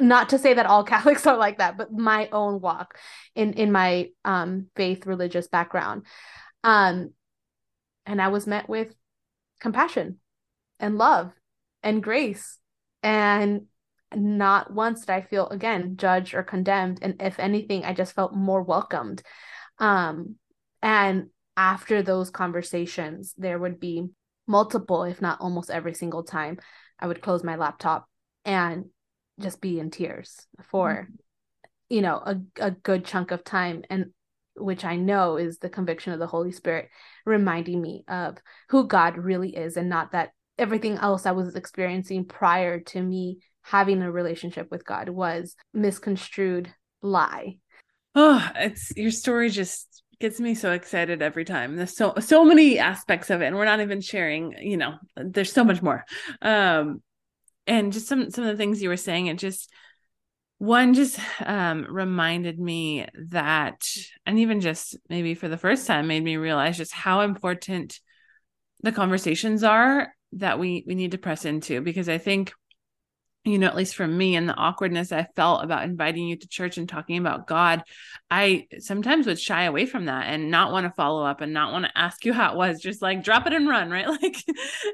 Not 0.00 0.30
to 0.30 0.38
say 0.38 0.54
that 0.54 0.66
all 0.66 0.84
Catholics 0.92 1.26
are 1.26 1.36
like 1.36 1.58
that, 1.58 1.76
but 1.76 1.92
my 1.92 2.28
own 2.30 2.60
walk 2.60 2.98
in 3.34 3.54
in 3.54 3.72
my 3.72 4.10
um 4.24 4.68
faith 4.76 5.06
religious 5.06 5.48
background. 5.48 6.04
Um 6.64 7.10
and 8.06 8.22
I 8.22 8.28
was 8.28 8.46
met 8.46 8.68
with 8.68 8.94
compassion 9.60 10.18
and 10.80 10.96
love 10.96 11.32
and 11.82 12.02
grace 12.02 12.58
and 13.02 13.66
not 14.14 14.72
once 14.72 15.00
did 15.00 15.10
I 15.10 15.20
feel 15.20 15.48
again 15.48 15.96
judged 15.96 16.34
or 16.34 16.42
condemned. 16.42 16.98
And 17.02 17.20
if 17.20 17.38
anything, 17.38 17.84
I 17.84 17.92
just 17.92 18.14
felt 18.14 18.34
more 18.34 18.62
welcomed. 18.62 19.22
Um, 19.78 20.36
and 20.82 21.28
after 21.56 22.02
those 22.02 22.30
conversations, 22.30 23.34
there 23.36 23.58
would 23.58 23.78
be 23.80 24.06
multiple, 24.46 25.04
if 25.04 25.20
not 25.20 25.40
almost 25.40 25.70
every 25.70 25.94
single 25.94 26.22
time, 26.22 26.58
I 26.98 27.06
would 27.06 27.20
close 27.20 27.44
my 27.44 27.56
laptop 27.56 28.08
and 28.44 28.86
just 29.38 29.60
be 29.60 29.78
in 29.78 29.90
tears 29.90 30.46
for, 30.62 31.08
mm-hmm. 31.10 31.14
you 31.88 32.02
know, 32.02 32.16
a, 32.16 32.36
a 32.60 32.70
good 32.70 33.04
chunk 33.04 33.30
of 33.30 33.44
time. 33.44 33.84
And 33.90 34.06
which 34.56 34.84
I 34.84 34.96
know 34.96 35.36
is 35.36 35.58
the 35.58 35.68
conviction 35.68 36.12
of 36.12 36.18
the 36.18 36.26
Holy 36.26 36.52
Spirit 36.52 36.88
reminding 37.24 37.80
me 37.80 38.04
of 38.08 38.38
who 38.70 38.86
God 38.86 39.16
really 39.16 39.54
is 39.54 39.76
and 39.76 39.88
not 39.88 40.12
that 40.12 40.30
everything 40.58 40.98
else 40.98 41.26
I 41.26 41.32
was 41.32 41.54
experiencing 41.54 42.24
prior 42.24 42.80
to 42.80 43.00
me 43.00 43.38
having 43.62 44.02
a 44.02 44.10
relationship 44.10 44.70
with 44.70 44.84
God 44.84 45.08
was 45.08 45.54
misconstrued 45.72 46.72
lie. 47.02 47.58
Oh, 48.14 48.50
it's 48.56 48.92
your 48.96 49.10
story 49.10 49.50
just 49.50 50.02
gets 50.20 50.40
me 50.40 50.54
so 50.54 50.72
excited 50.72 51.22
every 51.22 51.44
time. 51.44 51.76
There's 51.76 51.96
so 51.96 52.14
so 52.18 52.44
many 52.44 52.78
aspects 52.78 53.30
of 53.30 53.42
it, 53.42 53.46
and 53.46 53.56
we're 53.56 53.64
not 53.64 53.80
even 53.80 54.00
sharing. 54.00 54.54
You 54.60 54.76
know, 54.76 54.94
there's 55.16 55.52
so 55.52 55.64
much 55.64 55.82
more. 55.82 56.04
Um, 56.42 57.02
and 57.68 57.92
just 57.92 58.08
some 58.08 58.30
some 58.30 58.44
of 58.44 58.50
the 58.50 58.56
things 58.56 58.82
you 58.82 58.88
were 58.88 58.96
saying, 58.96 59.26
it 59.26 59.38
just 59.38 59.70
one 60.58 60.94
just 60.94 61.20
um 61.44 61.86
reminded 61.88 62.58
me 62.58 63.06
that, 63.30 63.86
and 64.26 64.38
even 64.40 64.60
just 64.60 64.96
maybe 65.08 65.34
for 65.34 65.48
the 65.48 65.58
first 65.58 65.86
time, 65.86 66.08
made 66.08 66.24
me 66.24 66.36
realize 66.36 66.76
just 66.76 66.92
how 66.92 67.20
important 67.20 68.00
the 68.82 68.92
conversations 68.92 69.62
are 69.62 70.12
that 70.32 70.58
we 70.58 70.84
we 70.86 70.94
need 70.94 71.12
to 71.12 71.18
press 71.18 71.44
into 71.44 71.80
because 71.80 72.08
I 72.08 72.18
think 72.18 72.52
you 73.50 73.58
know, 73.58 73.66
at 73.66 73.76
least 73.76 73.94
for 73.94 74.06
me 74.06 74.36
and 74.36 74.48
the 74.48 74.54
awkwardness 74.54 75.12
I 75.12 75.26
felt 75.36 75.64
about 75.64 75.84
inviting 75.84 76.26
you 76.26 76.36
to 76.36 76.48
church 76.48 76.78
and 76.78 76.88
talking 76.88 77.18
about 77.18 77.46
God, 77.46 77.82
I 78.30 78.66
sometimes 78.78 79.26
would 79.26 79.40
shy 79.40 79.64
away 79.64 79.86
from 79.86 80.06
that 80.06 80.26
and 80.26 80.50
not 80.50 80.72
want 80.72 80.86
to 80.86 80.92
follow 80.92 81.24
up 81.24 81.40
and 81.40 81.52
not 81.52 81.72
want 81.72 81.84
to 81.86 81.98
ask 81.98 82.24
you 82.24 82.32
how 82.32 82.52
it 82.52 82.56
was, 82.56 82.80
just 82.80 83.02
like 83.02 83.22
drop 83.22 83.46
it 83.46 83.52
and 83.52 83.68
run, 83.68 83.90
right? 83.98 84.08
Like, 84.08 84.42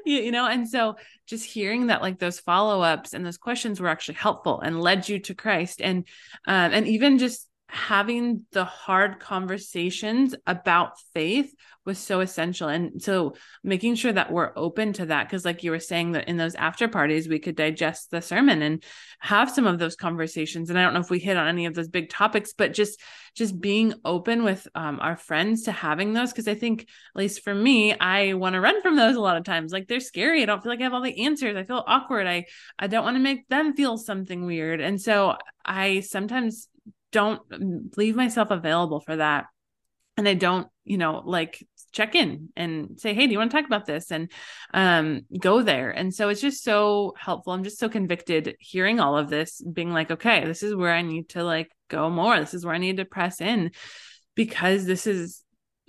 you, 0.05 0.17
you 0.17 0.31
know, 0.31 0.47
and 0.47 0.69
so 0.69 0.97
just 1.27 1.45
hearing 1.45 1.87
that 1.87 2.01
like 2.01 2.19
those 2.19 2.39
follow 2.39 2.81
ups 2.81 3.13
and 3.13 3.25
those 3.25 3.37
questions 3.37 3.79
were 3.79 3.87
actually 3.87 4.15
helpful 4.15 4.61
and 4.61 4.81
led 4.81 5.09
you 5.09 5.19
to 5.19 5.33
Christ 5.33 5.81
and, 5.81 6.05
um, 6.47 6.71
and 6.73 6.87
even 6.87 7.17
just 7.17 7.47
having 7.75 8.45
the 8.53 8.63
hard 8.63 9.19
conversations 9.19 10.33
about 10.47 10.97
faith 11.13 11.53
was 11.85 11.99
so 11.99 12.21
essential. 12.21 12.69
And 12.69 13.03
so 13.03 13.35
making 13.63 13.95
sure 13.95 14.13
that 14.13 14.31
we're 14.31 14.53
open 14.55 14.93
to 14.93 15.07
that 15.07 15.27
because 15.27 15.43
like 15.43 15.61
you 15.61 15.71
were 15.71 15.79
saying 15.79 16.13
that 16.13 16.29
in 16.29 16.37
those 16.37 16.55
after 16.55 16.87
parties 16.87 17.27
we 17.27 17.37
could 17.37 17.55
digest 17.55 18.11
the 18.11 18.21
sermon 18.21 18.61
and 18.61 18.81
have 19.19 19.51
some 19.51 19.67
of 19.67 19.77
those 19.77 19.97
conversations. 19.97 20.69
And 20.69 20.79
i 20.79 20.83
don't 20.83 20.93
know 20.93 21.01
if 21.01 21.09
we 21.09 21.19
hit 21.19 21.35
on 21.37 21.47
any 21.47 21.65
of 21.65 21.75
those 21.75 21.89
big 21.89 22.09
topics 22.09 22.53
but 22.53 22.73
just 22.73 22.99
just 23.35 23.59
being 23.59 23.93
open 24.05 24.43
with 24.45 24.65
um, 24.73 24.99
our 25.01 25.17
friends 25.17 25.63
to 25.63 25.71
having 25.73 26.13
those 26.13 26.31
because 26.31 26.47
i 26.47 26.55
think 26.55 26.83
at 26.83 27.19
least 27.19 27.43
for 27.43 27.53
me 27.53 27.93
i 27.99 28.33
want 28.33 28.53
to 28.53 28.61
run 28.61 28.81
from 28.81 28.95
those 28.95 29.17
a 29.17 29.21
lot 29.21 29.37
of 29.37 29.43
times. 29.43 29.73
Like 29.73 29.87
they're 29.87 29.99
scary. 29.99 30.41
I 30.41 30.45
don't 30.45 30.63
feel 30.63 30.71
like 30.71 30.79
i 30.79 30.83
have 30.83 30.93
all 30.93 31.01
the 31.01 31.25
answers. 31.25 31.57
I 31.57 31.63
feel 31.63 31.83
awkward. 31.85 32.25
I 32.25 32.45
i 32.79 32.87
don't 32.87 33.03
want 33.03 33.17
to 33.17 33.21
make 33.21 33.47
them 33.49 33.75
feel 33.75 33.97
something 33.97 34.45
weird. 34.45 34.79
And 34.79 34.99
so 34.99 35.35
i 35.65 35.99
sometimes 35.99 36.69
don't 37.15 37.97
leave 37.97 38.15
myself 38.15 38.51
available 38.51 38.99
for 38.99 39.15
that. 39.15 39.45
And 40.17 40.27
i 40.27 40.33
don't 40.33 40.67
you 40.83 40.97
know 40.97 41.23
like 41.25 41.65
check 41.91 42.13
in 42.13 42.49
and 42.55 42.99
say 42.99 43.13
hey 43.13 43.25
do 43.25 43.31
you 43.31 43.39
want 43.39 43.51
to 43.51 43.57
talk 43.57 43.65
about 43.65 43.85
this? 43.85 44.11
and 44.11 44.29
um 44.73 45.21
go 45.39 45.61
there. 45.61 45.91
And 45.91 46.13
so 46.13 46.27
it's 46.29 46.41
just 46.41 46.63
so 46.63 47.13
helpful. 47.17 47.53
I'm 47.53 47.63
just 47.63 47.79
so 47.79 47.87
convicted 47.87 48.55
hearing 48.59 48.99
all 48.99 49.17
of 49.17 49.29
this 49.29 49.61
being 49.61 49.91
like 49.93 50.11
okay 50.11 50.43
this 50.45 50.61
is 50.61 50.75
where 50.75 50.93
i 50.93 51.01
need 51.01 51.29
to 51.29 51.43
like 51.43 51.69
go 51.89 52.09
more. 52.09 52.37
This 52.37 52.53
is 52.53 52.65
where 52.65 52.75
i 52.75 52.83
need 52.85 52.97
to 52.97 53.05
press 53.05 53.39
in 53.39 53.71
because 54.35 54.85
this 54.85 55.07
is 55.07 55.41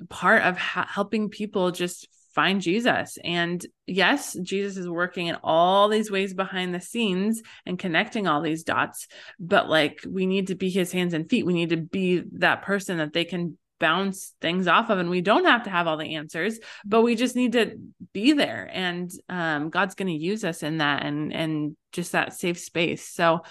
part 0.09 0.43
of 0.43 0.57
ha- 0.57 0.89
helping 0.89 1.29
people 1.29 1.73
just 1.73 2.07
find 2.37 2.61
Jesus. 2.61 3.19
And 3.25 3.65
yes, 3.87 4.37
Jesus 4.43 4.77
is 4.77 4.89
working 4.89 5.29
in 5.29 5.39
all 5.43 5.89
these 5.89 6.11
ways 6.11 6.35
behind 6.35 6.75
the 6.75 6.83
scenes 6.83 7.43
and 7.65 7.79
connecting 7.79 8.27
all 8.27 8.43
these 8.43 8.63
dots, 8.63 9.09
but 9.41 9.71
like 9.71 10.01
we 10.07 10.27
need 10.27 10.49
to 10.49 10.55
be 10.55 10.69
his 10.69 10.93
hands 10.93 11.15
and 11.15 11.29
feet. 11.29 11.47
We 11.47 11.55
need 11.55 11.71
to 11.71 11.79
be 11.79 12.23
that 12.35 12.63
person 12.63 12.99
that 12.99 13.15
they 13.15 13.25
can 13.25 13.57
bounce 13.79 14.35
things 14.41 14.67
off 14.69 14.91
of 14.91 14.99
and 14.99 15.11
we 15.11 15.21
don't 15.21 15.45
have 15.45 15.65
to 15.65 15.71
have 15.71 15.87
all 15.87 15.99
the 15.99 16.15
answers 16.15 16.59
but 16.87 17.03
we 17.03 17.15
just 17.15 17.37
need 17.37 17.53
to 17.53 17.77
be 18.15 18.33
there 18.33 18.71
and 18.73 19.11
um, 19.29 19.69
god's 19.69 19.95
going 19.95 20.09
to 20.09 20.15
use 20.15 20.45
us 20.45 20.63
in 20.63 20.79
that 20.79 21.05
and 21.05 21.31
and 21.31 21.77
just 21.93 22.13
that 22.13 22.33
safe 22.33 22.59
space 22.59 23.07
so 23.07 23.43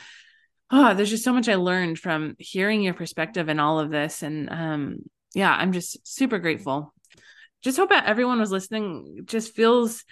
oh 0.71 0.95
there's 0.95 1.11
just 1.11 1.23
so 1.23 1.31
much 1.31 1.47
i 1.47 1.53
learned 1.53 1.99
from 1.99 2.35
hearing 2.39 2.81
your 2.81 2.95
perspective 2.95 3.49
and 3.49 3.61
all 3.61 3.79
of 3.79 3.91
this 3.91 4.23
and 4.23 4.49
um 4.49 4.97
yeah 5.35 5.55
i'm 5.55 5.71
just 5.71 6.07
super 6.07 6.39
grateful 6.39 6.91
just 7.63 7.77
hope 7.77 7.89
that 7.89 8.05
everyone 8.05 8.39
was 8.39 8.51
listening 8.51 9.21
just 9.25 9.53
feels 9.53 10.03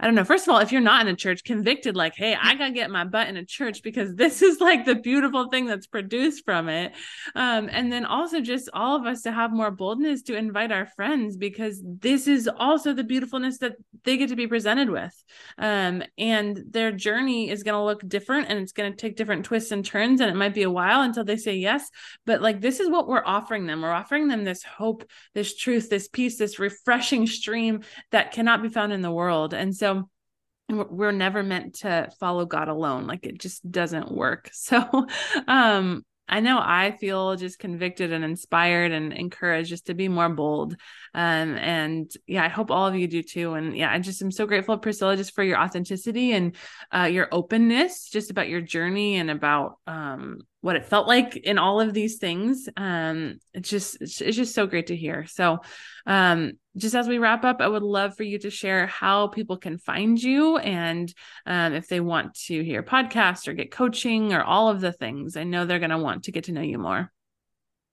I 0.00 0.06
don't 0.06 0.14
know. 0.14 0.24
First 0.24 0.48
of 0.48 0.54
all, 0.54 0.60
if 0.60 0.72
you're 0.72 0.80
not 0.80 1.06
in 1.06 1.12
a 1.12 1.16
church, 1.16 1.44
convicted, 1.44 1.94
like, 1.94 2.14
hey, 2.16 2.34
I 2.34 2.54
gotta 2.54 2.72
get 2.72 2.90
my 2.90 3.04
butt 3.04 3.28
in 3.28 3.36
a 3.36 3.44
church 3.44 3.82
because 3.82 4.14
this 4.14 4.40
is 4.40 4.58
like 4.58 4.86
the 4.86 4.94
beautiful 4.94 5.48
thing 5.48 5.66
that's 5.66 5.86
produced 5.86 6.42
from 6.46 6.70
it. 6.70 6.92
Um, 7.34 7.68
and 7.70 7.92
then 7.92 8.06
also 8.06 8.40
just 8.40 8.70
all 8.72 8.96
of 8.96 9.04
us 9.04 9.20
to 9.22 9.32
have 9.32 9.52
more 9.52 9.70
boldness 9.70 10.22
to 10.22 10.36
invite 10.36 10.72
our 10.72 10.86
friends 10.86 11.36
because 11.36 11.82
this 11.84 12.26
is 12.26 12.48
also 12.48 12.94
the 12.94 13.04
beautifulness 13.04 13.58
that 13.58 13.76
they 14.04 14.16
get 14.16 14.30
to 14.30 14.36
be 14.36 14.46
presented 14.46 14.88
with. 14.88 15.12
Um, 15.58 16.02
and 16.16 16.58
their 16.70 16.92
journey 16.92 17.50
is 17.50 17.62
gonna 17.62 17.84
look 17.84 18.00
different 18.08 18.48
and 18.48 18.58
it's 18.58 18.72
gonna 18.72 18.96
take 18.96 19.16
different 19.16 19.44
twists 19.44 19.70
and 19.70 19.84
turns, 19.84 20.22
and 20.22 20.30
it 20.30 20.36
might 20.36 20.54
be 20.54 20.62
a 20.62 20.70
while 20.70 21.02
until 21.02 21.24
they 21.24 21.36
say 21.36 21.56
yes. 21.56 21.86
But 22.24 22.40
like 22.40 22.62
this 22.62 22.80
is 22.80 22.88
what 22.88 23.06
we're 23.06 23.22
offering 23.22 23.66
them. 23.66 23.82
We're 23.82 23.90
offering 23.90 24.28
them 24.28 24.44
this 24.44 24.62
hope, 24.62 25.04
this 25.34 25.54
truth, 25.54 25.90
this 25.90 26.08
peace, 26.08 26.38
this 26.38 26.58
refreshing 26.58 27.26
stream 27.26 27.82
that 28.12 28.32
cannot 28.32 28.62
be 28.62 28.70
found 28.70 28.94
in 28.94 29.02
the 29.02 29.12
world. 29.12 29.52
And 29.52 29.76
so 29.76 29.89
we're 30.72 31.12
never 31.12 31.42
meant 31.42 31.76
to 31.76 32.10
follow 32.18 32.46
God 32.46 32.68
alone. 32.68 33.06
Like 33.06 33.26
it 33.26 33.38
just 33.38 33.68
doesn't 33.70 34.10
work. 34.10 34.50
So, 34.60 35.06
um, 35.48 36.04
I 36.30 36.38
know 36.38 36.60
I 36.62 36.92
feel 36.92 37.34
just 37.34 37.58
convicted 37.58 38.12
and 38.12 38.24
inspired 38.24 38.92
and 38.92 39.12
encouraged 39.12 39.68
just 39.68 39.86
to 39.86 39.94
be 39.94 40.06
more 40.06 40.28
bold. 40.28 40.76
Um, 41.12 41.56
and 41.56 42.08
yeah, 42.26 42.44
I 42.44 42.48
hope 42.48 42.70
all 42.70 42.86
of 42.86 42.94
you 42.94 43.08
do 43.08 43.22
too. 43.22 43.54
And 43.54 43.76
yeah, 43.76 43.92
I 43.92 43.98
just 43.98 44.22
am 44.22 44.30
so 44.30 44.46
grateful, 44.46 44.78
Priscilla, 44.78 45.16
just 45.16 45.34
for 45.34 45.42
your 45.42 45.58
authenticity 45.58 46.32
and 46.32 46.54
uh, 46.94 47.08
your 47.10 47.26
openness, 47.32 48.08
just 48.08 48.30
about 48.30 48.48
your 48.48 48.60
journey 48.60 49.16
and 49.16 49.28
about 49.28 49.78
um, 49.88 50.42
what 50.60 50.76
it 50.76 50.84
felt 50.84 51.08
like 51.08 51.36
in 51.36 51.58
all 51.58 51.80
of 51.80 51.94
these 51.94 52.18
things. 52.18 52.68
Um, 52.76 53.38
it's 53.54 53.70
just 53.70 54.00
it's, 54.00 54.20
it's 54.20 54.36
just 54.36 54.54
so 54.54 54.66
great 54.66 54.88
to 54.88 54.96
hear. 54.96 55.26
So, 55.26 55.58
um, 56.06 56.52
just 56.76 56.94
as 56.94 57.08
we 57.08 57.18
wrap 57.18 57.44
up, 57.44 57.60
I 57.60 57.68
would 57.68 57.82
love 57.82 58.16
for 58.16 58.22
you 58.22 58.38
to 58.40 58.50
share 58.50 58.86
how 58.86 59.28
people 59.28 59.56
can 59.56 59.78
find 59.78 60.22
you 60.22 60.58
and 60.58 61.12
um, 61.46 61.72
if 61.72 61.88
they 61.88 62.00
want 62.00 62.34
to 62.46 62.62
hear 62.62 62.82
podcasts 62.82 63.48
or 63.48 63.54
get 63.54 63.70
coaching 63.70 64.32
or 64.32 64.42
all 64.42 64.68
of 64.68 64.80
the 64.80 64.92
things. 64.92 65.36
I 65.36 65.44
know 65.44 65.64
they're 65.64 65.78
going 65.78 65.90
to 65.90 65.98
want 65.98 66.24
to 66.24 66.32
get 66.32 66.44
to 66.44 66.52
know 66.52 66.60
you 66.60 66.78
more. 66.78 67.10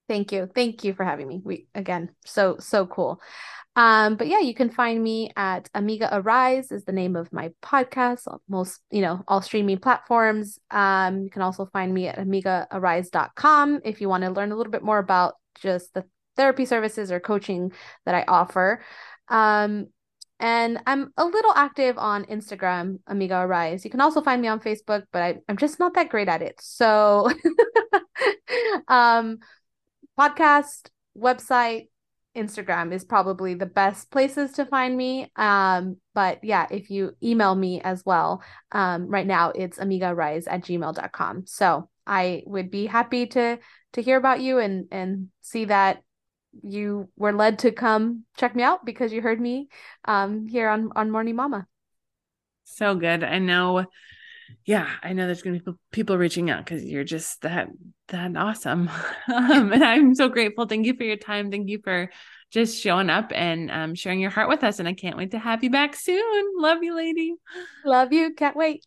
Thank 0.08 0.32
you. 0.32 0.48
Thank 0.54 0.84
you 0.84 0.94
for 0.94 1.04
having 1.04 1.28
me. 1.28 1.40
We 1.44 1.66
again, 1.74 2.10
so 2.24 2.56
so 2.60 2.86
cool. 2.86 3.20
Um, 3.78 4.16
but 4.16 4.26
yeah, 4.26 4.40
you 4.40 4.54
can 4.54 4.70
find 4.70 5.00
me 5.00 5.30
at 5.36 5.70
Amiga 5.72 6.08
Arise 6.10 6.72
is 6.72 6.84
the 6.84 6.90
name 6.90 7.14
of 7.14 7.32
my 7.32 7.52
podcast. 7.62 8.26
Most, 8.48 8.80
you 8.90 9.00
know, 9.02 9.22
all 9.28 9.40
streaming 9.40 9.78
platforms. 9.78 10.58
Um, 10.72 11.22
you 11.22 11.30
can 11.30 11.42
also 11.42 11.66
find 11.66 11.94
me 11.94 12.08
at 12.08 12.18
amigaarise.com 12.18 13.82
if 13.84 14.00
you 14.00 14.08
want 14.08 14.24
to 14.24 14.30
learn 14.30 14.50
a 14.50 14.56
little 14.56 14.72
bit 14.72 14.82
more 14.82 14.98
about 14.98 15.34
just 15.60 15.94
the 15.94 16.04
therapy 16.36 16.64
services 16.64 17.12
or 17.12 17.20
coaching 17.20 17.70
that 18.04 18.16
I 18.16 18.24
offer. 18.26 18.82
Um, 19.28 19.86
and 20.40 20.80
I'm 20.84 21.12
a 21.16 21.24
little 21.24 21.52
active 21.54 21.98
on 21.98 22.24
Instagram, 22.24 22.98
Amiga 23.06 23.38
Arise. 23.38 23.84
You 23.84 23.92
can 23.92 24.00
also 24.00 24.22
find 24.22 24.42
me 24.42 24.48
on 24.48 24.58
Facebook, 24.58 25.04
but 25.12 25.22
I, 25.22 25.36
I'm 25.48 25.56
just 25.56 25.78
not 25.78 25.94
that 25.94 26.08
great 26.08 26.26
at 26.26 26.42
it. 26.42 26.60
So, 26.60 27.30
um, 28.88 29.38
podcast, 30.18 30.88
website, 31.16 31.86
Instagram 32.36 32.92
is 32.92 33.04
probably 33.04 33.54
the 33.54 33.66
best 33.66 34.10
places 34.10 34.52
to 34.52 34.66
find 34.66 34.96
me. 34.96 35.30
Um, 35.36 35.96
but 36.14 36.42
yeah, 36.42 36.66
if 36.70 36.90
you 36.90 37.16
email 37.22 37.54
me 37.54 37.80
as 37.80 38.04
well, 38.04 38.42
um, 38.72 39.08
right 39.08 39.26
now 39.26 39.50
it's 39.50 39.78
amigaarise 39.78 40.44
at 40.48 40.62
gmail.com. 40.62 41.44
So 41.46 41.88
I 42.06 42.42
would 42.46 42.70
be 42.70 42.86
happy 42.86 43.26
to 43.26 43.58
to 43.94 44.02
hear 44.02 44.16
about 44.16 44.40
you 44.40 44.58
and 44.58 44.86
and 44.90 45.28
see 45.42 45.66
that 45.66 46.02
you 46.62 47.08
were 47.16 47.32
led 47.32 47.60
to 47.60 47.72
come 47.72 48.24
check 48.36 48.54
me 48.54 48.62
out 48.62 48.84
because 48.84 49.12
you 49.12 49.20
heard 49.20 49.40
me 49.40 49.68
um 50.04 50.46
here 50.46 50.68
on 50.68 50.90
on 50.96 51.10
Morning 51.10 51.36
Mama. 51.36 51.66
So 52.64 52.94
good. 52.94 53.24
I 53.24 53.38
know 53.38 53.86
yeah, 54.64 54.88
I 55.02 55.12
know 55.12 55.26
there's 55.26 55.42
going 55.42 55.58
to 55.58 55.72
be 55.72 55.78
people 55.92 56.18
reaching 56.18 56.50
out 56.50 56.64
because 56.64 56.84
you're 56.84 57.04
just 57.04 57.42
that 57.42 57.68
that 58.08 58.36
awesome, 58.36 58.90
um, 59.34 59.72
and 59.72 59.84
I'm 59.84 60.14
so 60.14 60.28
grateful. 60.28 60.66
Thank 60.66 60.86
you 60.86 60.94
for 60.94 61.04
your 61.04 61.16
time. 61.16 61.50
Thank 61.50 61.68
you 61.68 61.80
for 61.82 62.10
just 62.50 62.80
showing 62.80 63.10
up 63.10 63.32
and 63.34 63.70
um, 63.70 63.94
sharing 63.94 64.20
your 64.20 64.30
heart 64.30 64.48
with 64.48 64.64
us. 64.64 64.78
And 64.78 64.88
I 64.88 64.94
can't 64.94 65.16
wait 65.16 65.32
to 65.32 65.38
have 65.38 65.62
you 65.62 65.70
back 65.70 65.94
soon. 65.94 66.52
Love 66.56 66.82
you, 66.82 66.94
lady. 66.96 67.34
Love 67.84 68.12
you. 68.12 68.34
Can't 68.34 68.56
wait. 68.56 68.84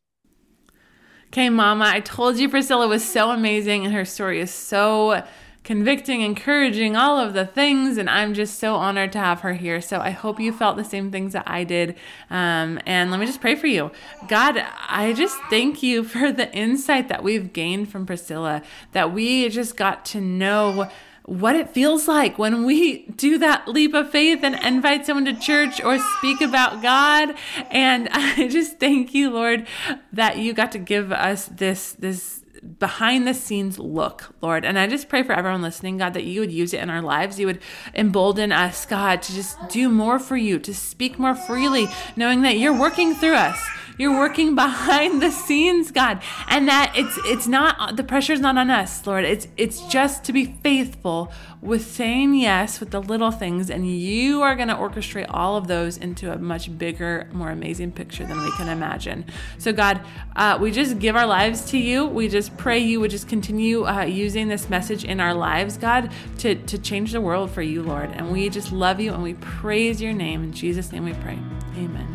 Okay, 1.27 1.49
Mama. 1.49 1.85
I 1.85 2.01
told 2.01 2.37
you 2.37 2.49
Priscilla 2.49 2.87
was 2.87 3.07
so 3.07 3.31
amazing, 3.31 3.85
and 3.85 3.93
her 3.93 4.05
story 4.05 4.39
is 4.39 4.51
so 4.51 5.23
convicting, 5.63 6.21
encouraging, 6.21 6.95
all 6.95 7.19
of 7.19 7.33
the 7.33 7.45
things. 7.45 7.97
And 7.97 8.09
I'm 8.09 8.33
just 8.33 8.59
so 8.59 8.75
honored 8.75 9.11
to 9.13 9.19
have 9.19 9.41
her 9.41 9.53
here. 9.53 9.81
So 9.81 9.99
I 9.99 10.09
hope 10.09 10.39
you 10.39 10.51
felt 10.51 10.77
the 10.77 10.83
same 10.83 11.11
things 11.11 11.33
that 11.33 11.43
I 11.47 11.63
did. 11.63 11.95
Um, 12.29 12.79
and 12.85 13.11
let 13.11 13.19
me 13.19 13.25
just 13.25 13.41
pray 13.41 13.55
for 13.55 13.67
you. 13.67 13.91
God, 14.27 14.63
I 14.87 15.13
just 15.13 15.37
thank 15.49 15.83
you 15.83 16.03
for 16.11 16.31
the 16.31 16.51
insight 16.53 17.09
that 17.09 17.23
we've 17.23 17.53
gained 17.53 17.89
from 17.89 18.05
Priscilla, 18.05 18.63
that 18.93 19.13
we 19.13 19.49
just 19.49 19.77
got 19.77 20.05
to 20.05 20.21
know 20.21 20.89
what 21.25 21.55
it 21.55 21.69
feels 21.69 22.07
like 22.07 22.39
when 22.39 22.65
we 22.65 23.03
do 23.09 23.37
that 23.37 23.67
leap 23.67 23.93
of 23.93 24.09
faith 24.09 24.39
and 24.43 24.55
invite 24.65 25.05
someone 25.05 25.25
to 25.25 25.33
church 25.39 25.81
or 25.81 25.99
speak 26.17 26.41
about 26.41 26.81
God. 26.81 27.35
And 27.69 28.09
I 28.11 28.47
just 28.47 28.79
thank 28.79 29.13
you, 29.13 29.29
Lord, 29.29 29.67
that 30.11 30.39
you 30.39 30.53
got 30.53 30.71
to 30.71 30.79
give 30.79 31.11
us 31.11 31.45
this, 31.45 31.93
this 31.93 32.40
behind 32.79 33.27
the 33.27 33.33
scenes 33.33 33.79
look, 33.79 34.35
Lord. 34.41 34.65
And 34.65 34.77
I 34.77 34.87
just 34.87 35.09
pray 35.09 35.23
for 35.23 35.33
everyone 35.33 35.61
listening, 35.61 35.97
God, 35.97 36.13
that 36.13 36.23
you 36.23 36.39
would 36.41 36.51
use 36.51 36.73
it 36.73 36.81
in 36.81 36.89
our 36.89 37.01
lives. 37.01 37.39
You 37.39 37.47
would 37.47 37.61
embolden 37.95 38.51
us, 38.51 38.85
God, 38.85 39.21
to 39.23 39.33
just 39.33 39.57
do 39.69 39.89
more 39.89 40.19
for 40.19 40.37
you, 40.37 40.59
to 40.59 40.73
speak 40.73 41.17
more 41.17 41.35
freely, 41.35 41.87
knowing 42.15 42.41
that 42.43 42.57
you're 42.57 42.77
working 42.77 43.15
through 43.15 43.35
us. 43.35 43.59
You're 44.01 44.17
working 44.17 44.55
behind 44.65 45.21
the 45.21 45.29
scenes, 45.29 45.91
God. 45.91 46.23
And 46.47 46.67
that 46.67 46.93
it's 46.95 47.19
it's 47.25 47.47
not 47.47 47.95
the 47.95 48.03
pressure's 48.03 48.39
not 48.39 48.57
on 48.57 48.71
us, 48.71 49.05
Lord. 49.05 49.25
It's 49.25 49.47
it's 49.57 49.81
just 49.87 50.23
to 50.23 50.33
be 50.33 50.45
faithful 50.63 51.31
with 51.61 51.85
saying 51.85 52.33
yes 52.33 52.79
with 52.79 52.89
the 52.89 52.99
little 52.99 53.29
things 53.29 53.69
and 53.69 53.87
you 53.87 54.41
are 54.41 54.55
going 54.55 54.67
to 54.67 54.73
orchestrate 54.73 55.27
all 55.29 55.55
of 55.55 55.67
those 55.67 55.95
into 55.95 56.33
a 56.33 56.37
much 56.39 56.75
bigger, 56.75 57.29
more 57.31 57.51
amazing 57.51 57.91
picture 57.91 58.25
than 58.25 58.41
we 58.41 58.51
can 58.53 58.67
imagine. 58.67 59.23
So 59.59 59.71
God, 59.71 60.01
uh, 60.35 60.57
we 60.59 60.71
just 60.71 60.97
give 60.97 61.15
our 61.15 61.27
lives 61.27 61.65
to 61.65 61.77
you. 61.77 62.07
We 62.07 62.29
just 62.29 62.57
pray 62.57 62.79
you 62.79 62.99
would 63.01 63.11
just 63.11 63.29
continue 63.29 63.85
uh, 63.85 64.05
using 64.05 64.47
this 64.47 64.71
message 64.71 65.05
in 65.05 65.19
our 65.19 65.35
lives, 65.35 65.77
God, 65.77 66.11
to 66.39 66.55
to 66.55 66.79
change 66.79 67.11
the 67.11 67.21
world 67.21 67.51
for 67.51 67.61
you, 67.61 67.83
Lord. 67.83 68.09
And 68.09 68.31
we 68.31 68.49
just 68.49 68.71
love 68.71 68.99
you 68.99 69.13
and 69.13 69.21
we 69.21 69.35
praise 69.35 70.01
your 70.01 70.13
name 70.13 70.43
in 70.43 70.53
Jesus' 70.53 70.91
name 70.91 71.05
we 71.05 71.13
pray. 71.13 71.37
Amen. 71.77 72.07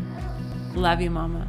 Love 0.75 0.99
you, 0.99 1.09
Mama. 1.09 1.47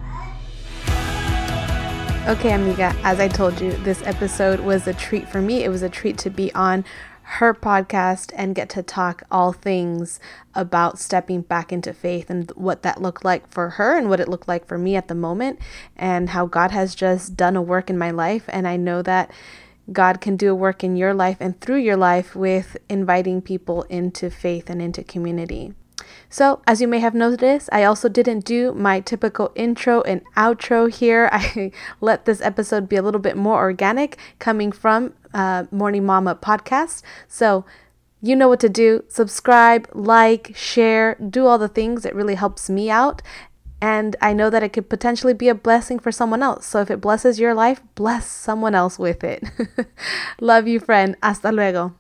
Okay, 2.29 2.53
amiga, 2.53 2.95
as 3.05 3.21
I 3.21 3.27
told 3.27 3.59
you, 3.59 3.73
this 3.73 4.03
episode 4.03 4.61
was 4.61 4.87
a 4.87 4.93
treat 4.93 5.27
for 5.27 5.41
me. 5.41 5.65
It 5.65 5.71
was 5.71 5.81
a 5.81 5.89
treat 5.89 6.19
to 6.19 6.29
be 6.29 6.53
on 6.53 6.85
her 7.23 7.55
podcast 7.55 8.35
and 8.37 8.55
get 8.55 8.69
to 8.69 8.83
talk 8.83 9.23
all 9.31 9.55
things 9.55 10.21
about 10.55 10.99
stepping 10.99 11.41
back 11.41 11.73
into 11.73 11.95
faith 11.95 12.29
and 12.29 12.51
what 12.51 12.83
that 12.83 13.01
looked 13.01 13.25
like 13.25 13.51
for 13.51 13.71
her 13.71 13.97
and 13.97 14.11
what 14.11 14.21
it 14.21 14.29
looked 14.29 14.47
like 14.47 14.67
for 14.67 14.77
me 14.77 14.95
at 14.95 15.09
the 15.09 15.15
moment 15.15 15.59
and 15.97 16.29
how 16.29 16.45
God 16.45 16.71
has 16.71 16.95
just 16.95 17.35
done 17.35 17.57
a 17.57 17.63
work 17.63 17.89
in 17.89 17.97
my 17.97 18.11
life. 18.11 18.45
And 18.49 18.69
I 18.69 18.77
know 18.77 19.01
that 19.01 19.31
God 19.91 20.21
can 20.21 20.37
do 20.37 20.51
a 20.51 20.55
work 20.55 20.85
in 20.85 20.97
your 20.97 21.15
life 21.15 21.39
and 21.41 21.59
through 21.59 21.79
your 21.79 21.97
life 21.97 22.37
with 22.37 22.77
inviting 22.91 23.41
people 23.41 23.85
into 23.85 24.29
faith 24.29 24.69
and 24.69 24.83
into 24.83 25.03
community. 25.03 25.73
So, 26.31 26.61
as 26.67 26.81
you 26.81 26.89
may 26.89 26.99
have 26.99 27.15
noticed, 27.15 27.69
I 27.73 27.85
also 27.85 28.09
didn't 28.09 28.45
do 28.45 28.73
my 28.75 29.01
typical 29.01 29.51
intro 29.55 30.03
and 30.03 30.23
outro 30.37 30.93
here. 30.93 31.29
I 31.33 31.73
let 32.01 32.25
this 32.25 32.41
episode 32.41 32.89
be 32.89 32.97
a 32.97 33.03
little 33.03 33.21
bit 33.21 33.37
more 33.37 33.59
organic 33.59 34.19
coming 34.39 34.73
from 34.73 35.15
uh, 35.33 35.65
Morning 35.71 36.05
Mama 36.05 36.35
podcast. 36.35 37.03
So, 37.27 37.65
you 38.21 38.35
know 38.35 38.49
what 38.49 38.61
to 38.61 38.69
do. 38.69 39.05
Subscribe, 39.09 39.89
like, 39.95 40.53
share, 40.57 41.15
do 41.17 41.47
all 41.47 41.59
the 41.59 41.69
things. 41.69 42.05
It 42.05 42.15
really 42.15 42.35
helps 42.35 42.69
me 42.69 42.91
out. 42.91 43.23
And 43.81 44.17
I 44.21 44.33
know 44.33 44.51
that 44.51 44.65
it 44.65 44.73
could 44.73 44.91
potentially 44.91 45.35
be 45.35 45.49
a 45.49 45.55
blessing 45.55 46.01
for 46.01 46.11
someone 46.11 46.43
else. 46.43 46.67
So 46.67 46.81
if 46.81 46.91
it 46.91 47.01
blesses 47.01 47.39
your 47.39 47.55
life, 47.55 47.81
bless 47.95 48.27
someone 48.27 48.75
else 48.75 48.99
with 48.99 49.23
it. 49.23 49.45
Love 50.41 50.67
you, 50.67 50.81
friend. 50.81 51.17
Hasta 51.23 51.53
luego. 51.53 51.95